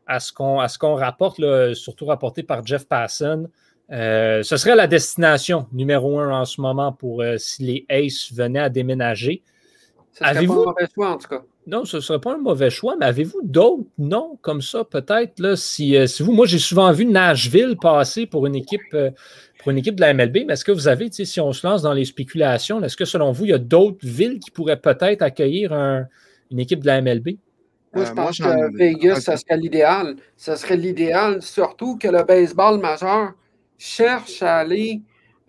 à 0.07 0.19
ce 0.19 0.31
qu'on 0.31 0.95
rapporte, 0.95 1.37
là, 1.37 1.75
surtout 1.75 2.05
rapporté 2.05 2.43
par 2.43 2.65
Jeff 2.65 2.87
Passon, 2.87 3.47
euh, 3.91 4.43
ce 4.43 4.57
serait 4.57 4.75
la 4.75 4.87
destination 4.87 5.67
numéro 5.71 6.19
un 6.19 6.31
en 6.31 6.45
ce 6.45 6.61
moment 6.61 6.91
pour 6.91 7.21
euh, 7.21 7.37
si 7.37 7.63
les 7.63 7.85
Aces 7.89 8.31
venaient 8.33 8.59
à 8.59 8.69
déménager. 8.69 9.41
Ce 10.13 10.19
serait 10.19 10.33
pas 10.33 10.53
un 10.53 10.55
mauvais 10.55 10.87
choix, 10.93 11.11
en 11.11 11.17
tout 11.17 11.27
cas. 11.27 11.41
Non, 11.69 11.85
ce 11.85 11.97
ne 11.97 12.01
serait 12.01 12.19
pas 12.19 12.33
un 12.33 12.37
mauvais 12.37 12.69
choix, 12.69 12.95
mais 12.99 13.05
avez-vous 13.05 13.41
d'autres 13.43 13.83
noms 13.97 14.37
comme 14.41 14.61
ça, 14.61 14.83
peut-être? 14.83 15.39
Là, 15.39 15.55
si, 15.55 15.95
euh, 15.95 16.07
si, 16.07 16.23
vous, 16.23 16.31
moi, 16.31 16.45
j'ai 16.47 16.57
souvent 16.57 16.91
vu 16.91 17.05
Nashville 17.05 17.77
passer 17.79 18.25
pour 18.25 18.47
une 18.47 18.55
équipe, 18.55 18.81
pour 19.59 19.71
une 19.71 19.77
équipe 19.77 19.95
de 19.95 20.01
la 20.01 20.13
MLB, 20.13 20.45
mais 20.47 20.53
est-ce 20.53 20.65
que 20.65 20.71
vous 20.71 20.87
avez, 20.87 21.11
si 21.11 21.39
on 21.39 21.53
se 21.53 21.67
lance 21.67 21.81
dans 21.81 21.93
les 21.93 22.05
spéculations, 22.05 22.81
est-ce 22.81 22.97
que 22.97 23.05
selon 23.05 23.31
vous, 23.31 23.45
il 23.45 23.51
y 23.51 23.53
a 23.53 23.59
d'autres 23.59 24.05
villes 24.05 24.39
qui 24.39 24.51
pourraient 24.51 24.79
peut-être 24.79 25.21
accueillir 25.21 25.73
une 26.49 26.59
équipe 26.59 26.81
de 26.81 26.87
la 26.87 27.01
MLB? 27.01 27.37
Moi, 27.93 28.05
je 28.05 28.11
pense 28.13 28.37
que 28.37 28.77
Vegas, 28.77 29.21
ça 29.21 29.37
serait 29.37 29.57
l'idéal. 29.57 30.15
Ce 30.37 30.55
serait 30.55 30.77
l'idéal, 30.77 31.41
surtout 31.41 31.97
que 31.97 32.07
le 32.07 32.23
baseball 32.23 32.79
majeur 32.79 33.33
cherche 33.77 34.43
à 34.43 34.57
aller, 34.57 35.01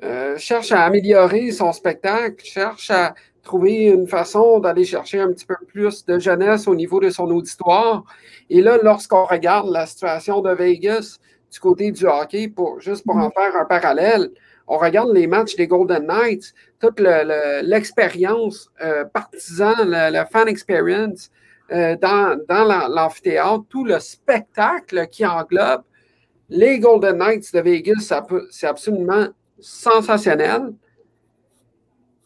euh, 0.03 0.39
cherche 0.39 0.73
à 0.73 0.85
améliorer 0.85 1.51
son 1.51 1.73
spectacle, 1.73 2.43
cherche 2.43 2.91
à 2.91 3.15
trouver 3.43 3.85
une 3.85 4.07
façon 4.07 4.59
d'aller 4.59 4.85
chercher 4.85 5.21
un 5.21 5.33
petit 5.33 5.47
peu 5.47 5.57
plus 5.67 6.05
de 6.05 6.19
jeunesse 6.19 6.69
au 6.69 6.75
niveau 6.75 7.01
de 7.01 7.11
son 7.11 7.31
auditoire. 7.31 8.05
Et 8.49 8.61
là, 8.61 8.79
lorsqu'on 8.83 9.25
regarde 9.25 9.71
la 9.71 9.87
situation 9.87 10.41
de 10.41 10.51
Vegas 10.51 11.19
du 11.53 11.61
côté 11.61 11.91
du 11.91 12.07
hockey, 12.07 12.49
pour, 12.49 12.81
juste 12.81 13.05
pour 13.05 13.17
en 13.17 13.29
mm. 13.29 13.33
faire 13.33 13.57
un 13.57 13.65
parallèle, 13.65 14.31
on 14.69 14.79
regarde 14.79 15.13
les 15.13 15.27
matchs 15.27 15.57
des 15.57 15.67
Golden 15.67 16.07
Knights, 16.07 16.55
toute 16.79 17.01
l'expérience 17.01 18.71
euh, 18.81 19.05
partisan, 19.05 19.75
la, 19.85 20.27
fan 20.27 20.47
experience 20.47 21.31
euh, 21.73 21.97
dans, 21.97 22.39
dans 22.49 22.89
l'amphithéâtre, 22.89 23.65
tout 23.69 23.85
le 23.85 23.99
spectacle 23.99 25.09
qui 25.09 25.27
englobe 25.27 25.83
les 26.51 26.79
Golden 26.79 27.17
Knights 27.19 27.53
de 27.55 27.61
Vegas, 27.61 28.13
c'est 28.51 28.67
absolument 28.67 29.29
sensationnel. 29.61 30.73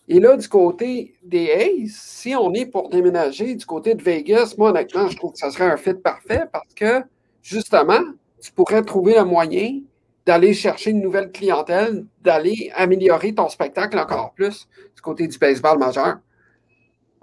Et 0.08 0.20
là, 0.20 0.36
du 0.36 0.48
côté 0.48 1.14
des 1.22 1.50
Aces, 1.50 1.96
si 1.96 2.34
on 2.34 2.52
est 2.52 2.66
pour 2.66 2.90
déménager 2.90 3.54
du 3.54 3.64
côté 3.64 3.94
de 3.94 4.02
Vegas, 4.02 4.54
moi, 4.58 4.70
honnêtement, 4.70 5.08
je 5.08 5.16
trouve 5.16 5.32
que 5.32 5.38
ça 5.38 5.50
serait 5.50 5.70
un 5.70 5.78
fit 5.78 5.94
parfait 5.94 6.44
parce 6.52 6.74
que, 6.74 7.02
justement, 7.42 8.00
tu 8.40 8.52
pourrais 8.52 8.82
trouver 8.82 9.14
le 9.14 9.24
moyen 9.24 9.80
d'aller 10.26 10.52
chercher 10.52 10.90
une 10.90 11.00
nouvelle 11.00 11.32
clientèle, 11.32 12.04
d'aller 12.22 12.70
améliorer 12.74 13.34
ton 13.34 13.48
spectacle 13.48 13.98
encore 13.98 14.32
plus 14.34 14.68
du 14.94 15.00
côté 15.00 15.26
du 15.26 15.38
baseball 15.38 15.78
majeur. 15.78 16.18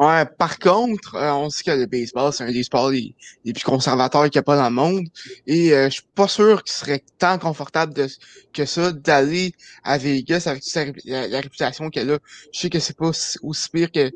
Ouais, 0.02 0.26
par 0.26 0.58
contre, 0.58 1.14
euh, 1.14 1.32
on 1.34 1.52
sait 1.52 1.64
que 1.64 1.70
le 1.70 1.86
baseball, 1.86 2.34
c'est 2.34 2.44
un 2.44 2.52
des 2.52 2.64
sports 2.64 2.90
les, 2.90 3.14
plus 3.46 3.64
conservateurs 3.64 4.24
qu'il 4.24 4.32
n'y 4.32 4.40
a 4.40 4.44
pas 4.44 4.56
dans 4.56 4.70
le 4.70 4.76
monde. 4.76 5.06
Et 5.46 5.74
euh, 5.76 5.90
je 5.90 5.96
suis 5.96 6.04
pas 6.16 6.28
sûr 6.28 6.64
qu'il 6.64 6.74
serait 6.74 7.04
tant 7.20 7.38
confortable 7.38 7.94
de, 7.94 8.08
que 8.52 8.66
ça 8.66 8.92
d'aller 8.94 9.54
à 9.84 10.00
Vegas 10.00 10.46
avec 10.48 10.64
la, 11.06 11.40
réputation 11.40 11.92
qu'elle 11.92 12.10
a. 12.14 12.18
Je 12.52 12.60
sais 12.62 12.70
que 12.72 12.80
c'est 12.80 12.98
pas 12.98 13.10
aussi 13.44 13.70
pire 13.72 13.92
que 13.92 14.10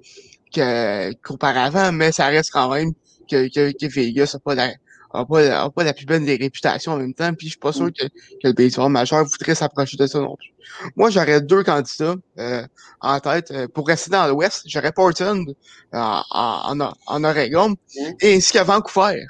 qu'auparavant, 1.21 1.91
mais 1.91 2.11
ça 2.11 2.27
reste 2.27 2.49
quand 2.51 2.73
même 2.73 2.93
que, 3.29 3.47
que, 3.53 3.71
que 3.77 3.85
Vegas 3.85 4.31
n'a 4.33 4.39
pas 4.39 4.55
la, 4.55 4.73
a 5.15 5.25
pas, 5.25 5.69
pas 5.69 5.83
la 5.83 5.93
plus 5.93 6.05
bonne 6.05 6.25
des 6.25 6.35
réputations 6.35 6.93
en 6.93 6.97
même 6.97 7.13
temps, 7.13 7.33
puis 7.33 7.47
je 7.47 7.51
suis 7.51 7.59
pas 7.59 7.73
sûr 7.73 7.91
que, 7.91 8.05
que 8.07 8.43
le 8.43 8.53
baseball 8.53 8.91
majeur 8.91 9.25
voudrait 9.25 9.55
s'approcher 9.55 9.97
de 9.97 10.07
ça 10.07 10.19
non 10.19 10.35
plus. 10.35 10.53
Moi, 10.95 11.09
j'aurais 11.09 11.41
deux 11.41 11.63
candidats 11.63 12.15
euh, 12.39 12.65
en 13.01 13.19
tête. 13.19 13.51
Euh, 13.51 13.67
pour 13.67 13.87
rester 13.87 14.11
dans 14.11 14.27
l'Ouest, 14.27 14.63
j'aurais 14.65 14.91
Portland 14.91 15.47
euh, 15.49 15.97
en, 15.97 16.79
en, 16.79 16.93
en, 17.05 17.23
Oregon 17.23 17.75
et 18.21 18.35
ainsi 18.35 18.53
qu'à 18.53 18.63
Vancouver. 18.63 19.25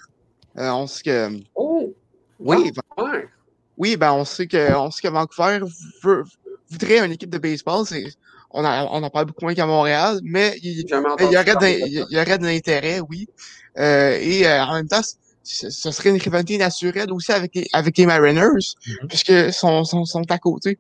on 0.56 0.88
sait 0.88 1.04
que. 1.04 1.30
Oh! 1.56 1.94
Oui, 2.40 2.72
Vancouver. 2.76 3.28
Oui, 3.78 3.98
ben 3.98 4.14
on 4.14 4.24
sait 4.24 4.48
que 4.48 4.74
on 4.76 4.90
sait 4.90 5.02
que 5.08 5.14
Vancouver 5.14 5.60
voudrait 6.70 7.06
une 7.06 7.12
équipe 7.12 7.30
de 7.30 7.38
baseball. 7.38 7.86
C'est 7.86 8.06
on, 8.52 8.64
a, 8.64 8.86
on 8.86 9.04
en 9.04 9.10
parle 9.10 9.26
beaucoup 9.26 9.44
moins 9.44 9.54
qu'à 9.54 9.66
Montréal, 9.66 10.20
mais 10.24 10.58
il, 10.64 10.80
il, 10.80 10.90
y 10.90 10.94
aurait 11.38 12.38
de, 12.38 12.46
l'intérêt, 12.46 13.02
oui. 13.02 13.28
Euh, 13.78 14.18
et 14.22 14.48
en 14.48 14.76
même 14.76 14.88
temps, 14.88 15.02
ce 15.46 15.92
serait 15.92 16.10
une 16.10 16.18
rivalité 16.18 16.58
naturelle 16.58 17.12
aussi 17.12 17.32
avec 17.32 17.54
les, 17.56 17.68
avec 17.72 17.98
les 17.98 18.06
Mariners, 18.06 18.42
mm-hmm. 18.42 19.08
puisque 19.08 19.54
sont, 19.54 19.84
sont, 19.84 20.06
sont 20.06 20.30
à 20.30 20.40
côté. 20.40 20.80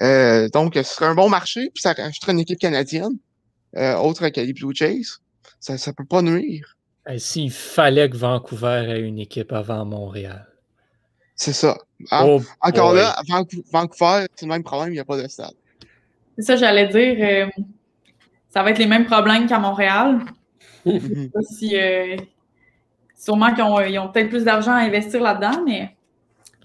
Euh, 0.00 0.48
donc, 0.48 0.72
ce 0.74 0.82
serait 0.82 1.06
un 1.06 1.14
bon 1.14 1.28
marché, 1.28 1.70
puis 1.74 1.82
ça 1.82 1.92
rajouterait 1.92 2.32
une 2.32 2.40
équipe 2.40 2.58
canadienne, 2.58 3.18
euh, 3.76 3.96
autre 3.96 4.28
que 4.28 4.40
les 4.40 4.52
Blue 4.52 4.74
Jays. 4.74 5.02
Ça 5.60 5.74
ne 5.74 5.92
peut 5.92 6.04
pas 6.04 6.22
nuire. 6.22 6.76
S'il 7.18 7.50
fallait 7.50 8.08
que 8.08 8.16
Vancouver 8.16 8.86
ait 8.88 9.00
une 9.00 9.18
équipe 9.18 9.52
avant 9.52 9.84
Montréal. 9.84 10.46
C'est 11.34 11.52
ça. 11.52 11.76
Ah, 12.10 12.24
oh 12.26 12.40
encore 12.60 12.94
là, 12.94 13.16
Vancouver, 13.72 14.26
c'est 14.34 14.46
le 14.46 14.52
même 14.52 14.62
problème, 14.62 14.90
il 14.90 14.94
n'y 14.94 15.00
a 15.00 15.04
pas 15.04 15.20
de 15.20 15.28
stade. 15.28 15.54
C'est 16.36 16.44
ça, 16.44 16.56
j'allais 16.56 16.88
dire. 16.88 17.16
Euh, 17.20 17.62
ça 18.48 18.62
va 18.62 18.70
être 18.70 18.78
les 18.78 18.86
mêmes 18.86 19.06
problèmes 19.06 19.46
qu'à 19.46 19.58
Montréal. 19.58 20.20
Je 20.86 20.98
sais 20.98 21.30
pas 21.32 21.42
si 21.42 21.76
Sûrement 23.22 23.54
qu'ils 23.54 23.62
ont, 23.62 24.04
ont 24.04 24.08
peut-être 24.08 24.30
plus 24.30 24.42
d'argent 24.42 24.72
à 24.72 24.80
investir 24.80 25.22
là-dedans, 25.22 25.62
mais. 25.64 25.94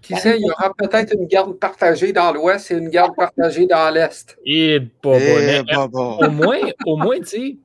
Qui 0.02 0.16
sait, 0.16 0.40
il 0.40 0.48
y 0.48 0.50
aura 0.50 0.74
peut-être 0.74 1.14
une 1.14 1.28
garde 1.28 1.54
partagée 1.60 2.12
dans 2.14 2.32
l'Ouest 2.32 2.72
et 2.72 2.76
une 2.76 2.90
garde 2.90 3.16
partagée 3.16 3.68
dans 3.68 3.94
l'Est. 3.94 4.36
Et 4.44 4.80
pas 4.80 5.20
eh, 5.20 5.62
Au 5.94 6.32
moins, 6.32 6.58
au 6.86 6.98
moins, 6.98 7.20
tu 7.20 7.26
sais, 7.26 7.58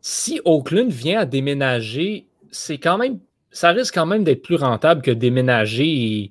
si 0.00 0.40
Oakland 0.44 0.90
vient 0.90 1.20
à 1.20 1.24
déménager, 1.24 2.26
c'est 2.52 2.78
quand 2.78 2.96
même. 2.96 3.18
Ça 3.50 3.70
risque 3.70 3.94
quand 3.94 4.06
même 4.06 4.22
d'être 4.22 4.42
plus 4.42 4.54
rentable 4.54 5.02
que 5.02 5.10
déménager 5.10 6.30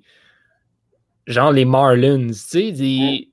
genre 1.27 1.51
les 1.51 1.65
Marlins. 1.65 2.27
Tu 2.27 2.33
sais, 2.73 3.27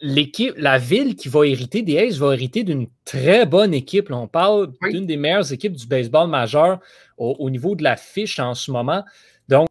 l'équipe, 0.00 0.54
la 0.56 0.78
ville 0.78 1.16
qui 1.16 1.28
va 1.28 1.46
hériter 1.46 1.82
des 1.82 1.98
Aces 1.98 2.18
va 2.18 2.32
hériter 2.32 2.64
d'une 2.64 2.88
très 3.04 3.46
bonne 3.46 3.74
équipe. 3.74 4.10
on 4.10 4.28
parle 4.28 4.72
d'une 4.90 5.06
des 5.06 5.16
meilleures 5.16 5.52
équipes 5.52 5.74
du 5.74 5.86
baseball 5.86 6.28
majeur 6.28 6.80
au, 7.16 7.50
niveau 7.50 7.74
de 7.74 7.82
la 7.82 7.96
fiche 7.96 8.38
en 8.38 8.54
ce 8.54 8.70
moment. 8.70 9.04
Donc, 9.48 9.68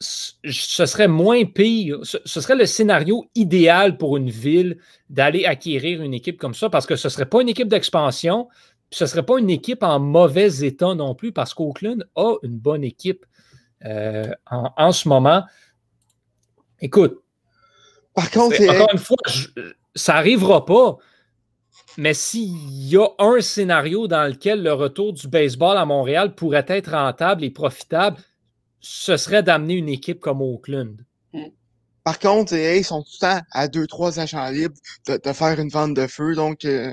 ce 0.00 0.86
serait 0.86 1.08
moins 1.08 1.44
pire, 1.44 2.00
ce, 2.02 2.18
serait 2.24 2.56
le 2.56 2.66
scénario 2.66 3.24
idéal 3.34 3.96
pour 3.96 4.16
une 4.16 4.30
ville 4.30 4.78
d'aller 5.08 5.44
acquérir 5.46 6.02
une 6.02 6.12
équipe 6.12 6.38
comme 6.38 6.54
ça 6.54 6.68
parce 6.68 6.86
que 6.86 6.96
ce 6.96 7.06
ne 7.06 7.10
serait 7.10 7.26
pas 7.26 7.40
une 7.40 7.48
équipe 7.48 7.68
d'expansion, 7.68 8.48
ce 8.90 9.04
ne 9.04 9.08
serait 9.08 9.24
pas 9.24 9.38
une 9.38 9.50
équipe 9.50 9.82
en 9.82 10.00
mauvais 10.00 10.64
état 10.64 10.94
non 10.94 11.14
plus 11.14 11.32
parce 11.32 11.54
qu'Oakland 11.54 12.06
a 12.16 12.34
une 12.42 12.58
bonne 12.58 12.84
équipe 12.84 13.24
euh, 13.84 14.30
en, 14.50 14.92
ce 14.92 15.08
moment. 15.08 15.44
Écoute, 16.80 17.21
par 18.14 18.30
contre, 18.30 18.60
encore 18.68 18.92
une 18.92 18.98
fois, 18.98 19.16
ça 19.94 20.14
n'arrivera 20.14 20.64
pas. 20.64 20.98
Mais 21.98 22.14
s'il 22.14 22.88
y 22.88 22.96
a 22.96 23.06
un 23.18 23.40
scénario 23.40 24.06
dans 24.06 24.26
lequel 24.26 24.62
le 24.62 24.72
retour 24.72 25.12
du 25.12 25.28
baseball 25.28 25.76
à 25.76 25.84
Montréal 25.84 26.34
pourrait 26.34 26.64
être 26.68 26.92
rentable 26.92 27.44
et 27.44 27.50
profitable, 27.50 28.18
ce 28.80 29.16
serait 29.16 29.42
d'amener 29.42 29.74
une 29.74 29.88
équipe 29.88 30.20
comme 30.20 30.40
Oakland. 30.40 30.96
Par 32.04 32.18
contre, 32.18 32.54
ils 32.54 32.84
sont 32.84 33.02
tout 33.02 33.10
le 33.20 33.26
temps 33.26 33.40
à 33.52 33.68
deux, 33.68 33.86
trois 33.86 34.18
agents 34.18 34.48
libres 34.48 34.74
de, 35.06 35.32
faire 35.32 35.60
une 35.60 35.68
vente 35.68 35.94
de 35.94 36.06
feu, 36.06 36.34
donc 36.34 36.64
euh, 36.64 36.92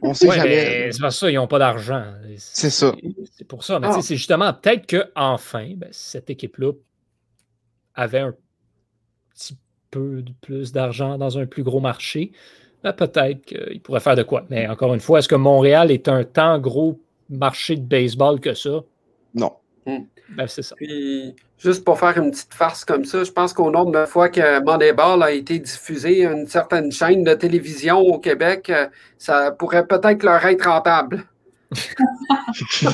on 0.00 0.14
sait 0.14 0.30
jamais. 0.30 0.90
C'est 0.92 1.00
pas 1.00 1.10
ça, 1.10 1.30
ils 1.30 1.34
n'ont 1.34 1.46
pas 1.46 1.58
d'argent. 1.58 2.04
C'est 2.38 2.70
ça. 2.70 2.94
C'est 3.36 3.46
pour 3.46 3.64
ça. 3.64 3.78
Mais 3.78 3.88
ah. 3.90 4.00
c'est 4.00 4.16
justement 4.16 4.54
peut-être 4.54 4.86
qu'enfin, 4.86 5.74
ben, 5.76 5.90
cette 5.92 6.30
équipe-là 6.30 6.72
avait 7.94 8.20
un 8.20 8.34
petit 9.34 9.58
peu 9.96 10.22
plus 10.40 10.72
d'argent 10.72 11.18
dans 11.18 11.38
un 11.38 11.46
plus 11.46 11.62
gros 11.62 11.80
marché, 11.80 12.32
ben, 12.82 12.92
peut-être 12.92 13.44
qu'il 13.44 13.80
pourrait 13.80 14.00
faire 14.00 14.16
de 14.16 14.22
quoi. 14.22 14.44
Mais 14.50 14.68
encore 14.68 14.94
une 14.94 15.00
fois, 15.00 15.18
est-ce 15.18 15.28
que 15.28 15.34
Montréal 15.34 15.90
est 15.90 16.08
un 16.08 16.24
tant 16.24 16.58
gros 16.58 17.00
marché 17.28 17.76
de 17.76 17.82
baseball 17.82 18.40
que 18.40 18.54
ça? 18.54 18.82
Non. 19.34 19.52
Hmm. 19.86 20.04
Ben, 20.36 20.46
c'est 20.46 20.62
ça. 20.62 20.74
Puis, 20.76 21.34
juste 21.58 21.84
pour 21.84 21.98
faire 21.98 22.16
une 22.18 22.30
petite 22.30 22.54
farce 22.54 22.84
comme 22.84 23.04
ça, 23.04 23.24
je 23.24 23.30
pense 23.30 23.52
qu'au 23.52 23.70
nombre 23.70 23.92
de 23.92 24.06
fois 24.06 24.28
que 24.28 24.62
Moneyball 24.62 25.22
a 25.22 25.30
été 25.30 25.58
diffusé 25.58 26.26
à 26.26 26.32
une 26.32 26.46
certaine 26.46 26.92
chaîne 26.92 27.24
de 27.24 27.34
télévision 27.34 27.98
au 27.98 28.18
Québec, 28.18 28.70
euh, 28.70 28.86
ça 29.18 29.52
pourrait 29.52 29.86
peut-être 29.86 30.22
leur 30.22 30.44
être 30.44 30.68
rentable. 30.68 31.24
je 31.72 32.88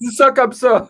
dis 0.00 0.14
ça 0.14 0.30
comme 0.30 0.52
ça. 0.52 0.88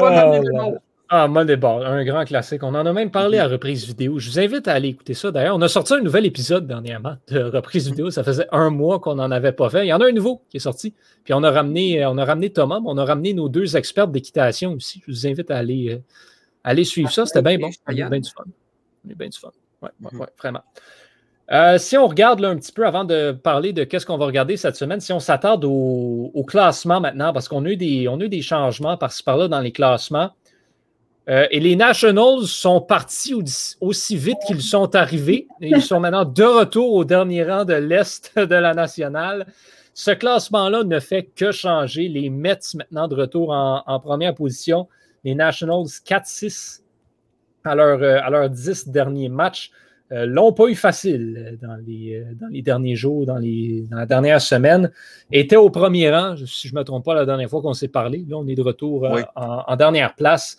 Oh, 0.00 0.76
ah, 1.08 1.28
Moneyball, 1.28 1.86
un 1.86 2.04
grand 2.04 2.24
classique. 2.24 2.64
On 2.64 2.74
en 2.74 2.84
a 2.84 2.92
même 2.92 3.12
parlé 3.12 3.38
à 3.38 3.46
reprise 3.46 3.86
vidéo. 3.86 4.18
Je 4.18 4.28
vous 4.28 4.40
invite 4.40 4.66
à 4.66 4.72
aller 4.72 4.88
écouter 4.88 5.14
ça. 5.14 5.30
D'ailleurs, 5.30 5.54
on 5.54 5.62
a 5.62 5.68
sorti 5.68 5.94
un 5.94 6.00
nouvel 6.00 6.26
épisode 6.26 6.66
dernièrement 6.66 7.16
de 7.28 7.40
reprise 7.42 7.88
vidéo. 7.88 8.10
Ça 8.10 8.24
faisait 8.24 8.48
un 8.50 8.70
mois 8.70 8.98
qu'on 8.98 9.14
n'en 9.14 9.30
avait 9.30 9.52
pas 9.52 9.70
fait. 9.70 9.84
Il 9.84 9.88
y 9.88 9.92
en 9.92 10.00
a 10.00 10.06
un 10.06 10.12
nouveau 10.12 10.42
qui 10.50 10.56
est 10.56 10.60
sorti. 10.60 10.94
Puis 11.22 11.32
on 11.32 11.44
a 11.44 11.50
ramené, 11.52 12.04
on 12.06 12.18
a 12.18 12.24
ramené 12.24 12.50
Thomas, 12.50 12.80
mais 12.80 12.88
on 12.88 12.98
a 12.98 13.04
ramené 13.04 13.34
nos 13.34 13.48
deux 13.48 13.76
experts 13.76 14.08
d'équitation 14.08 14.72
aussi. 14.72 15.00
Je 15.06 15.12
vous 15.12 15.26
invite 15.28 15.48
à 15.52 15.58
aller, 15.58 15.90
euh, 15.90 15.98
aller 16.64 16.82
suivre 16.82 17.12
ça. 17.12 17.24
C'était 17.24 17.42
bien 17.42 17.58
bon. 17.58 17.70
On 17.86 17.92
a 17.92 18.08
bien 18.08 18.20
du 18.20 18.30
fun. 18.30 18.44
On 19.06 19.12
a 19.12 19.14
bien 19.14 19.28
du 19.28 19.38
fun. 19.38 19.52
Oui, 19.82 19.90
ouais, 20.00 20.18
ouais, 20.18 20.26
vraiment. 20.36 20.62
Euh, 21.52 21.78
si 21.78 21.96
on 21.96 22.08
regarde 22.08 22.40
là, 22.40 22.48
un 22.48 22.56
petit 22.56 22.72
peu 22.72 22.84
avant 22.84 23.04
de 23.04 23.30
parler 23.30 23.72
de 23.72 23.84
qu'est-ce 23.84 24.04
qu'on 24.04 24.18
va 24.18 24.26
regarder 24.26 24.56
cette 24.56 24.74
semaine, 24.74 24.98
si 24.98 25.12
on 25.12 25.20
s'attarde 25.20 25.64
au, 25.64 26.32
au, 26.34 26.42
classement 26.42 27.00
maintenant, 27.00 27.32
parce 27.32 27.46
qu'on 27.46 27.64
a 27.64 27.68
eu 27.68 27.76
des, 27.76 28.08
on 28.08 28.18
a 28.18 28.24
eu 28.24 28.28
des 28.28 28.42
changements 28.42 28.96
par-ci 28.96 29.22
par-là 29.22 29.46
dans 29.46 29.60
les 29.60 29.70
classements. 29.70 30.30
Euh, 31.28 31.46
et 31.50 31.58
les 31.58 31.74
Nationals 31.74 32.44
sont 32.44 32.80
partis 32.80 33.34
aussi 33.80 34.16
vite 34.16 34.38
qu'ils 34.46 34.62
sont 34.62 34.94
arrivés. 34.94 35.48
Ils 35.60 35.82
sont 35.82 35.98
maintenant 35.98 36.24
de 36.24 36.44
retour 36.44 36.92
au 36.92 37.04
dernier 37.04 37.44
rang 37.44 37.64
de 37.64 37.74
l'Est 37.74 38.32
de 38.36 38.54
la 38.54 38.74
nationale. 38.74 39.46
Ce 39.92 40.12
classement-là 40.12 40.84
ne 40.84 41.00
fait 41.00 41.24
que 41.24 41.50
changer. 41.50 42.08
Les 42.08 42.30
Mets 42.30 42.58
maintenant 42.74 43.08
de 43.08 43.16
retour 43.16 43.50
en, 43.50 44.00
première 44.00 44.34
position. 44.34 44.88
Les 45.24 45.34
Nationals 45.34 45.86
4-6 45.86 46.82
à 47.64 47.74
leurs 47.74 48.24
à 48.24 48.30
leur 48.30 48.48
10 48.48 48.88
derniers 48.88 49.28
matchs. 49.28 49.72
Euh, 50.12 50.24
l'ont 50.24 50.52
pas 50.52 50.68
eu 50.68 50.76
facile 50.76 51.58
dans 51.60 51.76
les, 51.84 52.24
dans 52.40 52.46
les 52.46 52.62
derniers 52.62 52.94
jours, 52.94 53.26
dans, 53.26 53.38
les, 53.38 53.84
dans 53.90 53.96
la 53.96 54.06
dernière 54.06 54.40
semaine. 54.40 54.92
Étaient 55.32 55.56
au 55.56 55.68
premier 55.68 56.10
rang, 56.12 56.36
si 56.36 56.68
je 56.68 56.74
ne 56.74 56.78
me 56.78 56.84
trompe 56.84 57.04
pas, 57.04 57.14
la 57.14 57.26
dernière 57.26 57.50
fois 57.50 57.60
qu'on 57.60 57.74
s'est 57.74 57.88
parlé. 57.88 58.24
Là, 58.28 58.36
on 58.36 58.46
est 58.46 58.54
de 58.54 58.62
retour 58.62 59.04
euh, 59.04 59.22
en, 59.34 59.74
dernière 59.74 60.14
place. 60.14 60.58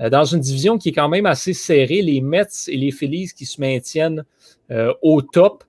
Euh, 0.00 0.10
dans 0.10 0.24
une 0.24 0.40
division 0.40 0.78
qui 0.78 0.90
est 0.90 0.92
quand 0.92 1.08
même 1.08 1.26
assez 1.26 1.52
serrée, 1.52 2.02
les 2.02 2.20
Mets 2.20 2.46
et 2.68 2.76
les 2.76 2.90
Phillies 2.90 3.30
qui 3.36 3.46
se 3.46 3.60
maintiennent 3.60 4.24
euh, 4.70 4.92
au 5.02 5.22
top. 5.22 5.64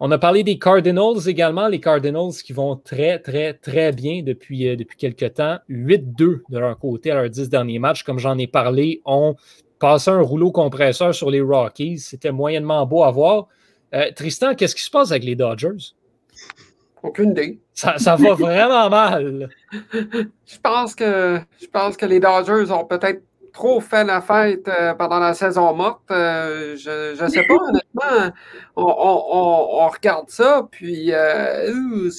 On 0.00 0.10
a 0.10 0.18
parlé 0.18 0.42
des 0.42 0.58
Cardinals 0.58 1.28
également, 1.28 1.68
les 1.68 1.80
Cardinals 1.80 2.32
qui 2.44 2.52
vont 2.52 2.76
très, 2.76 3.18
très, 3.18 3.54
très 3.54 3.92
bien 3.92 4.22
depuis, 4.22 4.68
euh, 4.68 4.76
depuis 4.76 4.96
quelques 4.96 5.34
temps. 5.34 5.58
8-2 5.68 6.42
de 6.48 6.58
leur 6.58 6.78
côté 6.78 7.10
à 7.10 7.16
leurs 7.16 7.30
10 7.30 7.48
derniers 7.48 7.78
matchs. 7.78 8.02
Comme 8.02 8.18
j'en 8.18 8.38
ai 8.38 8.46
parlé, 8.46 9.02
ont 9.04 9.36
passé 9.78 10.10
un 10.10 10.20
rouleau 10.20 10.50
compresseur 10.50 11.14
sur 11.14 11.30
les 11.30 11.40
Rockies. 11.40 11.98
C'était 11.98 12.32
moyennement 12.32 12.84
beau 12.86 13.02
à 13.02 13.10
voir. 13.10 13.48
Tristan, 14.16 14.56
qu'est-ce 14.56 14.74
qui 14.74 14.82
se 14.82 14.90
passe 14.90 15.12
avec 15.12 15.22
les 15.22 15.36
Dodgers? 15.36 15.94
Aucune 17.00 17.30
idée. 17.30 17.60
Ça, 17.72 17.96
ça 17.98 18.16
va 18.16 18.34
vraiment 18.34 18.90
mal. 18.90 19.48
je 19.92 20.58
pense 20.60 20.96
que 20.96 21.38
je 21.60 21.66
pense 21.68 21.96
que 21.96 22.06
les 22.06 22.18
Dodgers 22.18 22.72
ont 22.72 22.84
peut-être 22.84 23.22
trop 23.54 23.80
fait 23.80 24.04
la 24.04 24.20
fête 24.20 24.68
euh, 24.68 24.92
pendant 24.94 25.20
la 25.20 25.32
saison 25.32 25.72
morte. 25.74 26.10
Euh, 26.10 26.76
je 26.76 27.22
ne 27.22 27.28
sais 27.30 27.44
pas, 27.44 27.54
honnêtement. 27.68 28.34
On, 28.76 29.88
regarde 29.88 30.28
ça, 30.28 30.68
puis 30.70 31.14
euh, 31.14 32.10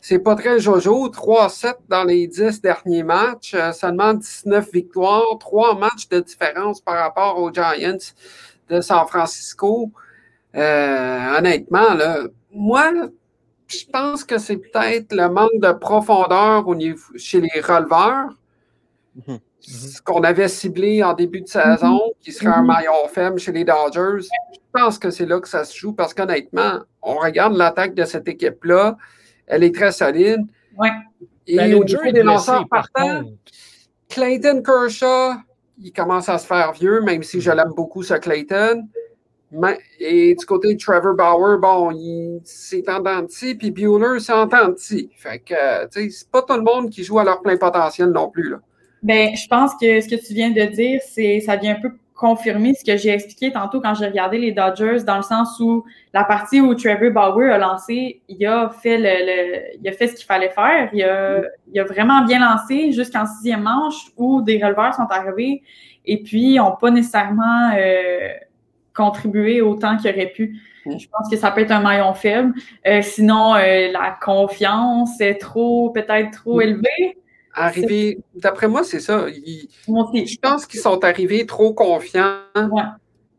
c'est 0.00 0.18
pas 0.20 0.34
très 0.36 0.58
jojo. 0.60 1.08
3-7 1.08 1.74
dans 1.88 2.04
les 2.04 2.26
10 2.28 2.62
derniers 2.62 3.02
matchs, 3.02 3.54
seulement 3.74 4.14
19 4.14 4.72
victoires, 4.72 5.36
3 5.38 5.78
matchs 5.78 6.08
de 6.08 6.20
différence 6.20 6.80
par 6.80 6.96
rapport 6.96 7.38
aux 7.38 7.52
Giants 7.52 8.14
de 8.70 8.80
San 8.80 9.06
Francisco. 9.06 9.90
honnêtement, 10.54 11.94
là, 11.94 12.20
moi, 12.52 12.92
je 13.66 13.84
pense 13.92 14.22
que 14.22 14.38
c'est 14.38 14.58
peut-être 14.58 15.12
le 15.12 15.28
manque 15.28 15.60
de 15.60 15.72
profondeur 15.72 16.68
au 16.68 16.74
niveau, 16.74 17.16
chez 17.16 17.40
les 17.40 17.60
releveurs. 17.60 18.30
Mhm. 19.26 19.40
Ce 19.62 20.02
qu'on 20.02 20.22
avait 20.24 20.48
ciblé 20.48 21.02
en 21.02 21.14
début 21.14 21.42
de 21.42 21.48
saison, 21.48 21.94
mhm. 21.94 22.12
qui 22.20 22.32
serait 22.32 22.48
un 22.48 22.62
mhm. 22.62 22.66
maillon 22.66 23.08
faible 23.08 23.38
chez 23.38 23.52
les 23.52 23.64
Dodgers. 23.64 24.26
Je 24.52 24.58
pense 24.72 24.98
que 24.98 25.10
c'est 25.10 25.26
là 25.26 25.40
que 25.40 25.48
ça 25.48 25.64
se 25.64 25.76
joue 25.76 25.92
parce 25.92 26.14
qu'honnêtement, 26.14 26.80
on 27.00 27.14
regarde 27.14 27.56
l'attaque 27.56 27.94
de 27.94 28.04
cette 28.04 28.28
équipe-là. 28.28 28.96
Elle 29.46 29.64
est 29.64 29.74
très 29.74 29.92
solide. 29.92 30.40
Ouais. 30.76 30.90
Et 31.46 31.56
ben, 31.56 31.74
au 31.74 31.84
niveau 31.84 32.10
des 32.10 32.22
lanceurs 32.22 32.68
partants, 32.68 33.22
Clayton 34.08 34.62
Kershaw, 34.62 35.34
il 35.78 35.92
commence 35.92 36.28
à 36.28 36.38
se 36.38 36.46
faire 36.46 36.72
vieux, 36.72 37.00
même 37.00 37.22
si 37.22 37.40
je 37.40 37.50
l'aime 37.50 37.72
beaucoup, 37.74 38.02
ce 38.02 38.14
Clayton. 38.14 38.88
Et 39.98 40.34
du 40.34 40.46
côté 40.46 40.74
de 40.74 40.78
Trevor 40.78 41.14
Bauer, 41.14 41.58
bon, 41.58 42.40
c'est 42.44 42.88
en 42.88 43.00
denti, 43.00 43.54
puis 43.54 43.70
Bueller, 43.70 44.18
c'est 44.18 44.32
en. 44.32 44.48
Fait 44.48 45.38
que, 45.40 45.86
tu 45.88 46.04
sais, 46.04 46.10
c'est 46.10 46.30
pas 46.30 46.42
tout 46.42 46.54
le 46.54 46.62
monde 46.62 46.90
qui 46.90 47.04
joue 47.04 47.18
à 47.18 47.24
leur 47.24 47.42
plein 47.42 47.56
potentiel 47.56 48.08
non 48.10 48.30
plus, 48.30 48.50
là. 48.50 48.60
Ben, 49.02 49.34
je 49.34 49.46
pense 49.48 49.74
que 49.74 50.00
ce 50.00 50.08
que 50.08 50.14
tu 50.14 50.32
viens 50.32 50.50
de 50.50 50.62
dire, 50.62 51.00
c'est, 51.04 51.40
ça 51.40 51.56
vient 51.56 51.76
un 51.76 51.80
peu 51.80 51.92
confirmer 52.14 52.72
ce 52.74 52.84
que 52.84 52.96
j'ai 52.96 53.08
expliqué 53.08 53.50
tantôt 53.50 53.80
quand 53.80 53.94
j'ai 53.94 54.06
regardé 54.06 54.38
les 54.38 54.52
Dodgers, 54.52 55.02
dans 55.04 55.16
le 55.16 55.24
sens 55.24 55.58
où 55.58 55.84
la 56.14 56.22
partie 56.22 56.60
où 56.60 56.72
Trevor 56.74 57.10
Bauer 57.10 57.50
a 57.50 57.58
lancé, 57.58 58.22
il 58.28 58.46
a 58.46 58.68
fait 58.68 58.96
le, 58.96 59.80
il 59.80 59.88
a 59.88 59.92
fait 59.92 60.06
ce 60.06 60.14
qu'il 60.14 60.26
fallait 60.26 60.50
faire. 60.50 60.88
Il 60.92 61.02
a, 61.02 61.42
il 61.72 61.80
a 61.80 61.84
vraiment 61.84 62.24
bien 62.24 62.38
lancé 62.38 62.92
jusqu'en 62.92 63.26
sixième 63.26 63.62
manche 63.62 64.12
où 64.16 64.40
des 64.40 64.62
releveurs 64.62 64.94
sont 64.94 65.08
arrivés 65.10 65.62
et 66.04 66.22
puis 66.22 66.54
n'ont 66.54 66.76
pas 66.76 66.92
nécessairement 66.92 67.72
euh, 67.76 68.28
contribuer 68.94 69.60
autant 69.60 69.96
qu'il 69.96 70.10
aurait 70.10 70.26
pu. 70.26 70.60
Mm. 70.86 70.98
Je 70.98 71.08
pense 71.08 71.28
que 71.28 71.36
ça 71.36 71.50
peut 71.50 71.62
être 71.62 71.72
un 71.72 71.80
maillon 71.80 72.14
faible. 72.14 72.54
Euh, 72.86 73.02
sinon, 73.02 73.56
euh, 73.56 73.90
la 73.90 74.16
confiance 74.22 75.20
est 75.20 75.40
trop, 75.40 75.90
peut-être 75.90 76.30
trop 76.30 76.58
mm. 76.58 76.62
élevée. 76.62 77.18
D'après 78.34 78.68
moi, 78.68 78.84
c'est 78.84 79.00
ça. 79.00 79.26
je 79.28 80.38
pense 80.40 80.66
qu'ils 80.66 80.80
sont 80.80 81.04
arrivés 81.04 81.46
trop 81.46 81.74
confiants 81.74 82.40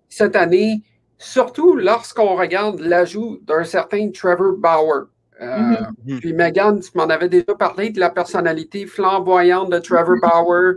cette 0.09 0.35
année, 0.35 0.83
surtout 1.17 1.75
lorsqu'on 1.75 2.35
regarde 2.35 2.79
l'ajout 2.79 3.39
d'un 3.43 3.63
certain 3.63 4.11
Trevor 4.11 4.53
Bauer. 4.57 5.07
Euh, 5.41 5.75
mm-hmm. 6.05 6.19
Puis 6.19 6.33
Megan, 6.33 6.79
tu 6.79 6.91
m'en 6.95 7.05
avais 7.05 7.29
déjà 7.29 7.55
parlé 7.57 7.89
de 7.89 7.99
la 7.99 8.11
personnalité 8.11 8.85
flamboyante 8.85 9.71
de 9.71 9.79
Trevor 9.79 10.17
mm-hmm. 10.17 10.45
Bauer. 10.45 10.73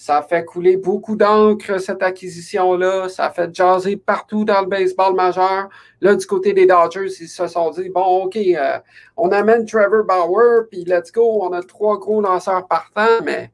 Ça 0.00 0.22
fait 0.22 0.46
couler 0.46 0.78
beaucoup 0.78 1.14
d'encre, 1.14 1.78
cette 1.78 2.02
acquisition-là. 2.02 3.10
Ça 3.10 3.28
fait 3.28 3.54
jaser 3.54 3.98
partout 3.98 4.46
dans 4.46 4.62
le 4.62 4.66
baseball 4.66 5.14
majeur. 5.14 5.68
Là, 6.00 6.16
du 6.16 6.24
côté 6.24 6.54
des 6.54 6.64
Dodgers, 6.64 7.12
ils 7.20 7.28
se 7.28 7.46
sont 7.46 7.70
dit, 7.72 7.90
bon, 7.90 8.24
OK, 8.24 8.34
euh, 8.38 8.78
on 9.18 9.30
amène 9.30 9.66
Trevor 9.66 10.04
Bauer, 10.04 10.62
puis 10.70 10.86
let's 10.86 11.12
go, 11.12 11.42
on 11.42 11.52
a 11.52 11.62
trois 11.62 11.98
gros 11.98 12.22
lanceurs 12.22 12.66
partants, 12.66 13.22
mais 13.22 13.52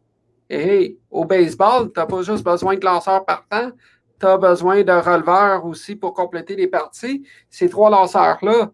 au 1.10 1.24
baseball, 1.24 1.90
tu 1.92 1.98
n'as 1.98 2.06
pas 2.06 2.22
juste 2.22 2.44
besoin 2.44 2.76
de 2.76 2.84
lanceurs 2.84 3.24
partants, 3.24 3.72
tu 4.20 4.26
as 4.26 4.38
besoin 4.38 4.84
de 4.84 4.92
releveurs 4.92 5.66
aussi 5.66 5.96
pour 5.96 6.14
compléter 6.14 6.54
les 6.54 6.68
parties. 6.68 7.26
Ces 7.50 7.68
trois 7.68 7.90
lanceurs-là, 7.90 8.70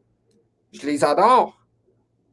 je 0.72 0.86
les 0.86 1.04
adore, 1.04 1.58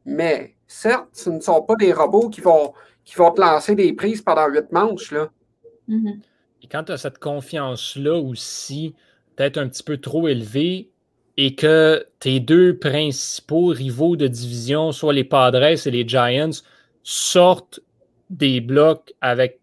mais 0.04 0.54
certes, 0.66 1.08
ce 1.14 1.30
ne 1.30 1.40
sont 1.40 1.62
pas 1.62 1.76
des 1.76 1.94
robots 1.94 2.28
qui 2.28 2.42
vont 2.42 2.74
qui 3.04 3.14
vont 3.16 3.30
te 3.32 3.40
lancer 3.40 3.74
des 3.74 3.92
prises 3.92 4.22
pendant 4.22 4.48
huit 4.48 4.70
manches. 4.72 5.12
Là. 5.12 5.30
Mm-hmm. 5.88 6.18
Et 6.62 6.66
quand 6.66 6.84
tu 6.84 6.92
as 6.92 6.98
cette 6.98 7.18
confiance-là 7.18 8.14
aussi, 8.14 8.94
peut-être 9.36 9.58
un 9.58 9.68
petit 9.68 9.82
peu 9.82 9.96
trop 9.96 10.28
élevée, 10.28 10.90
et 11.36 11.54
que 11.54 12.06
tes 12.18 12.38
deux 12.38 12.76
principaux 12.76 13.68
rivaux 13.68 14.16
de 14.16 14.26
division, 14.26 14.92
soit 14.92 15.14
les 15.14 15.24
Padres 15.24 15.62
et 15.86 15.90
les 15.90 16.06
Giants, 16.06 16.50
sortent 17.02 17.80
des 18.28 18.60
blocs 18.60 19.14
avec 19.20 19.60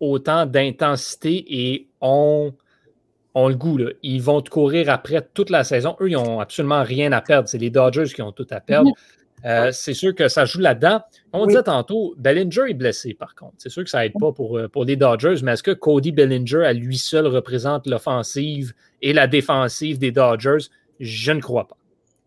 autant 0.00 0.44
d'intensité 0.44 1.44
et 1.48 1.88
ont, 2.02 2.52
ont 3.34 3.48
le 3.48 3.54
goût. 3.54 3.78
Là. 3.78 3.90
Ils 4.02 4.20
vont 4.20 4.42
te 4.42 4.50
courir 4.50 4.90
après 4.90 5.26
toute 5.32 5.48
la 5.50 5.64
saison. 5.64 5.96
Eux, 6.00 6.10
ils 6.10 6.14
n'ont 6.14 6.40
absolument 6.40 6.82
rien 6.82 7.10
à 7.12 7.22
perdre. 7.22 7.48
C'est 7.48 7.58
les 7.58 7.70
Dodgers 7.70 8.12
qui 8.14 8.20
ont 8.20 8.32
tout 8.32 8.46
à 8.50 8.60
perdre. 8.60 8.90
Euh, 9.44 9.72
c'est 9.72 9.94
sûr 9.94 10.14
que 10.14 10.28
ça 10.28 10.46
joue 10.46 10.60
là-dedans. 10.60 11.02
On 11.32 11.46
disait 11.46 11.62
tantôt, 11.62 12.14
Bellinger 12.16 12.70
est 12.70 12.74
blessé, 12.74 13.12
par 13.12 13.34
contre. 13.34 13.54
C'est 13.58 13.68
sûr 13.68 13.84
que 13.84 13.90
ça 13.90 14.00
n'aide 14.00 14.14
pas 14.18 14.32
pour, 14.32 14.56
euh, 14.56 14.68
pour 14.68 14.84
les 14.84 14.96
Dodgers, 14.96 15.36
mais 15.42 15.52
est-ce 15.52 15.62
que 15.62 15.72
Cody 15.72 16.12
Bellinger, 16.12 16.64
à 16.64 16.72
lui 16.72 16.96
seul, 16.96 17.26
représente 17.26 17.86
l'offensive 17.86 18.72
et 19.02 19.12
la 19.12 19.26
défensive 19.26 19.98
des 19.98 20.12
Dodgers? 20.12 20.68
Je 20.98 21.32
ne 21.32 21.40
crois 21.40 21.68
pas. 21.68 21.76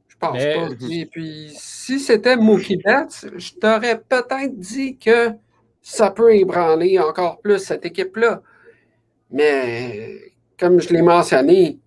Je 0.08 0.16
pense 0.20 0.38
pas. 0.38 0.88
Et 0.92 1.06
puis, 1.08 1.52
si 1.56 2.00
c'était 2.00 2.36
Mookie 2.36 2.78
Betts, 2.78 3.28
je 3.36 3.54
t'aurais 3.54 4.00
peut-être 4.00 4.58
dit 4.60 4.98
que 4.98 5.32
ça 5.82 6.12
peut 6.12 6.36
ébranler 6.36 7.00
encore 7.00 7.40
plus 7.40 7.60
cette 7.60 7.86
équipe-là. 7.86 8.42
Mais, 9.32 10.34
comme 10.60 10.80
je 10.82 10.90
l'ai 10.90 11.02
mentionné, 11.02 11.80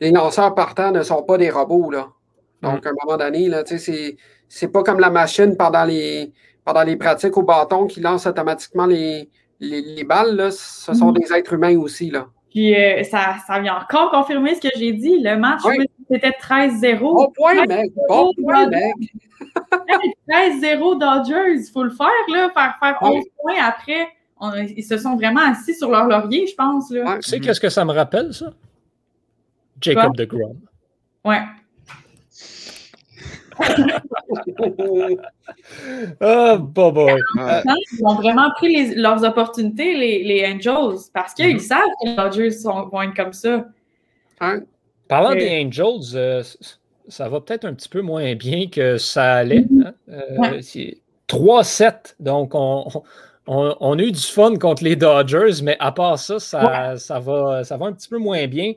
les 0.00 0.10
lanceurs 0.10 0.54
partants 0.54 0.92
ne 0.92 1.02
sont 1.02 1.22
pas 1.22 1.38
des 1.38 1.50
robots, 1.50 1.90
là. 1.90 2.08
Donc, 2.62 2.84
à 2.86 2.90
un 2.90 2.92
moment 3.04 3.16
donné, 3.16 3.48
là, 3.48 3.62
c'est, 3.64 4.16
c'est 4.48 4.68
pas 4.68 4.82
comme 4.82 5.00
la 5.00 5.10
machine 5.10 5.56
pendant 5.56 5.84
les, 5.84 6.32
pendant 6.64 6.82
les 6.82 6.96
pratiques 6.96 7.36
au 7.36 7.42
bâton 7.42 7.86
qui 7.86 8.00
lance 8.00 8.26
automatiquement 8.26 8.86
les, 8.86 9.28
les, 9.60 10.04
balles. 10.04 10.36
Là. 10.36 10.50
Ce 10.50 10.92
sont 10.92 11.12
mm-hmm. 11.12 11.20
des 11.20 11.32
êtres 11.34 11.52
humains 11.52 11.78
aussi. 11.78 12.10
Là. 12.10 12.26
Puis 12.50 12.74
euh, 12.74 13.02
ça, 13.04 13.36
ça 13.46 13.60
vient 13.60 13.76
encore 13.76 14.10
confirmer 14.10 14.54
ce 14.54 14.60
que 14.60 14.68
j'ai 14.76 14.92
dit. 14.92 15.20
Le 15.20 15.36
match, 15.36 15.60
c'était 16.10 16.30
13-0. 16.30 16.98
Bon 16.98 17.32
point, 17.34 17.66
mec. 17.66 17.92
Bon 18.08 18.32
point, 18.42 18.68
mec. 18.68 18.94
13-0 20.28 20.98
Dodgers. 20.98 21.54
Il 21.54 21.72
faut 21.72 21.84
le 21.84 21.90
faire, 21.90 22.08
là. 22.32 22.50
Faire, 22.54 22.74
faire 22.80 22.98
11 23.00 23.24
points 23.40 23.62
après. 23.62 24.08
ils 24.76 24.82
se 24.82 24.98
sont 24.98 25.16
vraiment 25.16 25.42
assis 25.42 25.74
sur 25.74 25.90
leur 25.90 26.06
laurier, 26.06 26.46
je 26.46 26.54
pense. 26.54 26.90
Là. 26.90 27.18
Tu 27.22 27.30
sais 27.30 27.40
qu'est-ce 27.40 27.60
que 27.60 27.68
ça 27.68 27.84
me 27.84 27.92
rappelle, 27.92 28.32
ça? 28.32 28.46
Jacob 29.80 30.16
de 30.16 30.24
Grom. 30.24 30.58
Ouais. 31.24 31.42
ah, 36.20 36.56
bon, 36.56 36.92
bon. 36.92 37.16
Ils 37.36 38.04
ont 38.04 38.14
vraiment 38.14 38.50
pris 38.56 38.94
leurs 38.94 39.24
opportunités, 39.24 39.94
les, 39.94 40.46
Angels, 40.46 40.98
parce 41.12 41.34
qu'ils 41.34 41.56
mm-hmm. 41.56 41.60
savent 41.60 41.80
que 42.02 42.08
les 42.08 42.16
Dodgers 42.16 42.50
vont 42.64 43.02
être 43.02 43.14
comme 43.14 43.32
ça. 43.32 43.66
Parlant 45.08 45.34
des 45.34 45.64
Angels, 45.64 46.14
euh, 46.14 46.42
ça 47.08 47.28
va 47.28 47.40
peut-être 47.40 47.64
un 47.64 47.74
petit 47.74 47.88
peu 47.88 48.02
moins 48.02 48.34
bien 48.34 48.68
que 48.68 48.98
ça 48.98 49.36
allait. 49.36 49.66
3-7, 51.28 51.84
hein. 51.84 51.92
euh, 51.92 51.92
donc 52.20 52.50
on, 52.54 52.86
on, 53.46 53.98
a 53.98 54.02
eu 54.02 54.12
du 54.12 54.20
fun 54.20 54.56
contre 54.56 54.84
les 54.84 54.94
Dodgers, 54.94 55.62
mais 55.62 55.76
à 55.80 55.90
part 55.90 56.18
ça, 56.18 56.38
ça, 56.38 56.96
ça, 56.98 57.18
va, 57.18 57.64
ça 57.64 57.78
va 57.78 57.86
un 57.86 57.92
petit 57.92 58.08
peu 58.08 58.18
moins 58.18 58.46
bien. 58.46 58.74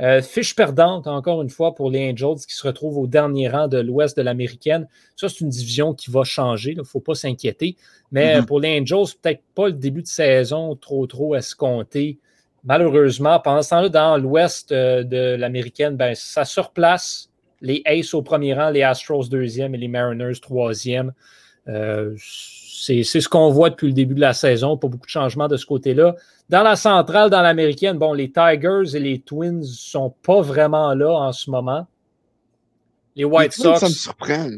Euh, 0.00 0.22
fiche 0.22 0.56
perdante, 0.56 1.06
encore 1.06 1.40
une 1.40 1.50
fois, 1.50 1.74
pour 1.74 1.90
les 1.90 2.10
Angels 2.10 2.44
qui 2.48 2.54
se 2.54 2.66
retrouvent 2.66 2.98
au 2.98 3.06
dernier 3.06 3.48
rang 3.48 3.68
de 3.68 3.78
l'ouest 3.78 4.16
de 4.16 4.22
l'américaine. 4.22 4.88
Ça, 5.14 5.28
c'est 5.28 5.40
une 5.40 5.50
division 5.50 5.94
qui 5.94 6.10
va 6.10 6.24
changer. 6.24 6.72
Il 6.72 6.78
ne 6.78 6.82
faut 6.82 7.00
pas 7.00 7.14
s'inquiéter. 7.14 7.76
Mais 8.10 8.40
mm-hmm. 8.40 8.46
pour 8.46 8.60
les 8.60 8.80
Angels, 8.80 9.14
peut-être 9.22 9.42
pas 9.54 9.66
le 9.66 9.74
début 9.74 10.02
de 10.02 10.08
saison 10.08 10.74
trop, 10.74 11.06
trop 11.06 11.36
escompté. 11.36 12.18
Malheureusement, 12.64 13.38
pendant 13.38 13.62
ce 13.62 13.70
temps-là, 13.70 13.88
dans 13.88 14.16
l'ouest 14.16 14.72
euh, 14.72 15.04
de 15.04 15.36
l'américaine, 15.36 15.96
ben, 15.96 16.14
ça 16.14 16.44
surplace 16.44 17.30
les 17.60 17.82
Aces 17.86 18.14
au 18.14 18.22
premier 18.22 18.54
rang, 18.54 18.70
les 18.70 18.82
Astros 18.82 19.28
deuxième 19.28 19.74
et 19.74 19.78
les 19.78 19.88
Mariners 19.88 20.40
troisième. 20.40 21.12
Euh, 21.68 22.14
c'est 22.18 23.02
ce 23.02 23.28
qu'on 23.28 23.50
voit 23.50 23.70
depuis 23.70 23.86
le 23.86 23.92
début 23.94 24.14
de 24.14 24.20
la 24.20 24.34
saison. 24.34 24.76
Pas 24.76 24.88
beaucoup 24.88 25.06
de 25.06 25.10
changements 25.10 25.48
de 25.48 25.56
ce 25.56 25.64
côté-là. 25.64 26.14
Dans 26.50 26.62
la 26.62 26.76
centrale, 26.76 27.30
dans 27.30 27.40
l'américaine, 27.40 27.96
bon, 27.96 28.12
les 28.12 28.30
Tigers 28.30 28.94
et 28.94 29.00
les 29.00 29.20
Twins 29.20 29.60
ne 29.60 29.62
sont 29.62 30.14
pas 30.22 30.42
vraiment 30.42 30.94
là 30.94 31.10
en 31.10 31.32
ce 31.32 31.50
moment. 31.50 31.86
Les 33.16 33.24
White 33.24 33.52
Sox. 33.52 33.80
Ça 33.80 33.88
me 33.88 33.92
surprend. 33.92 34.48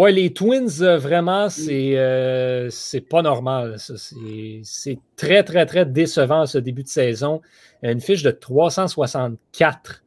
Oui, 0.00 0.12
les 0.12 0.32
Twins, 0.32 0.80
euh, 0.82 0.96
vraiment, 0.96 1.48
c'est 1.48 1.94
euh, 1.96 2.70
pas 3.10 3.20
normal. 3.20 3.78
C'est 3.78 4.98
très, 5.16 5.42
très, 5.42 5.66
très 5.66 5.86
décevant 5.86 6.46
ce 6.46 6.58
début 6.58 6.84
de 6.84 6.88
saison. 6.88 7.40
Une 7.82 8.00
fiche 8.00 8.22
de 8.22 8.30
364 8.30 10.04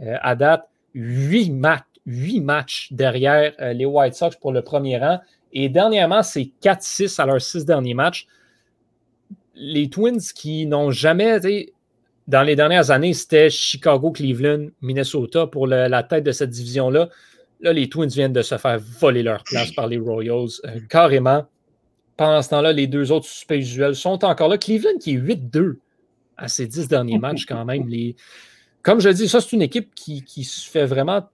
euh, 0.00 0.16
à 0.22 0.34
date, 0.34 0.66
8 0.94 1.50
matchs. 1.50 1.84
huit 2.06 2.40
matchs 2.40 2.88
derrière 2.90 3.52
les 3.74 3.84
White 3.84 4.14
Sox 4.14 4.30
pour 4.40 4.52
le 4.52 4.62
premier 4.62 4.98
rang. 4.98 5.20
Et 5.54 5.68
dernièrement, 5.68 6.22
c'est 6.22 6.50
4-6 6.62 7.20
à 7.20 7.26
leurs 7.26 7.40
six 7.40 7.64
derniers 7.64 7.94
matchs. 7.94 8.26
Les 9.54 9.88
Twins 9.88 10.20
qui 10.34 10.66
n'ont 10.66 10.90
jamais, 10.90 11.38
dans 12.26 12.42
les 12.42 12.56
dernières 12.56 12.90
années, 12.90 13.14
c'était 13.14 13.50
Chicago, 13.50 14.10
Cleveland, 14.10 14.66
Minnesota 14.82 15.46
pour 15.46 15.66
la 15.66 16.02
tête 16.02 16.24
de 16.24 16.32
cette 16.32 16.50
division-là. 16.50 17.08
Là, 17.60 17.72
les 17.72 17.88
Twins 17.88 18.08
viennent 18.08 18.32
de 18.32 18.42
se 18.42 18.58
faire 18.58 18.78
voler 18.78 19.22
leur 19.22 19.42
place 19.42 19.72
par 19.72 19.86
les 19.86 19.96
Royals, 19.96 20.60
euh, 20.66 20.80
carrément. 20.88 21.46
Pendant 22.16 22.42
ce 22.42 22.50
temps-là, 22.50 22.72
les 22.72 22.86
deux 22.86 23.10
autres 23.10 23.26
suspects 23.26 23.56
usuels 23.56 23.94
sont 23.96 24.22
encore 24.24 24.48
là. 24.48 24.58
Cleveland 24.58 24.98
qui 25.00 25.14
est 25.14 25.18
8-2 25.18 25.76
à 26.36 26.48
ses 26.48 26.66
dix 26.66 26.88
derniers 26.88 27.18
matchs 27.18 27.46
quand 27.46 27.64
même. 27.64 27.88
Les... 27.88 28.16
Comme 28.82 29.00
je 29.00 29.08
dis, 29.08 29.28
ça, 29.28 29.40
c'est 29.40 29.52
une 29.52 29.62
équipe 29.62 29.94
qui, 29.94 30.44
se 30.44 30.68
fait 30.68 30.84
vraiment 30.84 31.28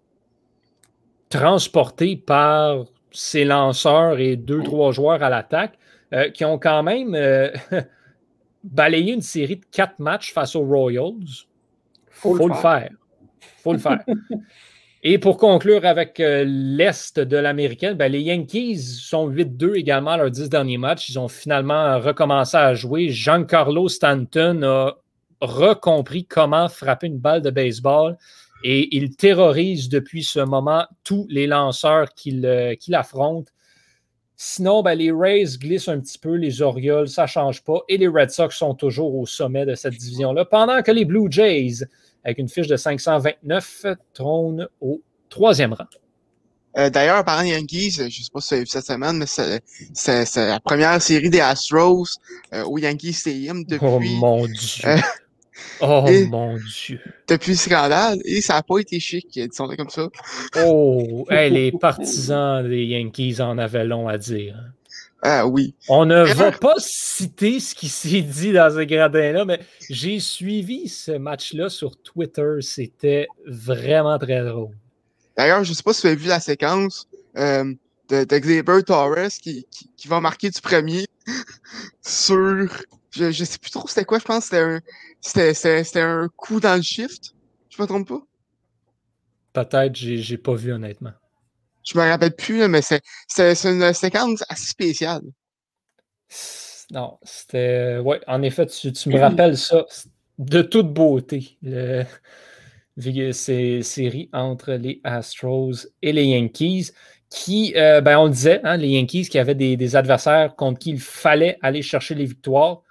transporter 1.28 2.16
par 2.16 2.84
ses 3.12 3.44
lanceurs 3.44 4.18
et 4.18 4.36
deux, 4.36 4.62
trois 4.62 4.92
joueurs 4.92 5.22
à 5.22 5.28
l'attaque 5.28 5.78
euh, 6.12 6.30
qui 6.30 6.44
ont 6.44 6.58
quand 6.58 6.82
même 6.82 7.14
euh, 7.14 7.50
balayé 8.64 9.12
une 9.12 9.22
série 9.22 9.56
de 9.56 9.64
quatre 9.70 9.98
matchs 9.98 10.32
face 10.32 10.56
aux 10.56 10.64
Royals. 10.64 11.46
Faut, 12.10 12.34
Faut 12.34 12.48
le 12.48 12.54
faire. 12.54 12.90
Faut 13.62 13.72
le 13.72 13.78
faire. 13.78 14.00
Et 15.02 15.16
pour 15.16 15.38
conclure 15.38 15.86
avec 15.86 16.20
euh, 16.20 16.44
l'Est 16.46 17.18
de 17.18 17.36
l'Américaine, 17.38 17.94
ben, 17.94 18.12
les 18.12 18.20
Yankees 18.20 18.80
sont 18.80 19.30
8-2 19.30 19.76
également 19.76 20.14
leurs 20.16 20.30
dix 20.30 20.50
derniers 20.50 20.76
matchs. 20.76 21.08
Ils 21.08 21.18
ont 21.18 21.28
finalement 21.28 21.98
recommencé 21.98 22.58
à 22.58 22.74
jouer. 22.74 23.08
Giancarlo 23.08 23.88
Stanton 23.88 24.62
a 24.62 24.98
recompris 25.40 26.26
comment 26.26 26.68
frapper 26.68 27.06
une 27.06 27.18
balle 27.18 27.40
de 27.40 27.48
baseball 27.48 28.18
et 28.62 28.96
il 28.96 29.16
terrorise 29.16 29.88
depuis 29.88 30.22
ce 30.22 30.40
moment 30.40 30.86
tous 31.04 31.26
les 31.30 31.46
lanceurs 31.46 32.12
qu'il 32.14 32.44
euh, 32.46 32.74
affronte. 32.92 33.48
Sinon, 34.36 34.82
ben, 34.82 34.94
les 34.94 35.12
Rays 35.12 35.58
glissent 35.58 35.88
un 35.88 36.00
petit 36.00 36.18
peu, 36.18 36.34
les 36.34 36.62
Orioles, 36.62 37.08
ça 37.08 37.22
ne 37.22 37.26
change 37.28 37.62
pas. 37.62 37.80
Et 37.88 37.98
les 37.98 38.08
Red 38.08 38.30
Sox 38.30 38.56
sont 38.56 38.74
toujours 38.74 39.14
au 39.14 39.26
sommet 39.26 39.66
de 39.66 39.74
cette 39.74 39.94
division-là, 39.94 40.46
pendant 40.46 40.80
que 40.82 40.90
les 40.90 41.04
Blue 41.04 41.30
Jays 41.30 41.84
avec 42.24 42.38
une 42.38 42.48
fiche 42.48 42.66
de 42.66 42.76
529, 42.76 43.86
trône 44.12 44.68
au 44.80 45.00
troisième 45.28 45.72
rang. 45.72 45.86
Euh, 46.78 46.88
D'ailleurs, 46.88 47.24
parlant 47.24 47.42
Yankees, 47.42 47.90
je 47.90 48.02
ne 48.04 48.10
sais 48.10 48.22
pas 48.32 48.40
si 48.40 48.48
c'est 48.48 48.66
cette 48.66 48.86
semaine, 48.86 49.16
mais 49.16 49.26
c'est 49.26 50.36
la 50.36 50.60
première 50.60 51.02
série 51.02 51.30
des 51.30 51.40
Astros 51.40 52.06
euh, 52.52 52.64
au 52.64 52.78
Yankees 52.78 53.14
Stadium 53.14 53.64
depuis. 53.64 53.86
Oh 53.86 54.00
mon 54.00 54.46
Dieu! 54.46 54.88
Oh 55.80 56.06
mon 56.28 56.56
Dieu! 56.56 57.00
Depuis 57.28 57.52
le 57.52 57.56
scandale, 57.56 58.18
et 58.24 58.40
ça 58.40 58.54
n'a 58.54 58.62
pas 58.62 58.78
été 58.78 59.00
chic, 59.00 59.26
disons 59.32 59.68
comme 59.76 59.90
ça. 59.90 60.08
Oh! 60.64 61.26
les 61.30 61.72
partisans 61.72 62.68
des 62.68 62.84
Yankees 62.84 63.40
en 63.40 63.58
avaient 63.58 63.84
long 63.84 64.08
à 64.08 64.18
dire. 64.18 64.56
Ah 65.22 65.46
oui. 65.46 65.74
On 65.88 66.06
ne 66.06 66.22
va 66.22 66.50
pas 66.50 66.76
citer 66.78 67.60
ce 67.60 67.74
qui 67.74 67.88
s'est 67.88 68.22
dit 68.22 68.52
dans 68.52 68.70
ce 68.74 68.82
gradin-là, 68.82 69.44
mais 69.44 69.60
j'ai 69.90 70.18
suivi 70.18 70.88
ce 70.88 71.12
match-là 71.12 71.68
sur 71.68 71.96
Twitter. 71.96 72.56
C'était 72.60 73.28
vraiment 73.46 74.18
très 74.18 74.42
drôle. 74.42 74.74
D'ailleurs, 75.36 75.62
je 75.64 75.70
ne 75.70 75.74
sais 75.74 75.82
pas 75.82 75.92
si 75.92 76.02
vous 76.02 76.08
avez 76.08 76.16
vu 76.16 76.28
la 76.28 76.40
séquence 76.40 77.06
euh, 77.36 77.64
de, 78.08 78.24
Xavier 78.24 78.82
Torres 78.82 79.28
qui, 79.42 79.66
va 80.06 80.20
marquer 80.20 80.50
du 80.50 80.60
premier 80.60 81.06
sur. 82.02 82.68
Je 83.12 83.24
ne 83.24 83.32
sais 83.32 83.58
plus 83.58 83.70
trop 83.70 83.88
c'était 83.88 84.04
quoi, 84.04 84.18
je 84.18 84.24
pense 84.24 84.50
que 84.50 84.80
c'était 85.20 86.00
un, 86.00 86.22
un 86.22 86.28
coup 86.28 86.60
dans 86.60 86.76
le 86.76 86.82
shift. 86.82 87.34
Je 87.68 87.82
me 87.82 87.86
trompe 87.86 88.08
pas? 88.08 88.22
Peut-être, 89.52 89.96
j'ai 89.96 90.38
pas 90.38 90.54
vu 90.54 90.72
honnêtement. 90.72 91.12
Je 91.82 91.98
me 91.98 92.08
rappelle 92.08 92.34
plus, 92.34 92.66
mais 92.68 92.82
c'est 92.82 93.02
une 93.64 93.92
séquence 93.92 94.44
assez 94.48 94.66
spéciale. 94.66 95.22
Non, 96.92 97.18
c'était. 97.22 97.98
Oui, 97.98 98.16
en 98.26 98.42
effet, 98.42 98.66
tu, 98.66 98.90
me 99.08 99.18
rappelles 99.18 99.56
ça 99.56 99.86
de 100.38 100.62
toute 100.62 100.92
beauté. 100.92 101.56
Le... 101.62 102.04
Ces 103.32 103.82
séries 103.82 104.28
entre 104.32 104.72
les 104.72 105.00
Astros 105.04 105.86
et 106.02 106.12
les 106.12 106.26
Yankees, 106.26 106.90
qui, 107.30 107.72
euh, 107.76 108.00
ben, 108.00 108.18
on 108.18 108.24
le 108.24 108.30
disait, 108.30 108.60
hein, 108.64 108.76
les 108.76 108.88
Yankees 108.88 109.28
qui 109.28 109.38
avaient 109.38 109.54
des, 109.54 109.96
adversaires 109.96 110.54
contre 110.56 110.80
qui 110.80 110.90
il 110.90 111.00
fallait 111.00 111.56
aller 111.62 111.80
chercher 111.80 112.14
les 112.14 112.26
victoires. 112.26 112.82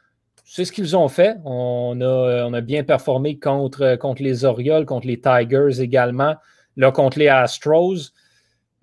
C'est 0.52 0.66
ce 0.66 0.72
qu'ils 0.72 0.98
ont 0.98 1.10
fait. 1.10 1.38
On 1.46 2.02
a, 2.02 2.62
bien 2.62 2.84
performé 2.84 3.38
contre, 3.38 3.96
les 4.18 4.46
Orioles, 4.46 4.88
contre 4.88 5.06
les 5.06 5.22
Tigers 5.22 5.80
également, 5.80 6.38
là, 6.76 6.92
contre 6.92 7.20
les 7.20 7.28
Astros. 7.28 8.14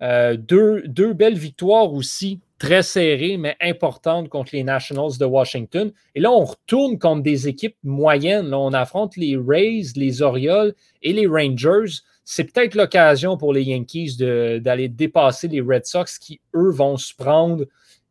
Euh, 0.01 0.37
deux, 0.37 1.13
belles 1.13 1.37
victoires 1.37 1.91
aussi, 1.91 2.39
très 2.57 2.83
serrées, 2.83 3.35
mais 3.35 3.57
importantes 3.59 4.29
contre 4.29 4.51
les 4.53 4.63
Nationals 4.63 5.17
de 5.19 5.25
Washington. 5.25 5.91
Et 6.15 6.21
là, 6.21 6.31
on 6.31 6.45
retourne 6.45 6.97
contre 6.99 7.21
des 7.21 7.49
équipes 7.49 7.75
moyennes. 7.83 8.53
On 8.53 8.71
affronte 8.71 9.17
les 9.17 9.35
Rays, 9.35 9.91
les 9.97 10.21
Orioles 10.21 10.73
et 11.03 11.11
les 11.11 11.27
Rangers. 11.27 11.99
C'est 12.23 12.45
peut-être 12.45 12.75
l'occasion 12.75 13.35
pour 13.35 13.51
les 13.51 13.63
Yankees 13.63 14.15
d'aller 14.17 14.87
dépasser 14.87 15.49
les 15.49 15.59
Red 15.59 15.85
Sox 15.85 16.17
qui, 16.17 16.39
eux, 16.55 16.71
vont 16.71 16.95
se 16.95 17.13
prendre 17.13 17.65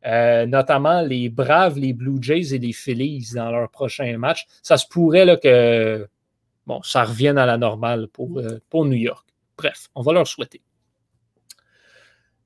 euh, 0.06 0.46
notamment 0.46 1.00
les 1.00 1.28
Braves, 1.28 1.78
les 1.78 1.92
Blue 1.92 2.18
Jays 2.20 2.54
et 2.54 2.58
les 2.58 2.72
Phillies 2.72 3.32
dans 3.34 3.50
leur 3.50 3.70
prochain 3.70 4.16
match. 4.18 4.46
Ça 4.62 4.76
se 4.76 4.86
pourrait 4.86 5.24
là, 5.24 5.36
que 5.36 6.06
bon, 6.66 6.80
ça 6.82 7.04
revienne 7.04 7.38
à 7.38 7.46
la 7.46 7.58
normale 7.58 8.08
pour, 8.08 8.38
euh, 8.38 8.60
pour 8.70 8.84
New 8.84 8.92
York. 8.92 9.26
Bref, 9.56 9.88
on 9.94 10.02
va 10.02 10.12
leur 10.12 10.26
souhaiter. 10.26 10.62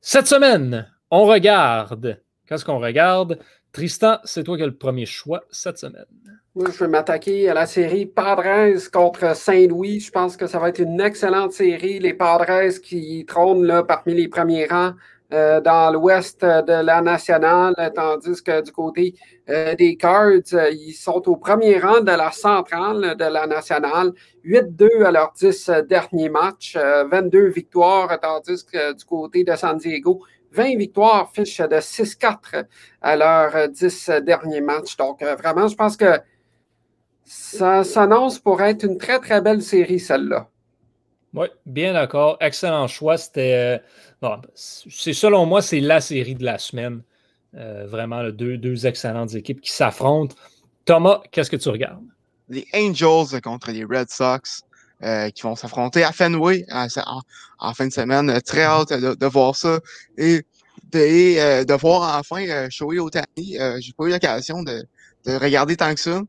Cette 0.00 0.26
semaine, 0.26 0.90
on 1.10 1.26
regarde. 1.26 2.22
Qu'est-ce 2.46 2.64
qu'on 2.64 2.78
regarde? 2.78 3.38
Tristan, 3.72 4.18
c'est 4.24 4.42
toi 4.42 4.56
qui 4.56 4.62
as 4.62 4.66
le 4.66 4.76
premier 4.76 5.06
choix 5.06 5.42
cette 5.50 5.78
semaine. 5.78 6.06
Oui, 6.54 6.66
je 6.72 6.78
vais 6.78 6.88
m'attaquer 6.88 7.48
à 7.48 7.54
la 7.54 7.66
série 7.66 8.06
Padres 8.06 8.90
contre 8.92 9.36
Saint-Louis. 9.36 10.00
Je 10.00 10.10
pense 10.10 10.36
que 10.36 10.46
ça 10.46 10.58
va 10.58 10.70
être 10.70 10.80
une 10.80 11.00
excellente 11.00 11.52
série. 11.52 12.00
Les 12.00 12.14
Padres 12.14 12.80
qui 12.80 13.24
trônent 13.26 13.64
là, 13.64 13.84
parmi 13.84 14.14
les 14.14 14.28
premiers 14.28 14.66
rangs 14.66 14.94
euh, 15.32 15.60
dans 15.60 15.92
l'ouest 15.92 16.42
de 16.42 16.82
la 16.82 17.00
nationale, 17.00 17.74
tandis 17.94 18.42
que 18.42 18.62
du 18.62 18.72
côté 18.72 19.14
euh, 19.48 19.76
des 19.76 19.96
Cards, 19.96 20.54
euh, 20.54 20.70
ils 20.70 20.92
sont 20.92 21.28
au 21.28 21.36
premier 21.36 21.78
rang 21.78 22.00
de 22.00 22.10
la 22.10 22.32
centrale 22.32 23.16
de 23.16 23.24
la 23.24 23.46
nationale. 23.46 24.12
8-2 24.44 25.04
à 25.04 25.12
leurs 25.12 25.32
10 25.32 25.70
derniers 25.88 26.30
matchs, 26.30 26.76
22 26.76 27.48
victoires, 27.48 28.18
tandis 28.20 28.64
que 28.64 28.92
du 28.94 29.04
côté 29.04 29.44
de 29.44 29.54
San 29.54 29.76
Diego, 29.76 30.20
20 30.52 30.76
victoires, 30.76 31.30
fiche 31.32 31.58
de 31.58 31.76
6-4 31.76 32.64
à 33.00 33.16
leurs 33.16 33.68
10 33.68 34.10
derniers 34.22 34.60
matchs. 34.62 34.96
Donc, 34.96 35.22
vraiment, 35.22 35.68
je 35.68 35.76
pense 35.76 35.96
que 35.96 36.18
ça 37.24 37.84
s'annonce 37.84 38.40
pour 38.40 38.60
être 38.62 38.84
une 38.84 38.98
très, 38.98 39.20
très 39.20 39.40
belle 39.40 39.62
série, 39.62 40.00
celle-là. 40.00 40.48
Oui, 41.34 41.46
bien 41.66 41.92
d'accord. 41.92 42.36
Excellent 42.40 42.86
choix. 42.88 43.16
C'était 43.16 43.80
c'est 44.54 45.12
selon 45.12 45.46
moi, 45.46 45.62
c'est 45.62 45.80
la 45.80 46.00
série 46.00 46.34
de 46.34 46.44
la 46.44 46.58
semaine. 46.58 47.02
Euh, 47.56 47.86
vraiment, 47.86 48.28
deux, 48.30 48.86
excellentes 48.86 49.34
équipes 49.34 49.60
qui 49.60 49.72
s'affrontent. 49.72 50.34
Thomas, 50.84 51.20
qu'est-ce 51.30 51.50
que 51.50 51.56
tu 51.56 51.68
regardes? 51.68 52.04
Les 52.48 52.66
Angels 52.74 53.40
contre 53.42 53.70
les 53.70 53.84
Red 53.84 54.10
Sox 54.10 54.62
euh, 55.02 55.30
qui 55.30 55.42
vont 55.42 55.56
s'affronter 55.56 56.04
à 56.04 56.12
Fenway 56.12 56.64
en, 56.70 57.74
fin 57.74 57.86
de 57.86 57.92
semaine. 57.92 58.40
Très 58.42 58.62
hâte 58.62 58.92
de, 58.92 59.26
voir 59.26 59.56
ça 59.56 59.80
et 60.18 60.42
de, 60.92 61.74
voir 61.74 62.18
enfin 62.18 62.68
Shohei 62.70 62.98
Otani. 62.98 63.56
J'ai 63.78 63.92
pas 63.92 64.04
eu 64.04 64.10
l'occasion 64.10 64.62
de, 64.62 64.84
de 65.26 65.32
regarder 65.36 65.76
tant 65.76 65.94
que 65.94 66.00
ça. 66.00 66.22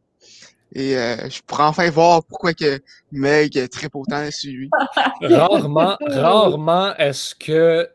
Et 0.74 0.96
euh, 0.96 1.30
je 1.30 1.42
pourrais 1.46 1.66
enfin 1.66 1.90
voir 1.90 2.24
pourquoi 2.24 2.54
que 2.54 2.80
Meg 3.12 3.58
est 3.58 3.68
très 3.68 3.88
autant 3.94 4.30
sur 4.32 4.52
lui. 4.52 4.70
Rarement, 5.22 5.98
rarement 6.00 6.96
est-ce 6.96 7.36
que 7.36 7.90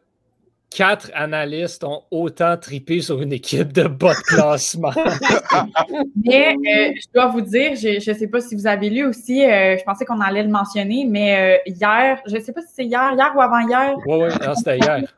quatre 0.68 1.10
analystes 1.14 1.84
ont 1.84 2.02
autant 2.10 2.56
tripé 2.58 3.00
sur 3.00 3.22
une 3.22 3.32
équipe 3.32 3.72
de 3.72 3.84
bas 3.84 4.12
de 4.12 4.20
classement. 4.20 4.90
mais 6.24 6.54
euh, 6.54 6.92
je 6.94 7.06
dois 7.14 7.28
vous 7.28 7.40
dire, 7.40 7.76
je 7.76 8.10
ne 8.10 8.16
sais 8.16 8.26
pas 8.26 8.40
si 8.40 8.54
vous 8.54 8.66
avez 8.66 8.90
lu 8.90 9.06
aussi, 9.06 9.42
euh, 9.42 9.78
je 9.78 9.84
pensais 9.84 10.04
qu'on 10.04 10.20
allait 10.20 10.42
le 10.42 10.50
mentionner, 10.50 11.06
mais 11.08 11.62
hier, 11.64 12.20
je 12.26 12.36
ne 12.36 12.40
sais 12.40 12.52
pas 12.52 12.60
si 12.60 12.68
c'est 12.74 12.84
hier, 12.84 13.12
hier 13.14 13.32
ou 13.34 13.40
avant-hier. 13.40 13.96
Oui, 14.06 14.24
oui, 14.24 14.54
c'était 14.54 14.78
hier. 14.78 15.02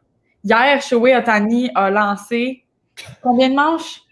Hier, 0.44 0.80
Shoei 0.80 1.16
Otani 1.16 1.68
a 1.74 1.90
lancé 1.90 2.62
combien 3.20 3.50
de 3.50 3.54
manches? 3.56 4.02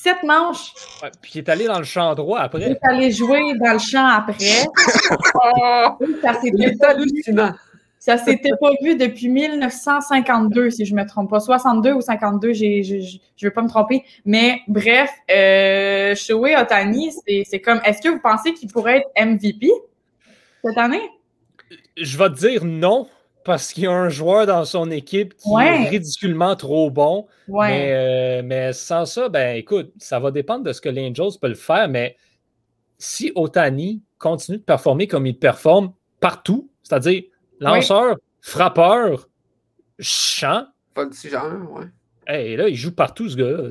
Sept 0.00 0.22
manches. 0.22 0.72
puis 1.20 1.32
il 1.34 1.38
est 1.38 1.48
allé 1.48 1.66
dans 1.66 1.78
le 1.78 1.84
champ 1.84 2.14
droit 2.14 2.38
après. 2.38 2.60
Il 2.60 2.72
est 2.72 2.84
allé 2.84 3.10
jouer 3.10 3.40
dans 3.58 3.72
le 3.72 3.78
champ 3.80 4.06
après. 4.06 4.36
ça 6.22 6.34
s'était 6.40 6.84
hallucinant. 6.84 7.52
Ça 7.98 8.16
s'était 8.16 8.52
pas 8.60 8.70
vu 8.80 8.94
depuis 8.94 9.28
1952, 9.28 10.70
si 10.70 10.84
je 10.84 10.94
ne 10.94 11.00
me 11.00 11.06
trompe 11.06 11.30
pas. 11.30 11.40
62 11.40 11.94
ou 11.94 12.00
52, 12.00 12.52
je 12.52 12.64
ne 12.64 13.18
veux 13.42 13.50
pas 13.50 13.62
me 13.62 13.68
tromper. 13.68 14.04
Mais 14.24 14.60
bref, 14.68 15.10
euh, 15.32 16.14
Shohei 16.14 16.56
Otani, 16.56 17.12
c'est 17.44 17.60
comme, 17.60 17.80
est-ce 17.84 18.00
que 18.00 18.08
vous 18.08 18.20
pensez 18.20 18.54
qu'il 18.54 18.70
pourrait 18.70 18.98
être 18.98 19.26
MVP 19.26 19.68
cette 20.64 20.78
année? 20.78 21.02
je 22.00 22.16
vais 22.16 22.28
te 22.30 22.34
dire 22.34 22.64
non, 22.64 23.08
parce 23.48 23.72
qu'il 23.72 23.84
y 23.84 23.86
a 23.86 23.92
un 23.92 24.10
joueur 24.10 24.44
dans 24.44 24.66
son 24.66 24.90
équipe 24.90 25.34
qui 25.34 25.50
est 25.54 25.88
ridiculement 25.88 26.54
trop 26.54 26.90
bon. 26.90 27.26
Euh, 27.48 28.42
mais, 28.44 28.74
sans 28.74 29.06
ça, 29.06 29.30
ben 29.30 29.56
écoute, 29.56 29.90
ça 29.96 30.20
va 30.20 30.30
dépendre 30.30 30.64
de 30.64 30.72
ce 30.74 30.82
que 30.82 30.90
l'Angels 30.90 31.38
peut 31.40 31.48
le 31.48 31.54
faire. 31.54 31.88
Mais 31.88 32.18
si 32.98 33.32
Otani 33.34 34.02
continue 34.18 34.58
de 34.58 34.62
performer 34.62 35.06
comme 35.06 35.24
il 35.24 35.38
performe 35.38 35.94
partout, 36.20 36.70
c'est-à-dire 36.82 37.22
lanceur, 37.58 38.16
frappeur, 38.42 39.30
champ. 39.98 40.66
Pas 40.92 41.06
de 41.06 41.14
genre, 41.14 41.72
ouais. 41.72 41.86
Et 42.38 42.54
là, 42.54 42.68
il 42.68 42.76
joue 42.76 42.94
partout, 42.94 43.30
ce 43.30 43.36
gars-là. 43.36 43.70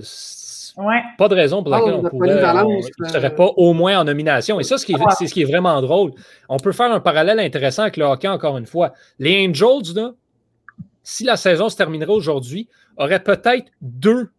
Ouais. 0.77 1.01
Pas 1.17 1.27
de 1.27 1.33
raison 1.33 1.63
pour 1.63 1.71
laquelle 1.71 1.95
on 1.95 2.03
ne 2.03 3.09
serait 3.09 3.33
pas 3.33 3.47
au 3.57 3.73
moins 3.73 3.99
en 3.99 4.03
nomination. 4.03 4.59
Et 4.59 4.63
ça, 4.63 4.77
c'est 4.77 5.27
ce 5.27 5.33
qui 5.33 5.41
est 5.41 5.45
vraiment 5.45 5.81
drôle. 5.81 6.11
On 6.49 6.57
peut 6.57 6.71
faire 6.71 6.91
un 6.91 6.99
parallèle 6.99 7.39
intéressant 7.39 7.81
avec 7.83 7.97
le 7.97 8.05
hockey, 8.05 8.27
encore 8.27 8.57
une 8.57 8.67
fois. 8.67 8.93
Les 9.17 9.47
Angels, 9.47 9.95
là, 9.95 10.13
si 11.01 11.23
la 11.23 11.35
saison 11.35 11.69
se 11.69 11.75
terminerait 11.75 12.11
aujourd'hui, 12.11 12.67
auraient 12.97 13.23
peut-être 13.23 13.71
deux 13.81 14.29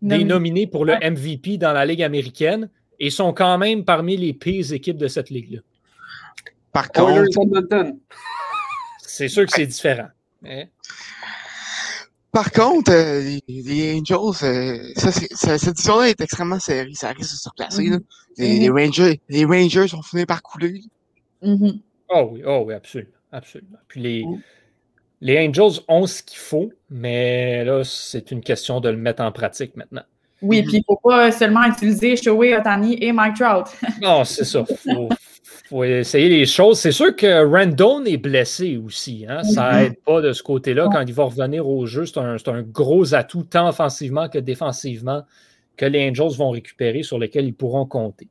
des 0.00 0.24
nominés 0.24 0.66
pour 0.66 0.84
le 0.84 0.94
MVP 0.94 1.58
dans 1.58 1.72
la 1.72 1.84
Ligue 1.84 2.02
américaine 2.02 2.70
et 2.98 3.10
sont 3.10 3.32
quand 3.32 3.58
même 3.58 3.84
parmi 3.84 4.16
les 4.16 4.32
pires 4.32 4.72
équipes 4.72 4.96
de 4.96 5.08
cette 5.08 5.28
ligue-là. 5.28 5.60
Par 6.72 6.90
contre, 6.90 7.24
c'est 9.00 9.28
sûr 9.28 9.44
que 9.44 9.52
c'est 9.52 9.66
différent. 9.66 10.08
Hein? 10.46 10.64
Par 12.38 12.52
contre, 12.52 12.92
euh, 12.92 13.36
les, 13.48 13.98
Angels, 13.98 14.44
euh, 14.44 14.92
ça, 14.94 15.10
cette 15.58 15.74
division-là 15.74 16.10
est 16.10 16.20
extrêmement 16.20 16.60
serrée. 16.60 16.94
Ça 16.94 17.08
risque 17.08 17.32
de 17.32 17.36
se 17.36 17.48
replacer. 17.48 17.90
Les, 18.36 18.68
mm-hmm. 18.68 18.70
Rangers, 18.70 19.20
les 19.28 19.44
Rangers 19.44 19.92
ont 19.92 20.02
fini 20.02 20.24
par 20.24 20.40
couler. 20.40 20.82
Mm-hmm. 21.42 21.80
Oh 22.10 22.30
oui, 22.30 22.42
oh 22.46 22.62
oui, 22.64 22.74
absolument. 22.74 23.10
absolument. 23.32 23.78
Puis 23.88 24.00
les, 24.00 24.24
mm. 24.24 24.40
les 25.22 25.48
Angels 25.48 25.82
ont 25.88 26.06
ce 26.06 26.22
qu'il 26.22 26.38
faut, 26.38 26.70
mais 26.90 27.64
là, 27.64 27.82
c'est 27.82 28.30
une 28.30 28.40
question 28.40 28.78
de 28.78 28.88
le 28.88 28.96
mettre 28.96 29.20
en 29.20 29.32
pratique 29.32 29.76
maintenant. 29.76 30.04
Oui, 30.40 30.62
puis 30.62 30.74
il 30.74 30.78
ne 30.78 30.84
faut 30.86 31.00
pas 31.02 31.32
seulement 31.32 31.64
utiliser 31.64 32.16
Shohei 32.16 32.56
Otani 32.56 32.96
et 33.00 33.12
Mike 33.12 33.34
Trout. 33.34 33.66
non, 34.02 34.24
c'est 34.24 34.44
ça. 34.44 34.64
Faut, 34.64 35.08
faut 35.68 35.84
essayer 35.84 36.28
les 36.28 36.46
choses. 36.46 36.78
C'est 36.78 36.92
sûr 36.92 37.14
que 37.14 37.44
Randon 37.44 38.04
est 38.04 38.16
blessé 38.16 38.80
aussi. 38.84 39.26
Hein? 39.28 39.42
Ça 39.42 39.72
n'aide 39.72 39.92
mm-hmm. 39.92 40.04
pas 40.04 40.20
de 40.20 40.32
ce 40.32 40.42
côté-là. 40.42 40.88
Quand 40.92 41.02
il 41.06 41.12
va 41.12 41.24
revenir 41.24 41.66
au 41.66 41.86
jeu, 41.86 42.06
c'est 42.06 42.18
un, 42.18 42.36
un, 42.46 42.62
gros 42.62 43.14
atout, 43.14 43.42
tant 43.42 43.68
offensivement 43.68 44.28
que 44.28 44.38
défensivement, 44.38 45.22
que 45.76 45.86
les 45.86 46.08
Angels 46.08 46.36
vont 46.36 46.50
récupérer, 46.50 47.02
sur 47.02 47.18
lesquels 47.18 47.46
ils 47.46 47.54
pourront 47.54 47.86
compter. 47.86 48.28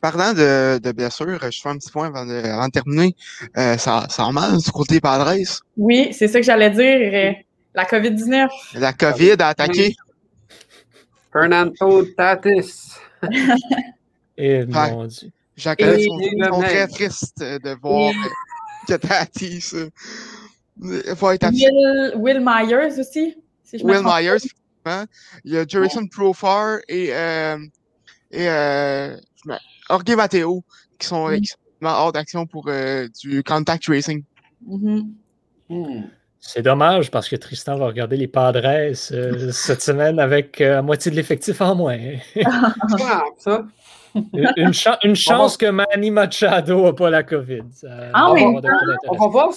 Parlant 0.00 0.32
de, 0.32 0.78
de 0.78 0.92
blessures, 0.92 1.38
je 1.50 1.60
fais 1.60 1.68
un 1.68 1.76
petit 1.76 1.90
point 1.90 2.06
avant 2.06 2.24
de, 2.24 2.70
terminer. 2.70 3.14
Euh, 3.58 3.76
ça, 3.76 4.06
ça 4.08 4.30
mal 4.32 4.56
du 4.56 4.70
côté 4.70 4.98
Padres. 4.98 5.34
Oui, 5.76 6.08
c'est 6.12 6.26
ça 6.26 6.40
que 6.40 6.46
j'allais 6.46 6.70
dire. 6.70 7.10
Euh, 7.12 7.32
la 7.74 7.84
COVID-19. 7.84 8.48
La 8.74 8.92
COVID 8.94 9.36
a 9.40 9.48
attaqué. 9.48 9.94
Fernando 11.32 12.04
Tatis. 12.16 12.94
Et 14.36 14.64
mon 14.66 15.06
Dieu. 15.06 15.30
Et 15.78 16.06
sont, 16.06 16.60
très 16.60 16.88
tristes 16.88 17.40
de 17.40 17.78
voir 17.80 18.14
que 18.88 18.94
Tatis 18.94 19.74
va 20.76 21.34
être 21.34 21.50
Will, 21.50 22.12
Will 22.16 22.40
Myers 22.40 22.98
aussi. 22.98 23.36
Si 23.64 23.78
je 23.78 23.84
Will 23.84 24.02
Myers, 24.02 24.36
effectivement. 24.36 25.04
Il 25.44 25.52
y 25.52 25.58
a 25.58 25.66
Jason 25.66 26.06
Profar 26.06 26.78
et, 26.88 27.12
euh, 27.12 27.58
et 28.30 28.48
euh, 28.48 29.16
Jorge 29.88 30.16
Mateo 30.16 30.64
qui 30.98 31.06
sont 31.06 31.28
mm. 31.28 31.34
extrêmement 31.34 31.98
hors 31.98 32.12
d'action 32.12 32.46
pour 32.46 32.68
euh, 32.68 33.08
du 33.20 33.42
contact 33.42 33.86
racing. 33.86 34.24
Mm-hmm. 34.66 35.06
Mm. 35.68 36.02
C'est 36.40 36.62
dommage 36.62 37.10
parce 37.10 37.28
que 37.28 37.36
Tristan 37.36 37.76
va 37.76 37.86
regarder 37.86 38.16
les 38.16 38.26
Padres 38.26 38.62
euh, 38.64 38.94
cette 39.52 39.82
semaine 39.82 40.18
avec 40.18 40.60
euh, 40.60 40.76
la 40.76 40.82
moitié 40.82 41.10
de 41.10 41.16
l'effectif 41.16 41.60
en 41.60 41.74
moins. 41.74 41.98
ça. 43.36 43.64
une, 44.14 44.72
une 45.04 45.16
chance 45.16 45.56
que 45.56 45.66
Manny 45.66 46.10
Machado 46.10 46.82
n'a 46.82 46.92
pas 46.92 47.10
la 47.10 47.22
COVID. 47.22 47.62
en 48.14 48.34
même 48.34 48.60
temps, 48.60 48.68
on 49.08 49.16
va 49.16 49.26
voir. 49.28 49.50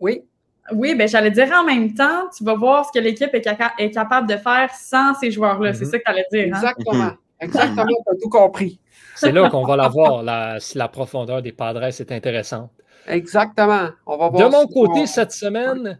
Oui. 0.00 0.22
Oui, 0.70 0.94
ben 0.94 1.08
j'allais 1.08 1.32
dire 1.32 1.50
en 1.52 1.64
même 1.64 1.92
temps, 1.92 2.28
tu 2.36 2.44
vas 2.44 2.54
voir 2.54 2.86
ce 2.86 2.92
que 2.92 3.02
l'équipe 3.02 3.34
est, 3.34 3.48
est, 3.78 3.90
capable 3.90 4.28
de 4.28 4.36
faire 4.36 4.70
sans 4.72 5.12
ces 5.14 5.32
joueurs-là. 5.32 5.74
C'est 5.74 5.86
mhm. 5.86 5.90
ça 5.90 5.98
que 5.98 6.04
tu 6.04 6.10
allais 6.10 6.26
dire. 6.30 6.54
Hein? 6.54 6.58
Exactement. 6.58 7.10
Exactement, 7.40 7.84
tu 7.84 8.12
as 8.12 8.20
tout 8.22 8.28
compris. 8.28 8.78
C'est 9.16 9.32
là 9.32 9.50
qu'on 9.50 9.64
va 9.64 9.76
la 9.76 9.88
voir, 9.88 10.22
la, 10.22 10.60
si 10.60 10.78
la 10.78 10.88
profondeur 10.88 11.42
des 11.42 11.52
Padres 11.52 11.82
est 11.84 12.12
intéressante. 12.12 12.70
Exactement. 13.06 13.88
On 14.06 14.16
va 14.16 14.28
voir 14.28 14.48
de 14.48 14.56
mon 14.56 14.66
côté, 14.68 15.06
cette 15.06 15.32
semaine, 15.32 15.98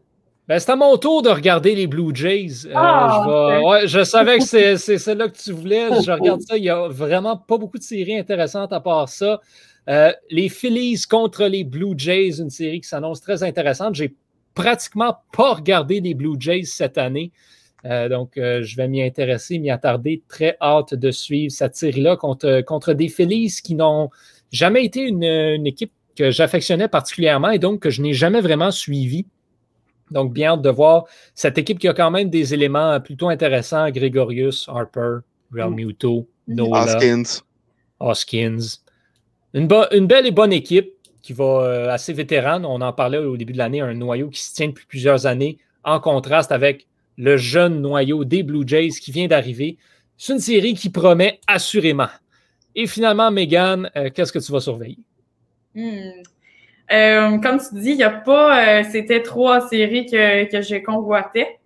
c'est 0.58 0.70
à 0.70 0.76
mon 0.76 0.96
tour 0.96 1.22
de 1.22 1.28
regarder 1.28 1.74
les 1.74 1.86
Blue 1.86 2.14
Jays. 2.14 2.66
Euh, 2.66 2.72
ah, 2.74 3.80
je, 3.84 4.02
savais 4.02 4.38
que 4.38 4.44
c'est 4.44 4.76
celle-là 4.76 5.28
que 5.28 5.38
tu 5.38 5.52
voulais. 5.52 5.88
Je 6.02 6.10
regarde 6.10 6.40
ça. 6.42 6.56
Il 6.56 6.62
n'y 6.62 6.70
a 6.70 6.88
vraiment 6.88 7.36
pas 7.36 7.58
beaucoup 7.58 7.78
de 7.78 7.82
séries 7.82 8.18
intéressantes 8.18 8.72
à 8.72 8.80
part 8.80 9.08
ça. 9.08 9.40
Euh, 9.88 10.12
les 10.30 10.48
Phillies 10.48 11.02
contre 11.08 11.44
les 11.44 11.64
Blue 11.64 11.94
Jays, 11.96 12.40
une 12.40 12.50
série 12.50 12.80
qui 12.80 12.88
s'annonce 12.88 13.20
très 13.20 13.42
intéressante. 13.42 13.94
J'ai 13.94 14.14
pratiquement 14.54 15.16
pas 15.32 15.54
regardé 15.54 16.00
les 16.00 16.14
Blue 16.14 16.36
Jays 16.38 16.64
cette 16.64 16.98
année. 16.98 17.30
Euh, 17.84 18.08
donc, 18.08 18.32
je 18.36 18.76
vais 18.76 18.88
m'y 18.88 19.02
intéresser, 19.02 19.58
m'y 19.58 19.70
attarder. 19.70 20.22
Très 20.28 20.56
hâte 20.60 20.94
de 20.94 21.10
suivre 21.10 21.52
cette 21.52 21.76
série-là 21.76 22.16
contre, 22.16 22.62
contre 22.62 22.92
des 22.94 23.08
Phillies 23.08 23.54
qui 23.62 23.74
n'ont 23.74 24.10
jamais 24.50 24.84
été 24.84 25.02
une, 25.02 25.24
une 25.24 25.66
équipe 25.66 25.92
que 26.16 26.30
j'affectionnais 26.30 26.88
particulièrement 26.88 27.50
et 27.50 27.58
donc 27.58 27.80
que 27.80 27.90
je 27.90 28.02
n'ai 28.02 28.12
jamais 28.12 28.40
vraiment 28.40 28.70
suivi. 28.70 29.26
Donc, 30.12 30.32
bien 30.32 30.52
hâte 30.52 30.62
de 30.62 30.70
voir 30.70 31.04
cette 31.34 31.58
équipe 31.58 31.78
qui 31.78 31.88
a 31.88 31.94
quand 31.94 32.10
même 32.10 32.30
des 32.30 32.54
éléments 32.54 33.00
plutôt 33.00 33.28
intéressants. 33.28 33.90
Gregorius, 33.90 34.68
Harper, 34.68 35.18
Real 35.52 35.70
mm. 35.70 35.74
Muto, 35.74 36.28
mm. 36.46 36.54
Nola. 36.54 36.84
Hoskins. 36.84 37.42
Hoskins. 38.00 38.78
Une, 39.54 39.68
une, 39.92 40.06
belle 40.06 40.26
et 40.26 40.30
bonne 40.30 40.52
équipe 40.52 40.90
qui 41.22 41.32
va 41.32 41.44
euh, 41.44 41.90
assez 41.90 42.12
vétérane. 42.12 42.64
On 42.64 42.80
en 42.80 42.92
parlait 42.92 43.18
au 43.18 43.36
début 43.36 43.52
de 43.52 43.58
l'année, 43.58 43.80
un 43.80 43.94
noyau 43.94 44.28
qui 44.28 44.42
se 44.42 44.54
tient 44.54 44.68
depuis 44.68 44.86
plusieurs 44.86 45.26
années, 45.26 45.58
en 45.84 46.00
contraste 46.00 46.52
avec 46.52 46.86
le 47.16 47.36
jeune 47.36 47.80
noyau 47.80 48.24
des 48.24 48.42
Blue 48.42 48.66
Jays 48.66 48.90
qui 48.90 49.12
vient 49.12 49.26
d'arriver. 49.26 49.76
C'est 50.16 50.32
une 50.32 50.38
série 50.38 50.74
qui 50.74 50.90
promet 50.90 51.40
assurément. 51.46 52.08
Et 52.74 52.86
finalement, 52.86 53.30
Megan, 53.30 53.90
euh, 53.96 54.10
qu'est-ce 54.10 54.32
que 54.32 54.38
tu 54.38 54.50
vas 54.50 54.60
surveiller? 54.60 54.98
Hmm. 55.74 56.22
Euh, 56.92 57.38
comme 57.38 57.58
tu 57.58 57.80
dis, 57.80 57.90
il 57.90 57.96
n'y 57.96 58.02
a 58.02 58.10
pas. 58.10 58.80
Euh, 58.80 58.84
c'était 58.90 59.22
trois 59.22 59.66
séries 59.68 60.06
que, 60.06 60.50
que 60.50 60.60
je 60.60 60.76
convoitais. 60.76 61.58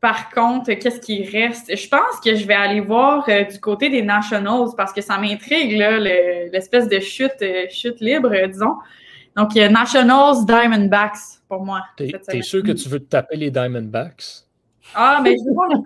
Par 0.00 0.30
contre, 0.30 0.72
qu'est-ce 0.74 1.00
qui 1.00 1.24
reste? 1.24 1.74
Je 1.76 1.88
pense 1.88 2.20
que 2.24 2.34
je 2.34 2.46
vais 2.46 2.54
aller 2.54 2.80
voir 2.80 3.28
euh, 3.28 3.44
du 3.44 3.58
côté 3.58 3.90
des 3.90 4.02
Nationals 4.02 4.68
parce 4.76 4.92
que 4.92 5.00
ça 5.00 5.18
m'intrigue, 5.18 5.72
l'espèce 5.72 6.88
de 6.88 7.00
chute, 7.00 7.44
chute 7.70 8.00
libre, 8.00 8.30
disons. 8.46 8.76
Donc, 9.36 9.54
il 9.54 9.58
y 9.58 9.62
a 9.62 9.68
Nationals, 9.68 10.46
Diamondbacks 10.46 11.40
pour 11.48 11.64
moi. 11.64 11.82
T'es 11.96 12.42
sûr 12.42 12.62
que 12.62 12.72
tu 12.72 12.88
veux 12.88 13.00
te 13.00 13.08
taper 13.08 13.36
les 13.36 13.50
Diamondbacks? 13.50 14.44
Ah, 14.94 15.20
mais 15.22 15.36
je 15.36 15.44
veux 15.44 15.52
voir 15.52 15.68
les 15.68 15.76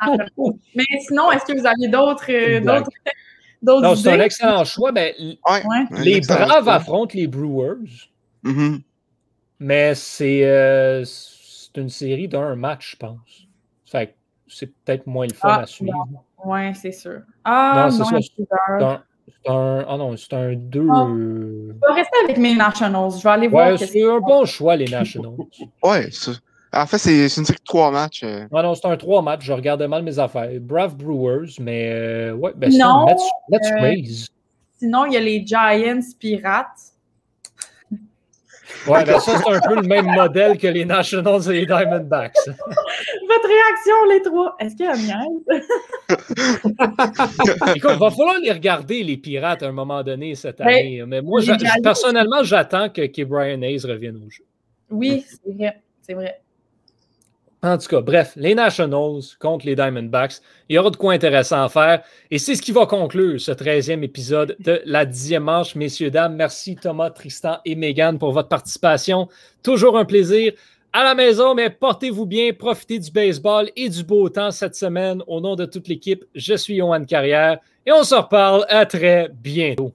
Mais 0.75 0.85
sinon, 1.01 1.31
est-ce 1.33 1.45
que 1.45 1.59
vous 1.59 1.67
avez 1.67 1.89
d'autres 1.89 2.61
d'autres 3.63 3.83
Non, 3.83 3.97
c'est 3.97 4.13
un 4.13 4.21
excellent 4.21 4.65
choix. 4.65 4.93
Mais 4.93 5.15
les 5.99 6.21
Braves 6.21 6.69
affrontent 6.69 7.13
les 7.15 7.27
Brewers. 7.27 8.12
Mm-hmm. 8.45 8.81
Mais 9.61 9.93
euh, 10.21 11.05
c'est 11.05 11.81
une 11.81 11.89
série 11.89 12.29
d'un 12.29 12.57
match, 12.57 12.93
je 12.93 12.97
pense. 12.97 13.47
Fait 13.87 14.15
c'est 14.49 14.67
peut-être 14.67 15.07
moins 15.07 15.27
le 15.27 15.35
fun 15.35 15.49
ah, 15.51 15.61
à 15.61 15.67
suivre. 15.67 16.07
Oui, 16.45 16.75
c'est 16.75 16.93
sûr. 16.93 17.21
Ah, 17.45 17.89
non, 17.91 18.21
c'est 18.21 18.43
un, 18.85 19.03
un, 19.47 19.85
ah 19.89 19.97
non, 19.97 20.17
c'est 20.17 20.33
un 20.35 20.55
2. 20.55 20.87
Ah, 20.91 21.07
je 21.09 21.73
vais 21.73 21.95
rester 21.95 22.19
avec 22.25 22.37
mes 22.37 22.55
Nationals. 22.55 23.13
Je 23.17 23.23
vais 23.23 23.31
aller 23.31 23.49
voir. 23.49 23.79
c'est 23.79 24.03
un 24.03 24.21
bon 24.21 24.45
choix, 24.45 24.77
les 24.77 24.89
Nationals. 24.89 25.37
ouais, 25.83 26.09
en 26.75 26.87
fait, 26.87 26.99
c'est 26.99 27.25
une 27.25 27.45
série 27.45 27.59
de 27.59 27.65
trois 27.65 27.91
matchs. 27.91 28.23
Euh. 28.25 28.47
Non, 28.51 28.63
non, 28.63 28.75
c'est 28.75 28.87
un 28.87 28.97
trois 28.97 29.23
matchs. 29.23 29.45
Je 29.45 29.53
regardais 29.53 29.89
mal 29.89 30.03
mes 30.03 30.19
affaires. 30.19 30.49
Brave 30.61 30.97
Brewers, 30.97 31.51
mais 31.61 31.91
euh, 31.93 32.33
ouais, 32.35 32.53
ben 32.57 32.73
non, 32.77 33.07
let's, 33.07 33.23
let's 33.51 33.71
raise. 33.81 34.29
Sinon, 34.79 35.05
il 35.07 35.13
y 35.13 35.17
a 35.17 35.21
les 35.21 35.47
Giants 35.47 36.01
Pirates. 36.19 36.92
Ouais, 38.87 39.05
ben 39.05 39.21
ça, 39.21 39.39
c'est 39.39 39.53
un 39.53 39.61
peu 39.61 39.77
le 39.77 39.83
même 39.87 40.07
modèle 40.07 40.59
que 40.59 40.67
les 40.67 40.85
Nationals 40.85 41.43
et 41.51 41.61
les 41.61 41.67
Diamondbacks. 41.67 42.37
Votre 42.47 43.49
réaction, 43.49 43.95
les 44.11 44.23
trois? 44.23 44.57
Est-ce 44.59 44.77
qu'il 44.77 44.87
y 44.87 44.89
a 44.89 44.97
miel? 44.97 45.29
Écoute, 47.77 47.91
il 47.95 47.99
va 47.99 48.11
falloir 48.11 48.39
les 48.43 48.53
regarder, 48.53 49.03
les 49.03 49.17
Pirates, 49.17 49.63
à 49.63 49.69
un 49.69 49.73
moment 49.73 50.03
donné 50.03 50.35
cette 50.35 50.59
ben, 50.59 50.69
année. 50.69 51.05
Mais 51.07 51.23
moi, 51.23 51.41
personnellement, 51.83 52.43
j'attends 52.43 52.89
que, 52.89 53.07
que 53.07 53.23
Brian 53.23 53.63
Hayes 53.63 53.87
revienne 53.87 54.17
au 54.17 54.31
jeu. 54.31 54.45
Oui, 54.91 55.25
c'est 55.27 55.53
vrai. 55.53 55.81
C'est 56.03 56.15
vrai. 56.15 56.42
En 57.65 57.79
tout 57.79 57.87
cas, 57.87 58.01
bref, 58.01 58.33
les 58.35 58.57
Nationals 58.57 59.23
contre 59.39 59.67
les 59.67 59.77
Diamondbacks, 59.77 60.41
il 60.69 60.75
y 60.75 60.79
aura 60.79 60.91
de 60.91 60.97
quoi 60.97 61.13
intéressant 61.13 61.63
à 61.63 61.69
faire. 61.69 62.03
Et 62.33 62.41
c'est 62.41 62.57
ce 62.57 62.63
qui 62.63 62.73
va 62.73 62.87
conclure 62.87 63.41
ce 63.41 63.53
13e 63.53 64.03
épisode 64.03 64.57
de 64.59 64.83
la 64.85 65.07
dixième 65.07 65.45
manche. 65.45 65.77
Messieurs, 65.77 66.11
dames, 66.11 66.35
merci 66.35 66.75
Thomas, 66.75 67.11
Tristan 67.11 67.59
et 67.65 67.77
Megan 67.77 68.19
pour 68.19 68.33
votre 68.33 68.49
participation. 68.49 69.29
Toujours 69.63 69.97
un 69.97 70.05
plaisir 70.05 70.55
à 70.93 71.05
la 71.05 71.15
maison, 71.15 71.55
mais 71.55 71.71
portez-vous 71.71 72.27
bien, 72.27 72.53
profitez 72.53 72.99
du 72.99 73.13
baseball 73.13 73.71
et 73.77 73.89
du 73.89 74.03
beau 74.03 74.29
temps 74.29 74.51
cette 74.51 74.75
semaine. 74.75 75.23
Au 75.29 75.41
nom 75.41 75.55
de 75.55 75.65
toute 75.65 75.87
l'équipe, 75.87 76.25
je 76.35 76.55
suis 76.55 76.79
Johan 76.79 77.05
Carrière 77.05 77.61
et 77.87 77.93
on 77.93 78.03
se 78.03 78.17
reparle 78.17 78.67
à 78.71 78.87
très 78.87 79.29
bientôt. 79.33 79.93